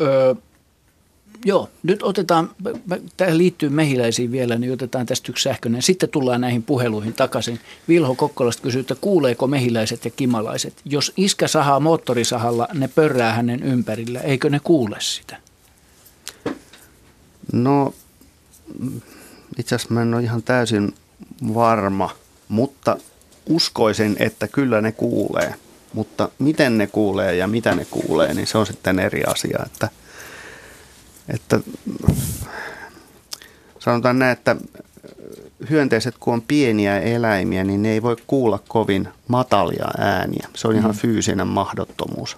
[0.00, 0.34] Öö,
[1.44, 2.50] joo, nyt otetaan,
[3.16, 5.82] tähän liittyy mehiläisiin vielä, niin otetaan tästä yksi sähköinen.
[5.82, 7.60] Sitten tullaan näihin puheluihin takaisin.
[7.88, 10.74] Vilho Kokkolasta kysyy, että kuuleeko mehiläiset ja kimalaiset?
[10.84, 14.20] Jos iskä sahaa moottorisahalla, ne pörrää hänen ympärillä.
[14.20, 15.36] Eikö ne kuule sitä?
[17.52, 17.94] No
[19.58, 20.94] itse asiassa mä en ole ihan täysin
[21.54, 22.10] varma,
[22.48, 22.96] mutta
[23.46, 25.54] uskoisin, että kyllä ne kuulee.
[25.92, 29.58] Mutta miten ne kuulee ja mitä ne kuulee, niin se on sitten eri asia.
[29.66, 29.88] Että,
[31.28, 31.60] että
[33.78, 34.56] sanotaan näin, että
[35.70, 40.48] hyönteiset kun on pieniä eläimiä, niin ne ei voi kuulla kovin matalia ääniä.
[40.56, 40.96] Se on ihan mm.
[40.96, 42.36] fyysinen mahdottomuus.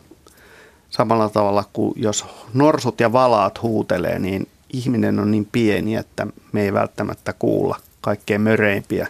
[0.91, 2.25] Samalla tavalla kuin jos
[2.55, 8.41] norsut ja valaat huutelee, niin ihminen on niin pieni, että me ei välttämättä kuulla kaikkein
[8.41, 9.09] möreimpiä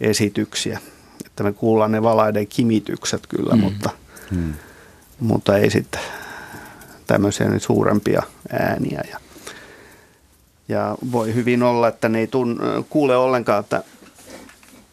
[0.00, 0.78] esityksiä.
[1.38, 3.60] Että me kuullaan ne valaiden kimitykset kyllä, mm.
[3.60, 3.90] Mutta,
[4.30, 4.54] mm.
[5.20, 6.00] mutta ei sitten
[7.06, 9.00] tämmöisiä nyt suurempia ääniä.
[9.10, 9.20] Ja,
[10.68, 12.60] ja voi hyvin olla, että ne ei tun,
[12.90, 13.82] kuule ollenkaan, että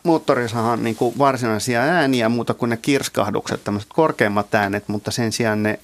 [0.04, 5.64] moottorisahan niin kuin varsinaisia ääniä muuta kuin ne kirskahdukset, tämmöiset korkeimmat äänet, mutta sen sijaan
[5.64, 5.80] ne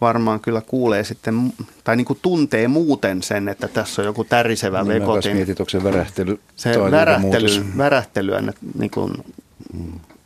[0.00, 1.52] varmaan kyllä kuulee sitten,
[1.84, 5.36] tai niin kuin tuntee muuten sen, että tässä on joku tärisevä niin vekotin.
[5.36, 9.12] Mietit, onko se värähtely Se värähtely, värähtelyä ne niin kuin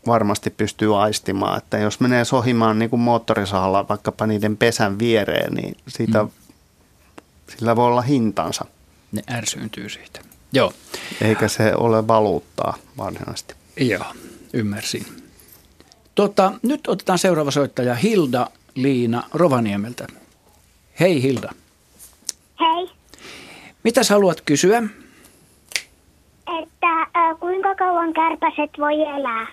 [0.06, 5.76] varmasti pystyy aistimaan, että jos menee sohimaan niin kuin moottorisahalla vaikkapa niiden pesän viereen, niin
[5.88, 6.30] siitä, mm.
[7.56, 8.64] sillä voi olla hintansa.
[9.12, 10.20] Ne ärsyyntyy siitä.
[10.52, 10.72] Joo.
[11.20, 13.54] Eikä se ole valuuttaa varsinaisesti.
[13.76, 14.04] Joo,
[14.52, 15.06] ymmärsin.
[16.14, 20.06] Tota, nyt otetaan seuraava soittaja Hilda Liina Rovaniemeltä.
[21.00, 21.52] Hei Hilda.
[22.60, 22.90] Hei.
[23.84, 24.82] Mitä haluat kysyä?
[27.42, 29.46] Kuinka kauan kärpäset voi elää?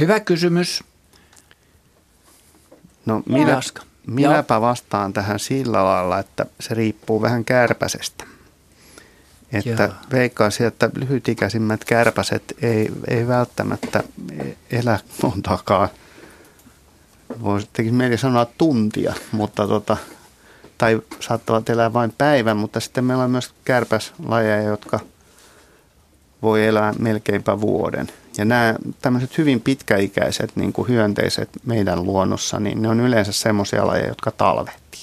[0.00, 0.84] Hyvä kysymys.
[3.06, 3.60] No minä,
[4.06, 8.24] minäpä vastaan tähän sillä lailla, että se riippuu vähän kärpäsestä.
[9.52, 9.92] Että Joo.
[10.12, 14.02] veikkaisin, että lyhytikäisimmät kärpäset ei, ei välttämättä
[14.70, 15.88] elä montakaan.
[17.42, 19.96] Voisi mieli sanoa tuntia, mutta tota,
[20.78, 25.00] tai saattavat elää vain päivän, mutta sitten meillä on myös kärpäslajeja, jotka
[26.44, 28.08] voi elää melkeinpä vuoden.
[28.38, 33.86] Ja nämä tämmöiset hyvin pitkäikäiset niin kuin hyönteiset meidän luonnossa, niin ne on yleensä semmoisia
[33.86, 35.00] lajeja, jotka talvehtii.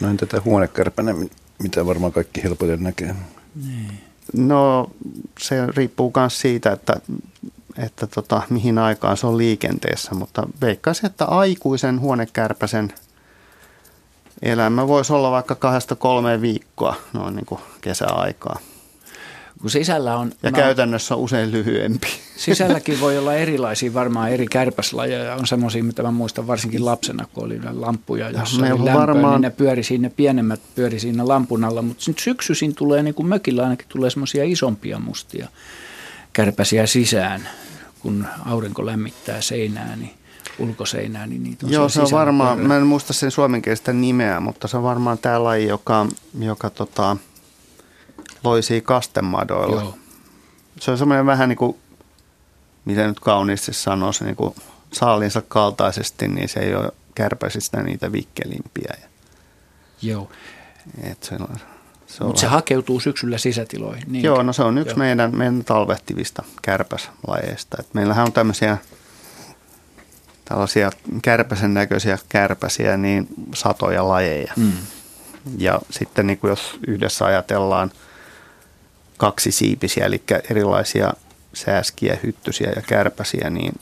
[0.00, 1.14] No en tätä huonekärpänä,
[1.62, 3.14] mitä varmaan kaikki helpoiten näkee.
[3.66, 4.00] Niin.
[4.32, 4.90] No
[5.38, 6.94] se riippuu myös siitä, että,
[7.78, 12.92] että tota, mihin aikaan se on liikenteessä, mutta veikkaisin, että aikuisen huonekärpäsen
[14.42, 18.58] elämä voisi olla vaikka kahdesta kolmeen viikkoa noin niin kuin kesäaikaa
[19.64, 20.32] kun sisällä on...
[20.42, 22.06] Ja mä, käytännössä on usein lyhyempi.
[22.36, 25.34] Sisälläkin voi olla erilaisia varmaan eri kärpäslajeja.
[25.34, 29.34] On semmoisia, mitä mä muistan varsinkin lapsena, kun oli lamppuja, jossa oli lämpöä, varmaan...
[29.34, 31.82] niin ne pyöri siinä, pienemmät pyöri siinä lampun alla.
[31.82, 35.48] Mutta nyt syksyisin tulee, niin kuin mökillä ainakin tulee semmoisia isompia mustia
[36.32, 37.48] kärpäsiä sisään,
[38.00, 40.14] kun aurinko lämmittää seinää, niin
[40.58, 44.68] ulkoseinää, niin niitä on Joo, se on varmaan, mä en muista sen suomenkielistä nimeä, mutta
[44.68, 46.06] se on varmaan tämä laji, joka,
[46.38, 47.16] joka tota,
[48.44, 49.80] loisia kastemadoilla.
[49.80, 49.98] Joo.
[50.80, 51.76] Se on semmoinen vähän niin kuin,
[52.84, 54.54] miten nyt kauniisti sanoisi, niin kuin
[54.92, 58.94] saalinsa kaltaisesti, niin se ei ole kärpäisistä niitä vikkelimpiä.
[60.02, 60.30] Joo.
[61.02, 61.58] Et se on,
[62.06, 64.04] se Mutta se hakeutuu syksyllä sisätiloihin.
[64.12, 67.76] Niin Joo, no se on yksi meidän, meidän talvehtivista kärpäslajeista.
[67.80, 68.78] Et meillähän on tämmöisiä
[70.44, 70.90] tällaisia
[71.22, 74.52] kärpäsen näköisiä kärpäsiä, niin satoja lajeja.
[74.56, 74.72] Mm.
[75.58, 77.90] Ja sitten niin kuin jos yhdessä ajatellaan–
[79.24, 81.12] kaksi siipisiä, eli erilaisia
[81.54, 83.72] sääskiä, hyttysiä ja kärpäsiä, niin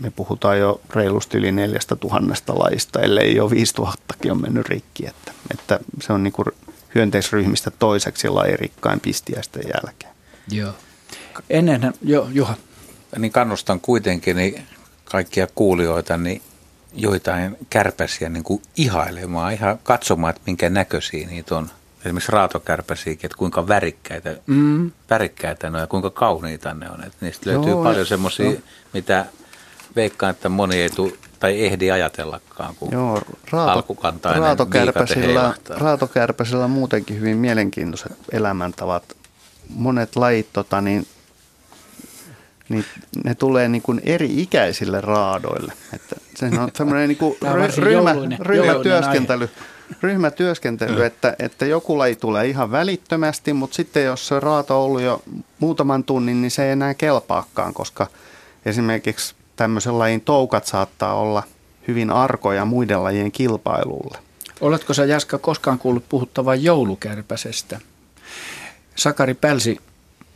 [0.00, 5.06] me puhutaan jo reilusti yli neljästä tuhannesta lajista, ellei jo viisi tuhattakin on mennyt rikki.
[5.06, 6.46] Että, että se on niin kuin
[6.94, 10.12] hyönteisryhmistä toiseksi lajirikkain pistiäisten jälkeen.
[10.50, 10.72] Joo.
[11.50, 12.54] Ennen, jo, Juha.
[13.18, 14.66] Niin kannustan kuitenkin niin
[15.04, 16.42] kaikkia kuulijoita niin
[16.92, 21.70] joitain kärpäsiä niin kuin ihailemaan, ihan katsomaan, että minkä näköisiä niitä on
[22.04, 24.90] esimerkiksi raatokärpäsiäkin, että kuinka värikkäitä, mm.
[25.10, 27.04] värikkäitä ne on ja kuinka kauniita ne on.
[27.04, 28.56] Että niistä löytyy Joo, paljon semmoisia, no.
[28.92, 29.26] mitä
[29.96, 36.70] veikkaan, että moni ei tu, tai ehdi ajatellakaan, kun Joo, raato, alkukantainen raatokärpäsillä, raatokärpäsillä on
[36.70, 39.16] muutenkin hyvin mielenkiintoiset elämäntavat.
[39.68, 41.06] Monet lajit, tota, niin,
[42.68, 42.84] niin
[43.24, 45.72] ne tulee niin kuin eri-ikäisille raadoille.
[45.94, 47.36] Että se on semmoinen niin kuin
[47.78, 49.44] ryhmä, ryhmätyöskentely.
[49.44, 54.84] Aihe ryhmätyöskentely, että, että joku laji tulee ihan välittömästi, mutta sitten jos se raato on
[54.84, 55.22] ollut jo
[55.58, 58.06] muutaman tunnin, niin se ei enää kelpaakaan, koska
[58.66, 61.42] esimerkiksi tämmöisen lajin toukat saattaa olla
[61.88, 64.18] hyvin arkoja muiden lajien kilpailulle.
[64.60, 67.80] Oletko sä Jaska koskaan kuullut puhuttavan joulukärpäsestä?
[68.96, 69.78] Sakari Pälsi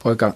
[0.02, 0.34] poika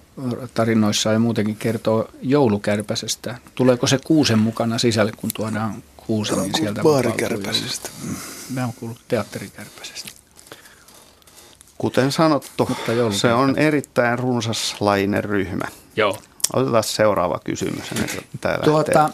[0.53, 3.37] tarinoissa ja muutenkin kertoo joulukärpäsestä.
[3.55, 7.89] Tuleeko se kuusen mukana sisälle, kun tuodaan kuusi, niin sieltä Baarikärpäisestä.
[8.53, 10.09] Mä oon kuullut teatterikärpäisestä.
[11.77, 15.65] Kuten sanottu, Mutta se on erittäin runsaslainen ryhmä.
[15.95, 16.17] Joo.
[16.53, 17.83] Otetaan seuraava kysymys.
[18.63, 19.09] Tuota,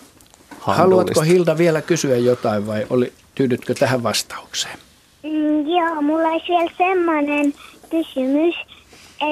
[0.60, 4.78] haluatko Hilda vielä kysyä jotain vai oli, tyydytkö tähän vastaukseen?
[5.24, 7.54] Mm, joo, mulla olisi vielä semmoinen
[7.90, 8.56] kysymys,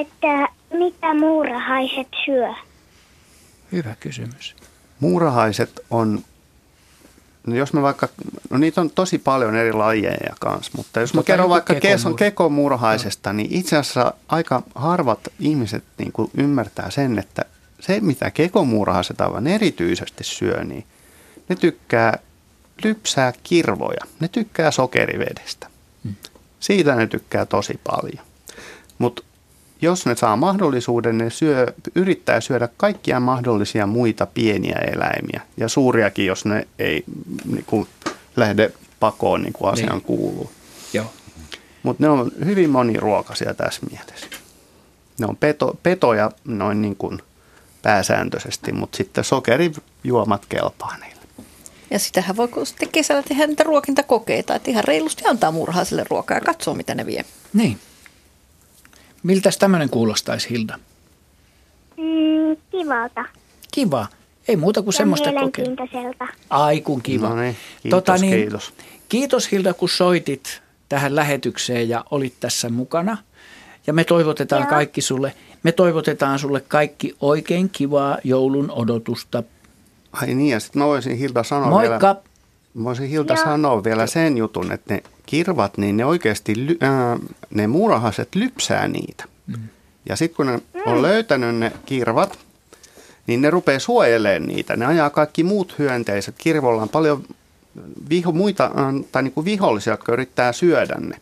[0.00, 2.48] että mitä muurahaiset syö?
[3.72, 4.56] Hyvä kysymys.
[5.00, 6.24] Muurahaiset on
[7.46, 8.08] No jos me vaikka,
[8.50, 12.16] no niitä on tosi paljon eri lajeja kanssa, mutta jos mä Tota kerron vaikka kekomurha.
[12.18, 17.44] kekomurhaisesta, niin itse asiassa aika harvat ihmiset niin kuin ymmärtää sen, että
[17.80, 20.84] se mitä kekomurhaiset aivan erityisesti syö, niin
[21.48, 22.18] ne tykkää
[22.84, 25.66] lypsää kirvoja, ne tykkää sokerivedestä.
[26.60, 28.24] Siitä ne tykkää tosi paljon.
[28.98, 29.22] Mutta
[29.84, 36.26] jos ne saa mahdollisuuden, ne syö, yrittää syödä kaikkia mahdollisia muita pieniä eläimiä ja suuriakin,
[36.26, 37.04] jos ne ei
[37.44, 37.86] niin kuin,
[38.36, 40.02] lähde pakoon niin kuin asian Niin.
[40.02, 40.50] kuuluu.
[40.92, 41.06] Joo.
[41.82, 44.26] Mutta ne on hyvin moniruokaisia tässä mielessä.
[45.18, 47.18] Ne on peto, petoja noin niin kuin
[47.82, 51.14] pääsääntöisesti, mutta sitten sokerijuomat kelpaa niille.
[51.90, 56.40] Ja sitähän voi sitten kesällä tehdä niitä ruokintakokeita, että ihan reilusti antaa murhaiselle ruokaa ja
[56.40, 57.24] katsoa, mitä ne vie.
[57.52, 57.78] Niin.
[59.24, 60.78] Miltäs tämmöinen kuulostaisi, Hilda?
[61.96, 63.24] Mm, kivalta
[63.74, 64.06] Kiva.
[64.48, 65.76] Ei muuta kuin semmoista ja kokeilua.
[65.76, 66.26] mielenkiintoiselta.
[66.50, 67.28] Ai kun kiva.
[67.28, 68.72] No niin, kiitos, kiitos.
[69.08, 73.16] Kiitos Hilda, kun soitit tähän lähetykseen ja olit tässä mukana.
[73.86, 74.70] Ja me toivotetaan Joo.
[74.70, 79.42] kaikki sulle, me toivotetaan sulle kaikki oikein kivaa joulun odotusta.
[80.12, 82.06] Ai niin, ja sitten mä voisin Hilda sanoa Moikka!
[82.06, 82.22] vielä,
[82.82, 83.44] voisin Hilda Joo.
[83.44, 87.18] sanoa vielä sen jutun, että ne kirvat, niin ne oikeasti, ly, ää,
[87.50, 89.24] ne muurahaset lypsää niitä.
[89.46, 89.68] Mm.
[90.08, 92.38] Ja sitten kun ne on löytänyt ne kirvat,
[93.26, 94.76] niin ne rupeaa suojelemaan niitä.
[94.76, 96.34] Ne ajaa kaikki muut hyönteiset.
[96.38, 97.24] Kirvolla on paljon
[98.08, 101.16] viho, muita, ää, tai niin kuin vihollisia, jotka yrittää syödä ne.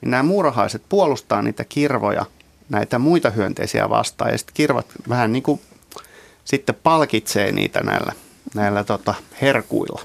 [0.00, 2.26] Niin nämä muurahaiset puolustaa niitä kirvoja,
[2.68, 4.30] näitä muita hyönteisiä vastaan.
[4.30, 5.60] Ja sitten kirvat vähän niin kuin
[6.44, 8.12] sitten palkitsee niitä näillä,
[8.54, 10.02] näillä tota, herkuilla.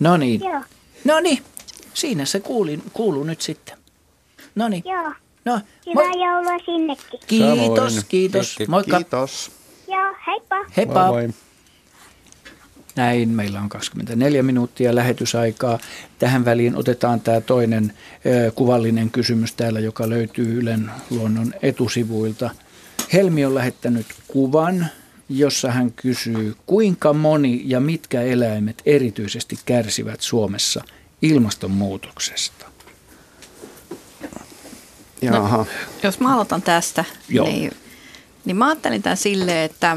[0.00, 0.40] No niin.
[0.40, 0.60] Joo,
[1.04, 1.42] No niin.
[1.94, 3.78] Siinä se kuuli, kuuluu nyt sitten.
[4.54, 4.82] No niin.
[4.86, 5.12] joo.
[5.44, 6.26] No, Hyvää moi.
[6.26, 7.20] joulua sinnekin.
[7.26, 8.04] Kiitos, Samoin.
[8.08, 8.54] kiitos.
[8.58, 8.68] Kiitos.
[8.68, 8.96] Moikka.
[8.96, 9.50] Kiitos.
[9.88, 10.56] Joo, heippa.
[10.76, 11.06] Heippa.
[11.06, 11.34] Moi moi.
[12.96, 15.78] Näin, meillä on 24 minuuttia lähetysaikaa.
[16.18, 17.92] Tähän väliin otetaan tämä toinen
[18.26, 22.50] ö, kuvallinen kysymys täällä, joka löytyy Ylen luonnon etusivuilta.
[23.12, 24.86] Helmi on lähettänyt kuvan,
[25.28, 30.84] jossa hän kysyy, kuinka moni ja mitkä eläimet erityisesti kärsivät Suomessa
[31.22, 32.66] ilmastonmuutoksesta.
[35.22, 35.66] Jaha.
[36.02, 37.46] Jos mä aloitan tästä, Joo.
[37.46, 37.72] niin,
[38.44, 39.96] niin mä ajattelin tämän silleen, että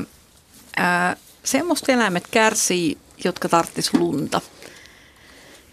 [0.77, 4.41] ää, semmoista eläimet kärsii, jotka tarttis lunta.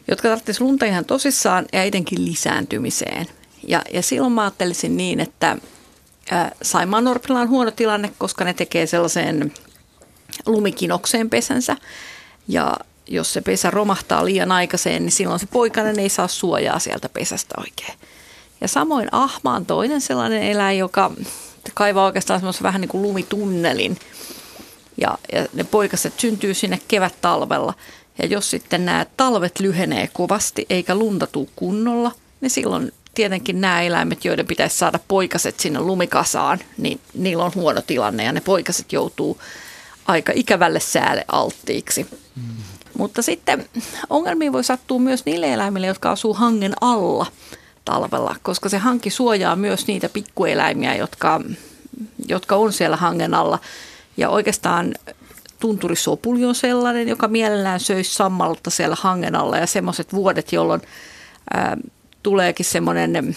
[0.09, 3.27] Jotka tarttis lunta ihan tosissaan ja etenkin lisääntymiseen.
[3.67, 5.57] Ja, ja silloin mä ajattelisin niin, että
[6.63, 9.53] Saimaan Norpilla on huono tilanne, koska ne tekee sellaiseen
[10.47, 11.77] lumikinokseen pesänsä.
[12.49, 12.77] Ja
[13.07, 17.55] jos se pesä romahtaa liian aikaiseen, niin silloin se poikainen ei saa suojaa sieltä pesästä
[17.59, 17.99] oikein.
[18.61, 21.11] Ja samoin ahma on toinen sellainen eläin, joka
[21.75, 23.99] kaivaa oikeastaan semmoisen vähän niin kuin lumitunnelin.
[24.97, 27.75] Ja, ja ne poikaset syntyy sinne kevät-talvella.
[28.19, 33.83] Ja jos sitten nämä talvet lyhenee kovasti eikä lunta tuu kunnolla, niin silloin tietenkin nämä
[33.83, 38.93] eläimet, joiden pitäisi saada poikaset sinne lumikasaan, niin niillä on huono tilanne ja ne poikaset
[38.93, 39.41] joutuu
[40.07, 42.07] aika ikävälle säälle alttiiksi.
[42.37, 42.43] Mm.
[42.99, 43.69] Mutta sitten
[44.11, 47.27] ongelmia voi sattua myös niille eläimille, jotka asuu hangen alla
[47.85, 51.41] talvella, koska se hanki suojaa myös niitä pikkueläimiä, jotka,
[52.29, 53.59] jotka on siellä hangen alla.
[54.17, 54.95] Ja oikeastaan
[55.61, 60.83] tunturisopuli on sellainen, joka mielellään söisi sammalta siellä hangen alla ja semmoiset vuodet, jolloin
[61.55, 61.77] ää,
[62.29, 63.37] tuleekin semmoinen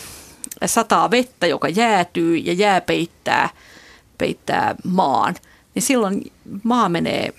[0.65, 3.49] sataa vettä, joka jäätyy ja jää peittää,
[4.17, 5.35] peittää maan,
[5.75, 6.31] niin silloin
[6.63, 7.33] maa menee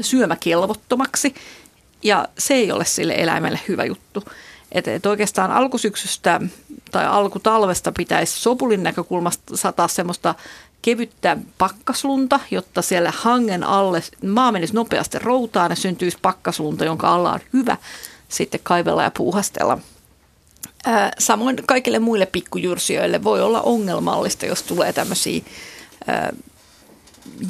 [0.00, 1.34] syömäkelvottomaksi
[2.02, 4.24] ja se ei ole sille eläimelle hyvä juttu.
[4.72, 6.40] Et, et oikeastaan alkusyksystä
[6.90, 10.34] tai alkutalvesta pitäisi sopulin näkökulmasta sataa semmoista
[10.82, 17.32] kevyttä pakkaslunta, jotta siellä hangen alle maa menisi nopeasti routaan ja syntyisi pakkaslunta, jonka alla
[17.32, 17.76] on hyvä
[18.28, 19.78] sitten kaivella ja puuhastella.
[21.18, 25.42] Samoin kaikille muille pikkujyrsijöille voi olla ongelmallista, jos tulee tämmöisiä
[26.06, 26.32] ää,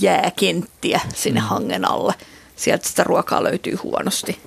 [0.00, 2.14] jääkenttiä sinne hangen alle.
[2.56, 4.38] Sieltä sitä ruokaa löytyy huonosti.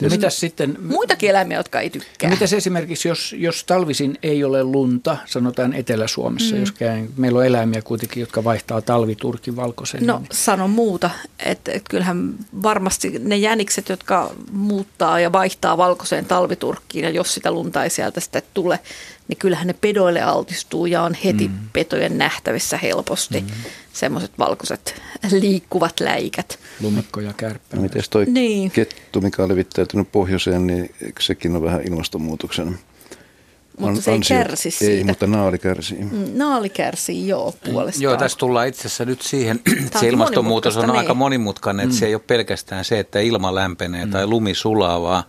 [0.00, 2.30] Ja mitäs sitten, Muitakin eläimiä, jotka ei tykkää.
[2.30, 6.60] mitäs esimerkiksi, jos, jos talvisin ei ole lunta, sanotaan Etelä-Suomessa, mm.
[6.60, 10.06] jos käy, meillä on eläimiä kuitenkin, jotka vaihtaa talviturkin valkoisen.
[10.06, 16.24] No niin- sano muuta, että et kyllähän varmasti ne jänikset, jotka muuttaa ja vaihtaa valkoiseen
[16.24, 18.78] talviturkkiin ja jos sitä lunta ei sieltä sitten tule,
[19.28, 21.54] niin kyllähän ne pedoille altistuu ja on heti mm.
[21.72, 23.46] petojen nähtävissä helposti mm.
[23.92, 25.02] semmoiset valkoiset
[25.40, 26.58] liikkuvat läikät.
[26.80, 27.76] Lumikko ja kärppä.
[27.76, 28.70] Miten toi Niin.
[28.70, 32.78] kettu, mikä on levittäytynyt pohjoiseen, niin sekin on vähän ilmastonmuutoksen
[33.78, 35.06] mutta se ei kärsi Ei, siitä.
[35.06, 35.98] mutta naali kärsii.
[35.98, 38.02] Mm, Naali kärsii joo puolestaan.
[38.02, 41.18] Joo, tässä tullaan itse asiassa nyt siihen, että aika se ilmastonmuutos on monimutkaista, aika niin.
[41.18, 45.24] monimutkainen, että se ei ole pelkästään se, että ilma lämpenee tai lumi sulaa, vaan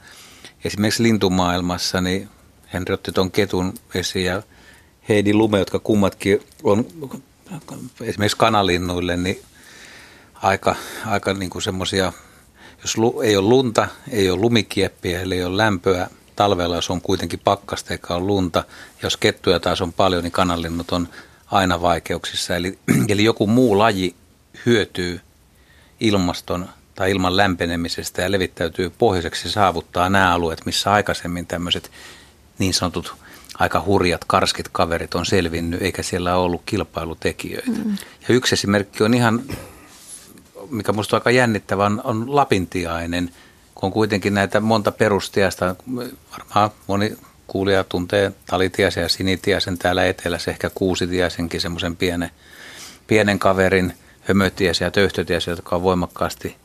[0.66, 2.30] esimerkiksi lintumaailmassa, niin
[2.76, 4.44] Henri otti tuon ketun esiin ja
[5.10, 6.86] Heidi Lume, jotka kummatkin on
[8.02, 9.42] esimerkiksi kanalinnuille, niin
[10.34, 10.76] aika,
[11.06, 12.14] aika niin kuin semmoisia,
[12.82, 17.02] jos lu, ei ole lunta, ei ole lumikieppiä, eli ei ole lämpöä, talvella jos on
[17.02, 18.64] kuitenkin pakkasta eikä ole lunta,
[19.04, 21.08] jos kettuja taas on paljon, niin kananlinnut on
[21.52, 22.56] aina vaikeuksissa.
[22.56, 22.80] Eli,
[23.10, 24.16] eli joku muu laji
[24.66, 25.22] hyötyy
[26.00, 31.92] ilmaston tai ilman lämpenemisestä ja levittäytyy pohjoiseksi saavuttaa nämä alueet, missä aikaisemmin tämmöiset
[32.60, 33.16] niin sanotut
[33.60, 37.72] aika hurjat, karskit kaverit on selvinnyt, eikä siellä ole ollut kilpailutekijöitä.
[37.72, 37.98] Mm.
[38.28, 39.42] Ja yksi esimerkki on ihan,
[40.70, 43.32] mikä minusta on aika jännittävä, on, on lapintiainen,
[43.76, 45.76] kun on kuitenkin näitä monta perustiasta,
[46.32, 47.18] varmaan moni
[47.48, 52.32] kuulija tuntee talitiaisen ja sinitiaisen täällä etelässä, ehkä kuusitiaisenkin semmoisen pienen,
[53.08, 56.56] pienen kaverin, hömötiäisiä ja töyhtötiäisiä, jotka on voimakkaasti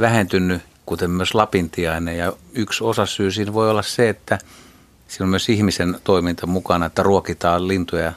[0.00, 2.18] vähentynyt, kuten myös lapintiainen.
[2.18, 4.38] Ja yksi osasyy siinä voi olla se, että
[5.12, 8.12] siinä on myös ihmisen toiminta mukana, että ruokitaan lintuja.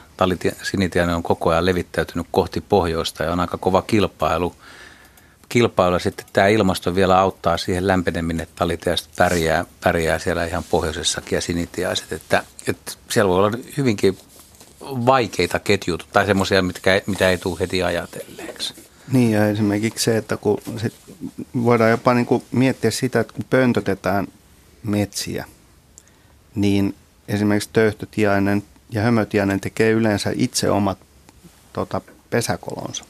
[0.62, 4.54] Sinitiainen on koko ajan levittäytynyt kohti pohjoista ja on aika kova kilpailu.
[5.48, 11.36] Kilpailu sitten tämä ilmasto vielä auttaa siihen lämpeneminen, että talitiaiset pärjää, pärjää siellä ihan pohjoisessakin
[11.36, 12.12] ja sinitiaiset.
[12.12, 14.18] Että, että siellä voi olla hyvinkin
[14.80, 16.62] vaikeita ketjuja tai semmoisia,
[17.06, 18.74] mitä ei tule heti ajatelleeksi.
[19.12, 20.94] Niin ja esimerkiksi se, että kun sit
[21.64, 24.26] voidaan jopa niin kuin miettiä sitä, että kun pöntötetään
[24.82, 25.44] metsiä,
[26.56, 26.94] niin
[27.28, 30.98] esimerkiksi töyhtötiainen ja hömötiainen tekee yleensä itse omat
[31.72, 32.00] tota,
[32.30, 33.04] pesäkolonsa.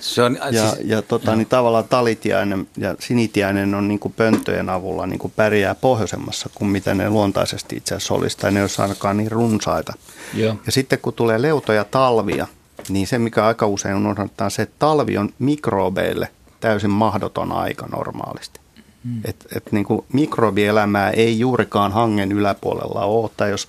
[0.00, 4.70] Se on, Ja, siis, ja tota, niin tavallaan talitiainen ja sinitiainen on niin kuin pönttöjen
[4.70, 8.82] avulla niin kuin pärjää pohjoisemmassa kuin mitä ne luontaisesti itse asiassa olisi, tai ne olisi
[8.82, 9.92] ainakaan niin runsaita.
[10.34, 10.56] Joo.
[10.66, 12.46] Ja sitten kun tulee leutoja talvia,
[12.88, 16.28] niin se mikä aika usein unohdetaan se, että talvi on mikrobeille
[16.60, 18.60] täysin mahdoton aika normaalisti.
[19.04, 19.20] Mm.
[19.24, 23.68] Et, et niin kuin mikrobielämää ei juurikaan hangen yläpuolella ole, tai jos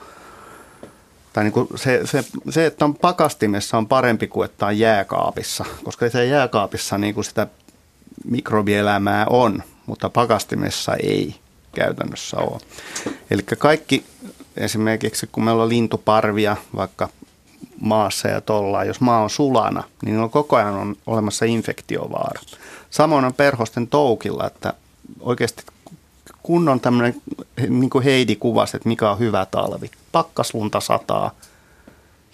[1.34, 5.66] tai niin kuin se, se, se, että on pakastimessa on parempi kuin että on jääkaapissa,
[5.84, 7.48] koska se jääkaapissa niin kuin sitä
[8.26, 11.36] mikrobielämää on, mutta pakastimessa ei
[11.76, 12.60] käytännössä ole.
[13.32, 14.06] Eli kaikki
[14.58, 17.10] esimerkiksi kun meillä on lintuparvia vaikka
[17.80, 22.42] maassa ja tollaan, jos maa on sulana, niin on koko ajan on olemassa infektiovaara.
[22.90, 24.74] Samoin on perhosten toukilla, että
[25.20, 25.64] oikeasti
[26.44, 27.22] kun on tämmöinen,
[27.70, 29.92] niin kuin Heidi kuvasi, että mikä on hyvä talvi.
[30.12, 31.32] Pakkaslunta sataa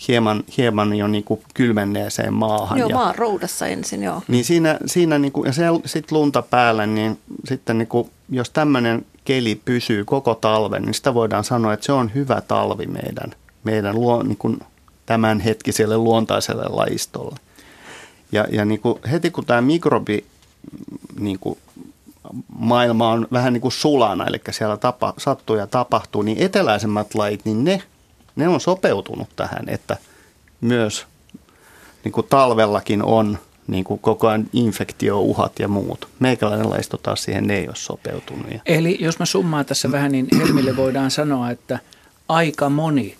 [0.07, 2.80] hieman, hieman jo niin kuin kylmenneeseen maahan.
[2.80, 4.22] Joo, ja, maan roudassa ensin, joo.
[4.27, 5.53] niin siinä, siinä niin kuin, ja
[5.85, 11.14] sitten lunta päällä, niin sitten niin kuin, jos tämmöinen keli pysyy koko talven, niin sitä
[11.14, 13.31] voidaan sanoa, että se on hyvä talvi meidän,
[13.64, 14.60] meidän luo, niin kuin
[15.06, 17.35] tämänhetkiselle luontaiselle lajistolle.
[18.31, 20.26] Ja, ja niin kuin heti kun tämä mikrobi
[21.19, 21.57] niin kuin
[22.59, 27.45] maailma on vähän niin kuin sulana, eli siellä tapa, sattuu ja tapahtuu, niin eteläisemmät lajit,
[27.45, 27.83] niin ne,
[28.35, 29.97] ne on sopeutunut tähän, että
[30.61, 31.05] myös
[32.03, 33.37] niin kuin talvellakin on
[33.67, 36.07] niin kuin koko ajan infektiouhat ja muut.
[36.19, 38.45] Meikäläinen lajisto taas siihen ne ei ole sopeutunut.
[38.65, 41.79] Eli jos mä summaan tässä vähän, niin Helmille voidaan sanoa, että
[42.29, 43.17] aika moni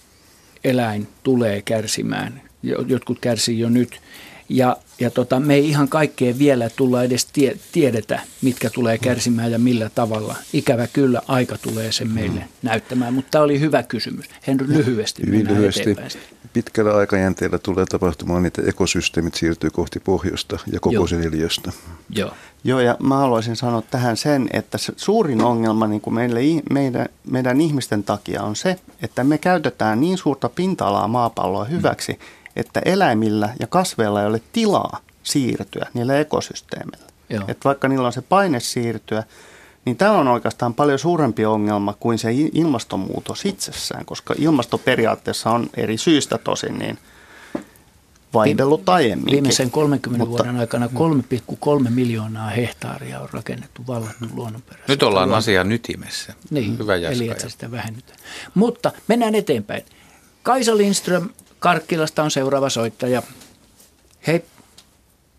[0.64, 2.42] eläin tulee kärsimään.
[2.64, 4.02] Jo- Jotkut kärsii jo nyt.
[4.50, 9.52] Ja, ja tota, me ei ihan kaikkea vielä tulla edes tie, tiedetä, mitkä tulee kärsimään
[9.52, 10.36] ja millä tavalla.
[10.54, 14.26] Ikävä kyllä, aika tulee sen meille näyttämään, mutta tämä oli hyvä kysymys.
[14.48, 15.82] Henry, lyhyesti Hyvin mennään lyhyesti.
[15.82, 16.12] eteenpäin.
[16.54, 21.08] Pitkällä aikajänteellä tulee tapahtumaan niitä ekosysteemit siirtyy kohti pohjoista ja koko Joo.
[21.08, 21.72] sen eliöstä.
[22.10, 22.32] Joo.
[22.64, 26.40] Joo, ja mä haluaisin sanoa tähän sen, että se suurin ongelma niin kuin meille,
[26.70, 32.20] meidän, meidän ihmisten takia on se, että me käytetään niin suurta pinta-alaa maapalloa hyväksi,
[32.60, 37.08] että eläimillä ja kasveilla ei ole tilaa siirtyä niillä ekosysteemeillä.
[37.30, 37.44] Joo.
[37.48, 39.24] Että vaikka niillä on se paine siirtyä,
[39.86, 45.70] niin tämä on oikeastaan paljon suurempi ongelma kuin se ilmastonmuutos itsessään, koska ilmasto periaatteessa on
[45.78, 46.98] eri syistä tosin niin
[48.34, 49.32] vaihdellut aiemminkin.
[49.34, 50.90] Viimeisen 30 Mutta- vuoden aikana
[51.84, 54.94] 3,3 miljoonaa hehtaaria on rakennettu vallattu luonnonperäistä.
[54.94, 56.34] nyt ollaan asian ytimessä.
[56.50, 58.20] Niin, Hyvä eli että sitä vähennetään.
[58.54, 59.86] Mutta mennään eteenpäin.
[60.44, 61.30] Kaisa Lindström
[61.60, 63.24] Karkkilasta on seuraava soittaja.
[64.28, 64.44] Hei,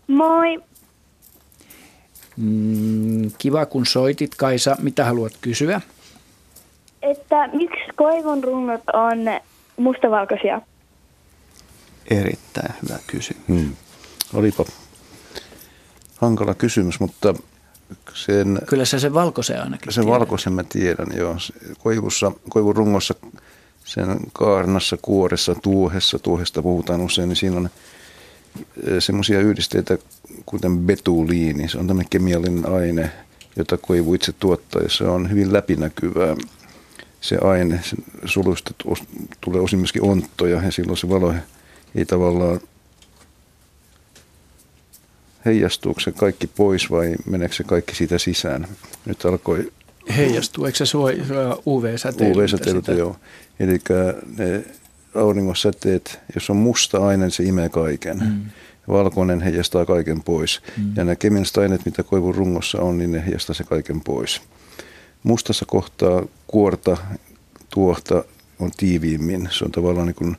[0.07, 0.59] Moi.
[2.37, 4.75] mm, kiva kun soitit Kaisa.
[4.81, 5.81] Mitä haluat kysyä?
[7.01, 9.17] Että miksi koivun runnot on
[9.77, 10.61] mustavalkoisia?
[12.09, 13.43] Erittäin hyvä kysymys.
[13.47, 13.75] Hmm.
[14.33, 14.65] Olipa
[16.17, 17.33] hankala kysymys, mutta
[18.13, 20.19] sen, Kyllä sä sen valkoisen ainakin sen tiedät.
[20.19, 21.39] valkoisen mä tiedän, joo.
[21.39, 23.13] Se Koivussa, koivun rungossa
[23.85, 27.69] sen kaarnassa, kuoressa, tuohessa, tuohesta puhutaan usein, niin siinä on
[28.99, 29.97] semmoisia yhdisteitä
[30.45, 31.69] kuten betuliini.
[31.69, 33.11] Se on tämmöinen kemiallinen aine,
[33.55, 36.35] jota koivu itse tuottaa ja se on hyvin läpinäkyvää.
[37.21, 38.73] Se aine, sen suluista
[39.41, 41.33] tulee osin myöskin onttoja ja silloin se valo
[41.95, 42.59] ei tavallaan
[45.45, 48.67] heijastuuko se kaikki pois vai meneekö se kaikki siitä sisään?
[49.05, 49.71] Nyt alkoi...
[50.17, 51.09] Heijastuu, eikö se suo
[51.65, 52.39] UV-säteilyltä?
[52.39, 53.15] UV-säteilyltä, joo.
[53.59, 53.79] Eli
[54.37, 54.63] ne
[55.15, 58.19] auringonsäteet, jos on musta aine, niin se imee kaiken.
[58.19, 58.41] Mm.
[58.87, 60.61] Valkoinen heijastaa kaiken pois.
[60.77, 60.87] Mm.
[60.87, 64.41] Ja nämä kemialliset aineet, mitä koivun rungossa on, niin ne heijastaa se kaiken pois.
[65.23, 66.97] Mustassa kohtaa kuorta,
[67.69, 68.23] tuohta
[68.59, 69.49] on tiiviimmin.
[69.51, 70.37] Se on tavallaan niin kuin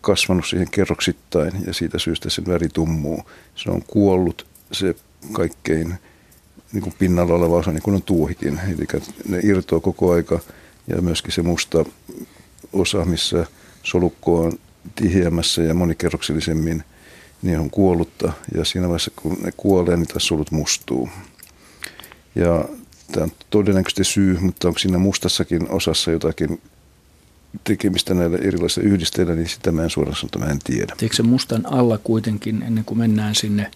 [0.00, 3.22] kasvanut siihen kerroksittain ja siitä syystä sen väri tummuu.
[3.54, 4.94] Se on kuollut se
[5.32, 5.94] kaikkein
[6.74, 8.60] niin kuin pinnalla oleva osa, niin kuin on tuuhikin.
[8.68, 10.40] Eli ne irtoaa koko aika
[10.86, 11.84] ja myöskin se musta
[12.72, 13.46] osa, missä
[13.82, 14.52] solukko on
[14.94, 16.84] tiheämmässä ja monikerroksellisemmin,
[17.42, 18.32] niin on kuollutta.
[18.54, 21.08] Ja siinä vaiheessa, kun ne kuolee, niin tässä solut mustuu.
[22.34, 22.64] Ja
[23.12, 26.60] tämä on todennäköisesti syy, mutta onko siinä mustassakin osassa jotakin
[27.64, 30.94] tekemistä näillä erilaisilla yhdisteillä, niin sitä mä en suoraan sanoa, mä en tiedä.
[31.02, 33.70] Eikö se mustan alla kuitenkin, ennen kuin mennään sinne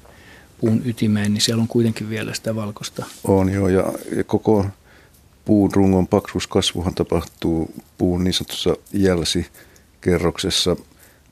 [0.61, 3.07] puun ytimeen, niin siellä on kuitenkin vielä sitä valkoista?
[3.25, 4.67] On joo, ja, ja koko
[5.45, 10.77] puun rungon paksuuskasvuhan tapahtuu puun niin sanotussa jälsikerroksessa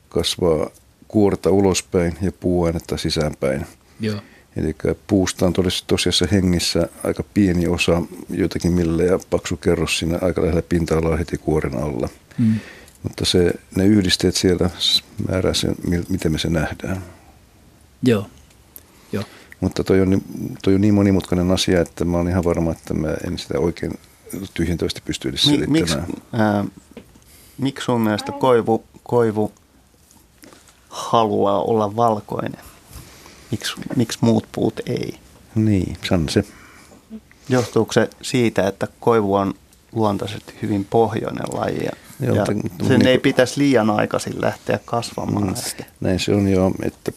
[0.09, 0.69] kasvaa
[1.07, 3.65] kuorta ulospäin ja puuainetta sisäänpäin.
[3.99, 4.21] Joo.
[4.55, 4.75] Eli
[5.07, 5.53] puusta on
[5.87, 11.37] tosiasiassa hengissä aika pieni osa, joitakin millä ja paksu kerros siinä aika lähellä pinta-alaa heti
[11.37, 12.09] kuoren alla.
[12.37, 12.59] Mm.
[13.03, 14.69] Mutta se, ne yhdisteet siellä
[15.29, 15.75] määrää sen,
[16.09, 17.03] miten me se nähdään.
[18.03, 18.27] Joo.
[19.59, 20.21] Mutta toi on,
[20.63, 23.99] toi on niin monimutkainen asia, että mä oon ihan varma, että mä en sitä oikein
[24.53, 25.71] tyhjentävästi pysty edes selittämään.
[25.71, 25.97] Miksi,
[27.57, 29.51] miksi sun mielestä koivu, koivu
[30.89, 32.61] haluaa olla valkoinen?
[33.51, 35.19] Miksi, miksi muut puut ei?
[35.55, 36.43] Niin, sano se.
[37.49, 39.53] Johtuuko se siitä, että koivu on
[39.91, 45.47] luontaisesti hyvin pohjoinen laji ja, joo, ja sen niin, ei pitäisi liian aikaisin lähteä kasvamaan.
[45.47, 47.11] Mm, näin se on jo, että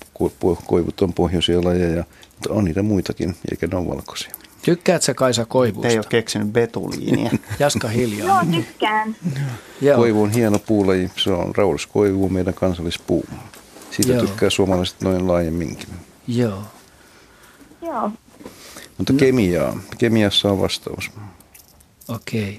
[0.67, 2.05] koivut on pohjoisia lajeja,
[2.41, 4.31] mutta on niitä muitakin, eikä ne ole valkoisia.
[4.63, 5.89] Tykkäätkö sä Kaisa koivusta?
[5.89, 7.31] Ei ole keksinyt betuliinia.
[7.59, 8.29] Jaska hiljaa.
[8.29, 9.17] Joo, tykkään.
[9.97, 11.11] Koivu on hieno puulaji.
[11.17, 13.25] Se on raudaskoivu, meidän kansallispuu.
[13.91, 14.27] Siitä Joo.
[14.27, 15.89] tykkää suomalaiset noin laajemminkin.
[16.29, 16.63] Joo.
[17.83, 18.11] Joo.
[18.99, 19.19] Mutta no.
[19.19, 19.81] kemiaa.
[19.99, 21.11] Kemiassa on vastaus.
[22.09, 22.59] Okei.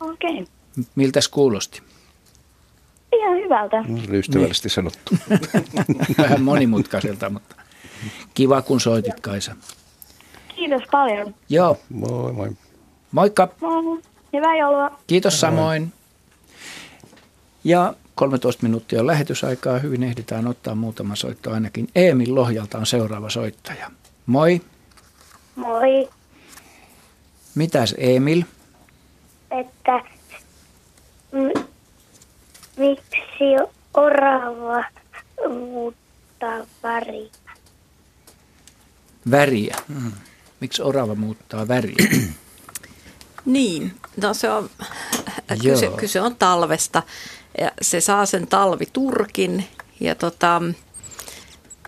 [0.00, 0.12] Okay.
[0.12, 0.42] Okei.
[0.42, 0.84] Okay.
[0.94, 1.82] Miltäs kuulosti?
[3.12, 3.84] Ihan hyvältä.
[3.88, 5.14] No, ystävällisesti sanottu.
[6.18, 7.57] Vähän monimutkaiselta, mutta
[8.34, 9.56] kiva kun soitit Kaisa.
[10.56, 11.34] Kiitos paljon.
[11.48, 11.76] Joo.
[11.88, 12.50] Moi moi.
[13.12, 13.48] Moikka.
[13.60, 14.02] Moi.
[14.32, 14.98] Hyvää joulua.
[15.06, 15.92] Kiitos samoin.
[17.64, 19.78] Ja 13 minuuttia on lähetysaikaa.
[19.78, 21.88] Hyvin ehditään ottaa muutama soitto ainakin.
[21.94, 23.90] Eemil Lohjalta on seuraava soittaja.
[24.26, 24.60] Moi.
[25.56, 26.08] Moi.
[27.54, 28.42] Mitäs Emil?
[29.50, 29.98] Että
[31.32, 31.60] m-
[32.76, 34.84] miksi orava
[35.58, 37.30] muuttaa väriä?
[39.30, 39.76] Väriä?
[39.88, 40.12] Hmm.
[40.60, 42.08] Miksi orava muuttaa väriä?
[43.44, 44.70] niin, no se on,
[45.62, 47.02] kyse, kyse on talvesta
[47.60, 49.64] ja se saa sen talviturkin
[50.00, 50.62] ja tota,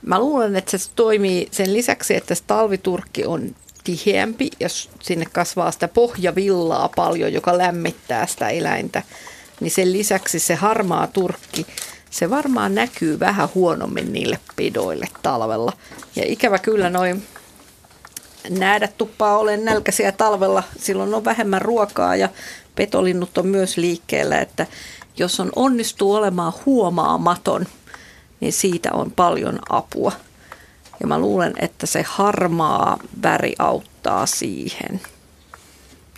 [0.02, 3.54] mä luulen, että se toimii sen lisäksi, että se talviturkki on
[3.84, 4.68] tiheämpi ja
[5.02, 9.02] sinne kasvaa sitä pohjavillaa paljon, joka lämmittää sitä eläintä,
[9.60, 11.66] niin sen lisäksi se harmaa turkki,
[12.10, 15.72] se varmaan näkyy vähän huonommin niille pidoille talvella.
[16.16, 17.22] Ja ikävä kyllä noin
[18.50, 22.28] näädä tuppaa olen nälkäisiä talvella, silloin on vähemmän ruokaa ja
[22.74, 24.66] petolinnut on myös liikkeellä, että
[25.16, 27.66] jos on onnistuu olemaan huomaamaton,
[28.40, 30.12] niin siitä on paljon apua.
[31.00, 35.00] Ja mä luulen, että se harmaa väri auttaa siihen.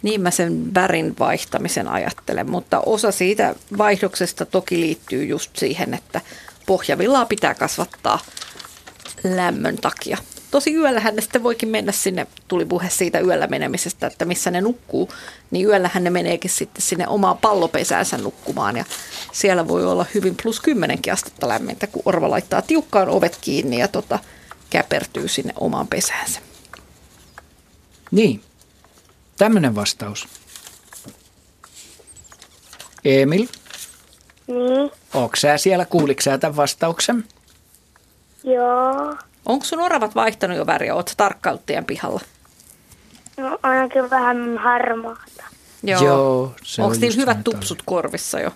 [0.03, 6.21] Niin mä sen värin vaihtamisen ajattelen, mutta osa siitä vaihdoksesta toki liittyy just siihen, että
[6.67, 8.19] pohjavillaa pitää kasvattaa
[9.25, 10.19] lämmön takia.
[10.51, 14.61] Tosi yöllähän ne sitten voikin mennä sinne, tuli puhe siitä yöllä menemisestä, että missä ne
[14.61, 15.09] nukkuu,
[15.51, 18.85] niin yöllähän ne meneekin sitten sinne omaan pallopesäänsä nukkumaan ja
[19.33, 23.89] siellä voi olla hyvin plus kymmenenkin astetta lämmintä, kun orva laittaa tiukkaan ovet kiinni ja
[23.89, 24.19] tota,
[24.71, 26.41] käpertyy sinne omaan pesäänsä.
[28.11, 28.41] Niin,
[29.37, 30.29] tämmöinen vastaus.
[33.05, 33.47] Emil?
[34.47, 34.91] Niin.
[35.15, 37.25] Onko sä siellä, kuuliko sä tämän vastauksen?
[38.45, 39.17] Joo.
[39.47, 40.95] Onko sun oravat vaihtanut jo väriä?
[40.95, 42.21] Oletko tarkkaillut teidän pihalla?
[43.37, 45.45] No ainakin vähän harmaata.
[45.83, 46.05] Joo.
[46.05, 48.51] Joo se Onko niillä hyvät tupsut korvissa jo?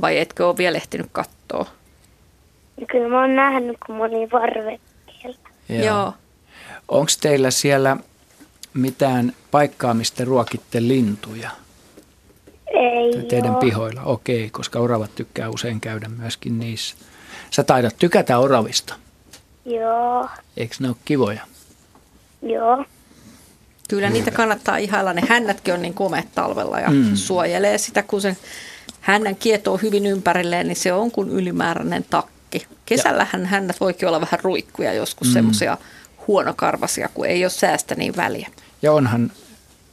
[0.00, 1.66] vai etkö ole vielä ehtinyt katsoa?
[2.80, 5.48] Ja kyllä mä oon nähnyt, kun mä olin varvekkeella.
[5.68, 6.12] Joo.
[6.88, 7.96] Onko teillä siellä
[8.74, 11.50] mitään paikkaa, mistä ruokitte lintuja
[12.66, 13.60] Ei teidän oo.
[13.60, 14.02] pihoilla?
[14.02, 16.96] Okei, koska oravat tykkää usein käydä myöskin niissä.
[17.50, 18.94] Sä taidat tykätä oravista.
[19.64, 21.40] Joo, Eikö ne ole kivoja?
[22.42, 22.84] joo.
[23.88, 25.12] Kyllä niitä kannattaa ihailla.
[25.12, 27.16] Ne hännätkin on niin komeat talvella ja mm.
[27.16, 28.36] suojelee sitä, kun se
[29.00, 32.66] hännän kietoo hyvin ympärilleen, niin se on kuin ylimääräinen takki.
[32.86, 35.32] Kesällähän hännät voikin olla vähän ruikkuja joskus, mm.
[35.32, 35.78] semmoisia
[36.26, 38.48] huonokarvasia, kun ei ole säästä niin väliä.
[38.82, 39.32] Ja onhan,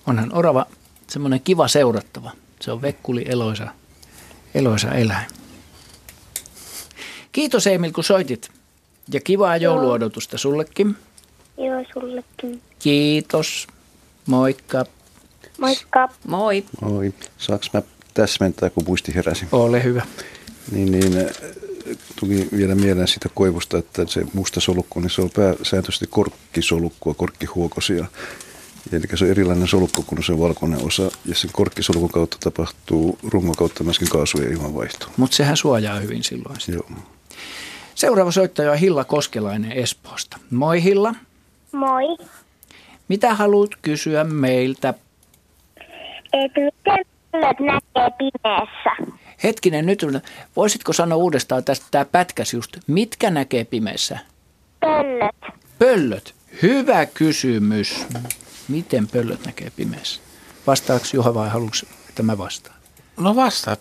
[0.07, 0.65] onhan orava
[1.07, 2.31] semmoinen kiva seurattava.
[2.61, 3.67] Se on vekkuli eloisa,
[4.53, 5.27] eloisa eläin.
[7.31, 8.49] Kiitos Emil, kun soitit.
[9.13, 10.95] Ja kivaa jouluodotusta sullekin.
[11.57, 12.61] Joo, sullekin.
[12.79, 13.67] Kiitos.
[14.25, 14.85] Moikka.
[15.57, 16.09] Moikka.
[16.27, 16.65] Moi.
[16.81, 17.81] Oi, saaks mä
[18.13, 19.45] täsmentää, kun muisti heräsi?
[19.51, 20.05] Ole hyvä.
[20.71, 21.13] Niin, niin
[22.19, 28.05] tuli vielä mieleen siitä koivusta, että se musta solukku, niin se on pääsääntöisesti korkkisolukkua, korkkihuokosia.
[28.91, 33.55] Eli se on erilainen solukku kuin se valkoinen osa, ja sen korkkisolukun kautta tapahtuu rungon
[33.55, 35.07] kautta myöskin kaasu- ja ilmanvaihto.
[35.17, 36.59] Mutta sehän suojaa hyvin silloin.
[36.59, 36.77] sitä.
[36.77, 36.89] Joo.
[37.95, 40.37] Seuraava soittaja on Hilla Koskelainen Espoosta.
[40.49, 41.15] Moi Hilla.
[41.71, 42.17] Moi.
[43.07, 44.93] Mitä haluat kysyä meiltä?
[46.33, 49.20] Et miten näkee pimeässä?
[49.43, 50.05] Hetkinen, nyt
[50.55, 54.19] voisitko sanoa uudestaan tästä tämä pätkäs just, mitkä näkee pimeässä?
[54.79, 55.35] Pöllöt.
[55.79, 56.35] Pöllöt.
[56.61, 58.05] Hyvä kysymys.
[58.67, 60.21] Miten pöllöt näkee pimeässä?
[60.67, 61.77] Vastaako Juha vai haluatko,
[62.09, 62.75] että mä vastaan?
[63.17, 63.77] No vastaa,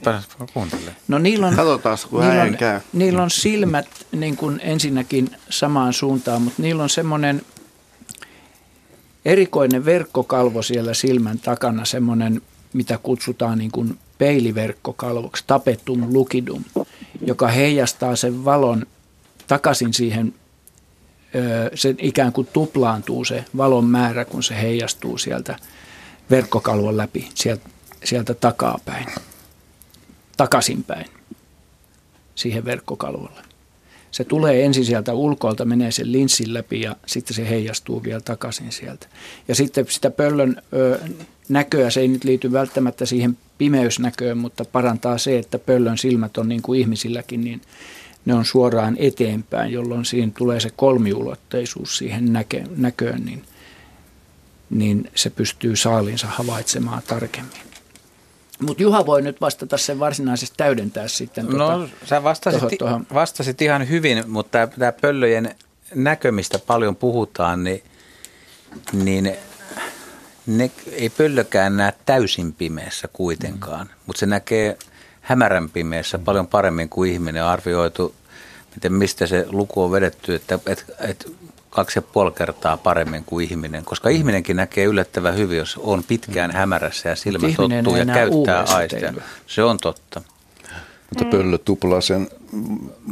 [0.55, 0.97] kuuntele.
[1.09, 2.81] No niillä on, Katsotaan, kun niillä on, käy.
[2.93, 7.43] niillä on silmät niin kuin ensinnäkin samaan suuntaan, mutta niillä on semmoinen
[9.25, 12.43] erikoinen verkkokalvo siellä silmän takana, semmoinen,
[12.73, 16.65] mitä kutsutaan niin kuin peiliverkkokalvoksi, tapetum lucidum,
[17.27, 18.87] joka heijastaa sen valon
[19.47, 20.35] takaisin siihen,
[21.75, 25.57] sen ikään kuin tuplaantuu se valon määrä, kun se heijastuu sieltä
[26.31, 27.69] verkkokalvon läpi, sieltä,
[28.05, 29.07] sieltä takapäin,
[30.37, 31.07] takaisinpäin
[32.35, 33.41] siihen verkkokalvolle.
[34.11, 38.73] Se tulee ensin sieltä ulkoilta, menee sen linssin läpi ja sitten se heijastuu vielä takaisin
[38.73, 39.07] sieltä.
[39.49, 40.63] Ja sitten sitä pöllön
[41.51, 46.49] näköä, se ei nyt liity välttämättä siihen pimeysnäköön, mutta parantaa se, että pöllön silmät on
[46.49, 47.61] niin kuin ihmisilläkin, niin
[48.25, 53.45] ne on suoraan eteenpäin, jolloin siinä tulee se kolmiulotteisuus siihen näke, näköön, niin,
[54.71, 57.61] niin se pystyy saalinsa havaitsemaan tarkemmin.
[58.63, 61.47] Mutta Juha voi nyt vastata sen varsinaisesti täydentää sitten.
[61.47, 63.07] No tota, sä vastasit, tohon- tohon.
[63.15, 65.55] vastasit ihan hyvin, mutta tämä pöllöjen
[65.95, 67.83] näkömistä paljon puhutaan, niin,
[68.93, 69.33] niin
[70.47, 73.93] ne ei pöllökään näe täysin pimeässä kuitenkaan, mm.
[74.07, 74.79] mutta se näkee
[75.21, 77.45] hämärän pimeässä paljon paremmin kuin ihminen.
[77.45, 78.15] On arvioitu,
[78.75, 81.33] miten, mistä se luku on vedetty, että et, et
[81.71, 86.51] kaksi ja puoli kertaa paremmin kuin ihminen, koska ihminenkin näkee yllättävän hyvin, jos on pitkään
[86.51, 89.13] hämärässä ja silmä Ihminen tottuu ja käyttää aisteja.
[89.47, 90.23] Se on totta.
[91.11, 92.29] Mutta pöllö tuplaa sen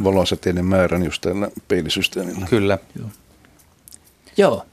[0.05, 2.47] valoaseteiden määrän just tällä peilisysteemillä.
[2.47, 2.79] Kyllä.
[4.37, 4.67] Joo.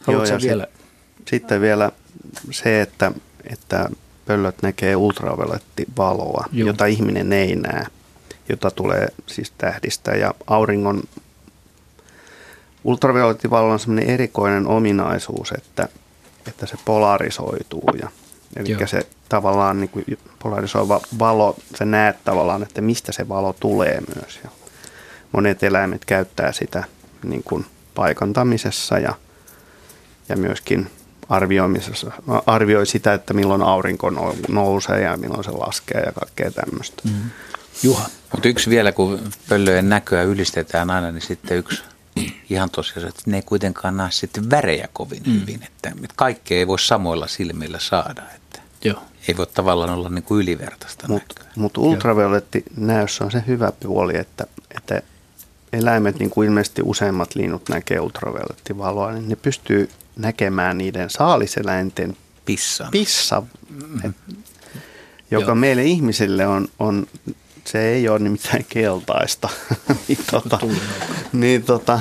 [0.00, 0.66] Haluatko ja sä vielä?
[0.72, 0.81] Sit,
[1.26, 1.92] sitten vielä
[2.50, 3.12] se, että,
[3.52, 3.90] että
[4.26, 6.66] pöllöt näkee ultraviolettivaloa, Joo.
[6.66, 7.86] jota ihminen ei näe,
[8.48, 10.10] jota tulee siis tähdistä.
[10.10, 11.02] Ja auringon
[12.84, 15.88] ultraviolettivalo on sellainen erikoinen ominaisuus, että,
[16.46, 17.90] että se polarisoituu.
[18.00, 18.08] Ja,
[18.56, 18.86] eli Joo.
[18.86, 20.04] se tavallaan niin kuin
[20.38, 24.40] polarisoiva valo, sä näet tavallaan, että mistä se valo tulee myös.
[24.44, 24.50] Ja
[25.32, 26.84] monet eläimet käyttää sitä
[27.24, 29.14] niin kuin paikantamisessa ja,
[30.28, 30.90] ja myöskin
[31.28, 32.10] arvioimisessa,
[32.46, 37.02] arvioi sitä, että milloin aurinko nou- nousee ja milloin se laskee ja kaikkea tämmöistä.
[37.04, 37.30] Mm.
[37.82, 38.06] Juha.
[38.32, 41.82] Mutta yksi vielä, kun pöllöjen näköä ylistetään aina, niin sitten yksi
[42.50, 45.40] ihan tosiaan, että ne ei kuitenkaan näe sitten värejä kovin mm.
[45.40, 45.62] hyvin.
[45.62, 48.22] Että, kaikkea ei voi samoilla silmillä saada.
[48.34, 49.02] Että Joo.
[49.28, 51.52] ei voi tavallaan olla niin kuin ylivertaista Mutta näköä.
[51.56, 54.46] mut ultraviolettinäössä on se hyvä puoli, että,
[54.76, 55.02] että
[55.72, 62.90] eläimet, niin kuin ilmeisesti useimmat linnut näkee ultraviolettivaloa, niin ne pystyy näkemään niiden saaliseläinten Pissan.
[62.90, 63.42] pissa,
[65.30, 65.54] joka Joo.
[65.54, 67.06] meille ihmisille on, on,
[67.64, 69.48] se ei ole nimittäin keltaista.
[70.08, 70.58] niin, tota,
[71.32, 72.00] niin tota,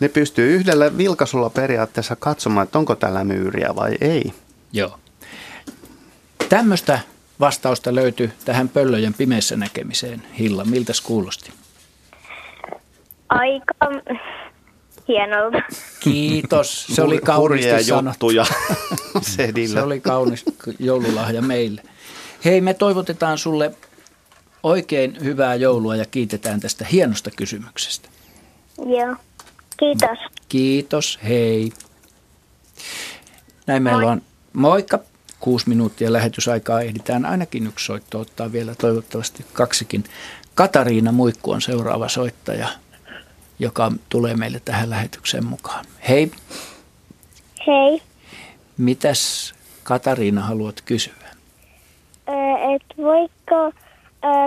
[0.00, 4.32] ne pystyy yhdellä vilkaisulla periaatteessa katsomaan, että onko tällä myyriä vai ei.
[4.72, 4.98] Joo.
[6.48, 6.98] Tämmöistä
[7.40, 10.22] vastausta löytyi tähän pöllöjen pimeässä näkemiseen.
[10.38, 11.52] Hilla, miltä kuulosti?
[13.28, 13.74] Aika
[15.08, 15.58] hienolta.
[16.00, 16.86] Kiitos.
[16.86, 18.30] Se oli kauniisti sanottu.
[18.30, 18.44] juttuja
[19.72, 20.44] Se oli kaunis
[20.78, 21.82] joululahja meille.
[22.44, 23.72] Hei, me toivotetaan sulle
[24.62, 28.08] oikein hyvää joulua ja kiitetään tästä hienosta kysymyksestä.
[28.78, 29.16] Joo.
[29.76, 30.18] Kiitos.
[30.48, 31.72] Kiitos, hei.
[33.66, 34.22] Näin meillä on,
[34.52, 34.98] moikka,
[35.40, 40.04] kuusi minuuttia lähetysaikaa ehditään ainakin yksi soitto ottaa vielä, toivottavasti kaksikin.
[40.54, 42.68] Katariina Muikku on seuraava soittaja,
[43.58, 45.84] joka tulee meille tähän lähetykseen mukaan.
[46.08, 46.30] Hei,
[47.66, 48.02] Hei.
[48.78, 51.14] mitäs Katariina haluat kysyä?
[52.74, 53.72] Et voiko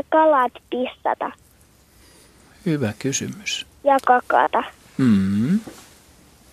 [0.10, 1.32] kalat pissata
[2.66, 3.66] Hyvä kysymys.
[3.84, 4.64] ja kakata?
[4.98, 5.60] Mm.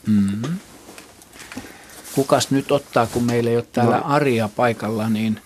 [0.06, 0.42] Mm.
[2.14, 4.02] Kukas nyt ottaa, kun meillä ei ole täällä no.
[4.04, 5.40] Aria paikalla, niin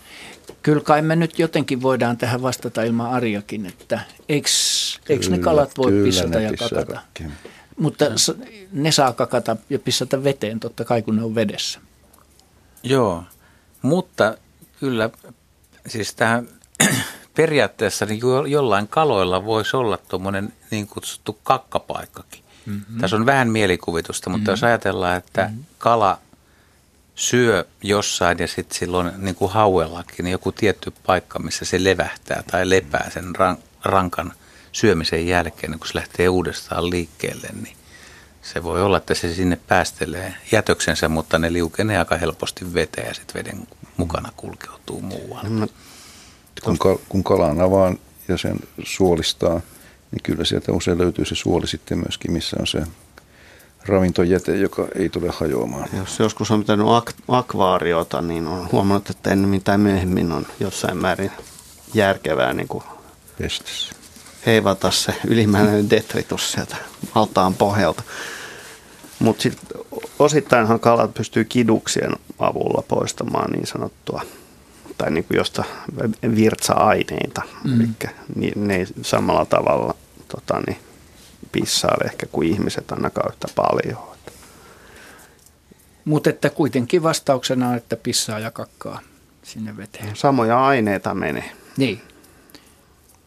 [0.63, 4.49] kyllä kai me nyt jotenkin voidaan tähän vastata ilman Ariakin, että eikö,
[5.09, 6.93] eikö ne kalat voi kyllä pissata ne ja kakata?
[6.93, 7.31] kaikkea.
[7.79, 8.05] Mutta
[8.73, 11.81] ne saa kakata ja pissata veteen totta kai, kun ne on vedessä.
[12.83, 13.25] Joo,
[13.83, 14.35] mutta
[14.81, 15.11] kyllä
[15.87, 16.49] siis tähän
[17.37, 22.43] periaatteessa niin jo, jollain kaloilla voisi olla tuommoinen niin kutsuttu kakkapaikkakin.
[22.67, 23.01] Mm-hmm.
[23.01, 24.53] Tässä on vähän mielikuvitusta, mutta mm-hmm.
[24.53, 25.65] jos ajatellaan, että mm-hmm.
[25.79, 26.19] kala
[27.15, 32.43] syö jossain ja sitten silloin niin kuin hauellakin niin joku tietty paikka, missä se levähtää
[32.51, 34.33] tai lepää sen ran, rankan
[34.79, 37.77] syömisen jälkeen, niin kun se lähtee uudestaan liikkeelle, niin
[38.43, 43.15] se voi olla, että se sinne päästelee jätöksensä, mutta ne liukenee aika helposti veteen ja
[43.15, 45.49] sitten veden mukana kulkeutuu muualle.
[45.49, 45.67] Mä,
[46.65, 47.99] Kun, kal- kun kalan avaan
[48.29, 49.61] ja sen suolistaa,
[50.11, 52.83] niin kyllä sieltä usein löytyy se suoli sitten myöskin, missä on se
[53.87, 55.89] ravintojäte, joka ei tule hajoamaan.
[55.97, 60.97] jos joskus on pitänyt ak- akvaariota, niin on huomannut, että ennemmin tai myöhemmin on jossain
[60.97, 61.31] määrin
[61.95, 62.85] järkevää niin kuin
[63.39, 63.98] Pestis.
[64.49, 66.77] Heivata se ylimääräinen detritus sieltä
[67.15, 68.03] altaan pohjalta.
[69.19, 69.69] Mutta sitten
[70.19, 74.23] osittainhan kalat pystyy kiduksien avulla poistamaan niin sanottua,
[74.99, 75.65] tai niin kuin josta
[76.37, 77.43] virtsa-aineita.
[77.65, 77.81] Mm.
[77.81, 79.95] Eli ne ei samalla tavalla
[80.29, 80.79] tota, niin,
[81.53, 84.09] pissaile ehkä kuin ihmiset ainakaan yhtä paljon.
[86.05, 89.01] Mutta että kuitenkin vastauksena on, että pissaa ja kakkaa
[89.43, 90.16] sinne veteen.
[90.16, 91.51] Samoja aineita menee.
[91.77, 92.03] Niin.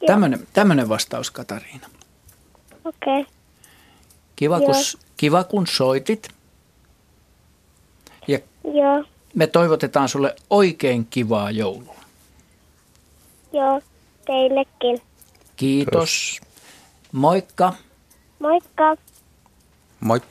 [0.07, 1.87] Tämmönen, tämmönen vastaus, Katariina.
[2.85, 3.21] Okei.
[3.21, 3.33] Okay.
[4.35, 4.75] Kiva kun,
[5.17, 6.29] kiva, kun soitit.
[8.27, 9.03] Ja Joo.
[9.35, 11.95] me toivotetaan sulle oikein kivaa joulua.
[13.53, 13.81] Joo.
[14.25, 15.01] Teillekin.
[15.55, 16.41] Kiitos.
[17.11, 17.73] Moikka.
[18.39, 18.97] Moikka.
[19.99, 20.21] Moi.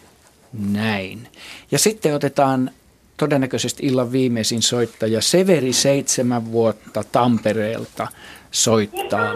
[0.52, 1.28] Näin.
[1.70, 2.70] Ja sitten otetaan
[3.16, 5.20] todennäköisesti illan viimeisin soittaja.
[5.20, 8.08] Severi seitsemän vuotta Tampereelta
[8.50, 9.34] soittaa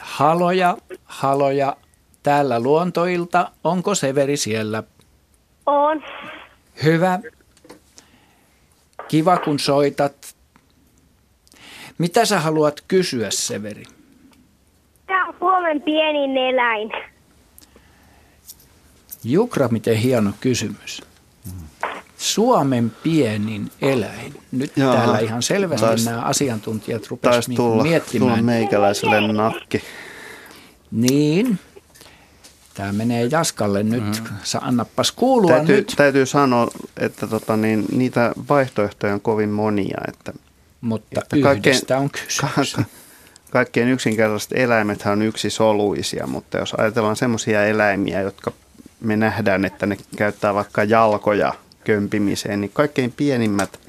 [0.00, 1.76] Haloja, haloja.
[2.22, 3.50] Täällä luontoilta.
[3.64, 4.82] Onko Severi siellä?
[5.66, 6.04] On.
[6.84, 7.18] Hyvä.
[9.08, 10.34] Kiva kun soitat.
[11.98, 13.84] Mitä sä haluat kysyä, Severi?
[15.06, 16.92] Tämä on Suomen pienin eläin.
[19.24, 21.02] Jukra, miten hieno kysymys.
[22.18, 24.34] Suomen pienin eläin.
[24.52, 24.94] Nyt Joo.
[24.94, 28.44] täällä ihan selvästi Tais- nämä asiantuntijat Taisi rupesivat tulla, tulla miettimään.
[28.44, 29.82] meikäläiselle nakki.
[30.90, 31.58] Niin.
[32.74, 34.02] Tämä menee Jaskalle nyt.
[34.30, 34.36] Mm.
[34.42, 35.94] Sa annapas kuulua Täytyy, nyt.
[35.96, 39.98] täytyy sanoa, että tota, niin, niitä vaihtoehtoja on kovin monia.
[40.08, 40.32] Että,
[40.80, 42.74] Mutta että kaikkein- yhdestä on kysymys.
[42.74, 42.84] ka-
[43.50, 48.52] kaikkein yksinkertaiset eläimet on yksi soluisia, mutta jos ajatellaan semmoisia eläimiä, jotka
[49.00, 51.54] me nähdään, että ne käyttää vaikka jalkoja
[51.88, 53.80] kömpimiseen, niin kaikkein pienimmät,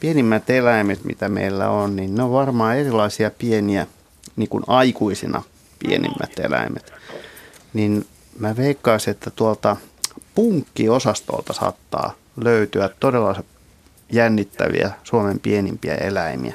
[0.00, 3.86] pienimmät eläimet, mitä meillä on, niin ne on varmaan erilaisia pieniä,
[4.36, 5.42] niin kuin aikuisina
[5.78, 6.92] pienimmät eläimet.
[7.74, 8.06] Niin
[8.38, 9.76] mä veikkaisin, että tuolta
[10.34, 13.42] punkkiosastolta saattaa löytyä todella
[14.12, 16.54] jännittäviä Suomen pienimpiä eläimiä.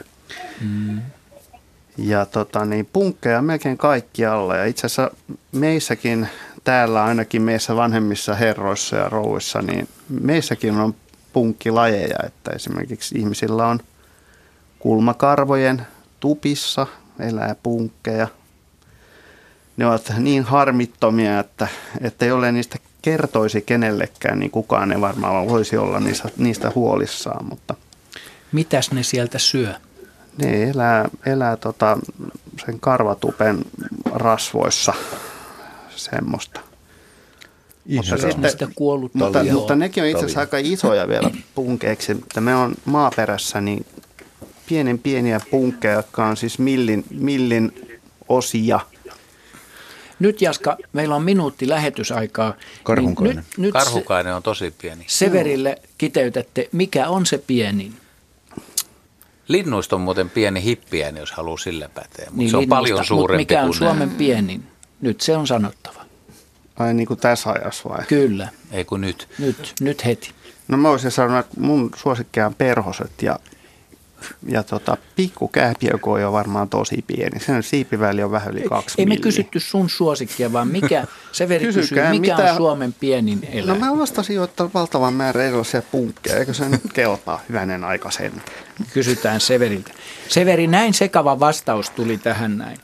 [1.97, 4.55] Ja tota, niin punkkeja on melkein kaikkialla.
[4.55, 5.11] Ja itse asiassa
[5.51, 6.27] meissäkin
[6.63, 9.87] täällä, ainakin meissä vanhemmissa herroissa ja rouvissa, niin
[10.21, 10.95] meissäkin on
[11.33, 12.17] punkkilajeja.
[12.25, 13.79] Että esimerkiksi ihmisillä on
[14.79, 15.87] kulmakarvojen
[16.19, 16.87] tupissa
[17.19, 18.27] elää punkkeja.
[19.77, 21.67] Ne ovat niin harmittomia, että,
[22.01, 27.45] että jolle niistä kertoisi kenellekään, niin kukaan ei varmaan voisi olla niistä, niistä huolissaan.
[27.45, 27.75] Mutta
[28.51, 29.73] Mitäs ne sieltä syö?
[30.37, 31.97] ne elää, elää tota,
[32.65, 33.59] sen karvatupen
[34.11, 34.93] rasvoissa
[36.03, 36.61] semmoista.
[37.85, 39.57] Mutta, Syö ne sitä kuollutta mutta, lihaa?
[39.57, 42.11] mutta nekin on itse asiassa aika isoja vielä punkeiksi.
[42.11, 43.85] Että me on maaperässä niin
[44.69, 47.97] pienen pieniä punkkeja, jotka on siis millin, millin
[48.29, 48.79] osia.
[50.19, 52.53] Nyt Jaska, meillä on minuutti lähetysaikaa.
[52.83, 53.35] Karhunkainen.
[53.35, 55.03] Niin nyt, nyt Karhukainen on tosi pieni.
[55.07, 57.93] Severille kiteytätte, mikä on se pienin?
[59.47, 63.07] Linnuista on muuten pieni hippiäni, jos haluaa sillä päteä, mutta Niin se on paljon mut
[63.07, 64.70] suurempi mikä on kuin Suomen pienin?
[65.01, 66.05] Nyt se on sanottava.
[66.79, 68.05] Ai niin kuin tässä ajassa vai?
[68.07, 69.27] Kyllä, Ei kun nyt.
[69.39, 70.31] nyt, nyt heti.
[70.67, 73.39] No mä voisin sanoa, että mun suosikkia on perhoset ja,
[74.47, 77.39] ja tota, pikku kääpiökoja on varmaan tosi pieni.
[77.39, 79.23] Sen siipiväli on vähän yli kaksi Ei me milliä.
[79.23, 83.67] kysytty sun suosikkia, vaan mikä, Severi kysyy, Kysykää, mikä mitä- on Suomen pienin eläin?
[83.81, 86.37] No mä vastasin jo, että valtavan määrä erilaisia punkkeja.
[86.37, 88.31] Eikö se nyt kelpaa hyvänen aika sen?
[88.93, 89.91] Kysytään Severiltä.
[90.27, 92.77] Severi, näin sekava vastaus tuli tähän näin.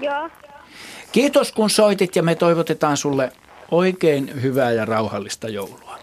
[0.00, 0.30] Joo.
[1.14, 3.32] Kiitos kun soitit ja me toivotetaan sulle
[3.70, 5.98] oikein hyvää ja rauhallista joulua.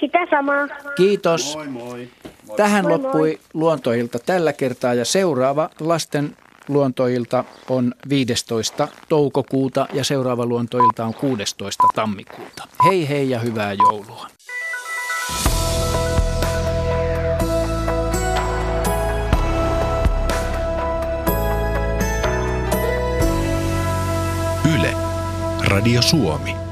[0.00, 0.66] Sitä samaa.
[0.96, 1.56] Kiitos.
[1.56, 2.08] Moi moi.
[2.56, 3.40] Tähän Moi loppui moi.
[3.54, 6.36] luontoilta tällä kertaa ja seuraava lasten
[6.68, 8.88] luontoilta on 15.
[9.08, 11.84] toukokuuta ja seuraava luontoilta on 16.
[11.94, 12.68] tammikuuta.
[12.88, 14.33] Hei hei ja hyvää joulua.
[25.74, 26.63] Radio Suomi.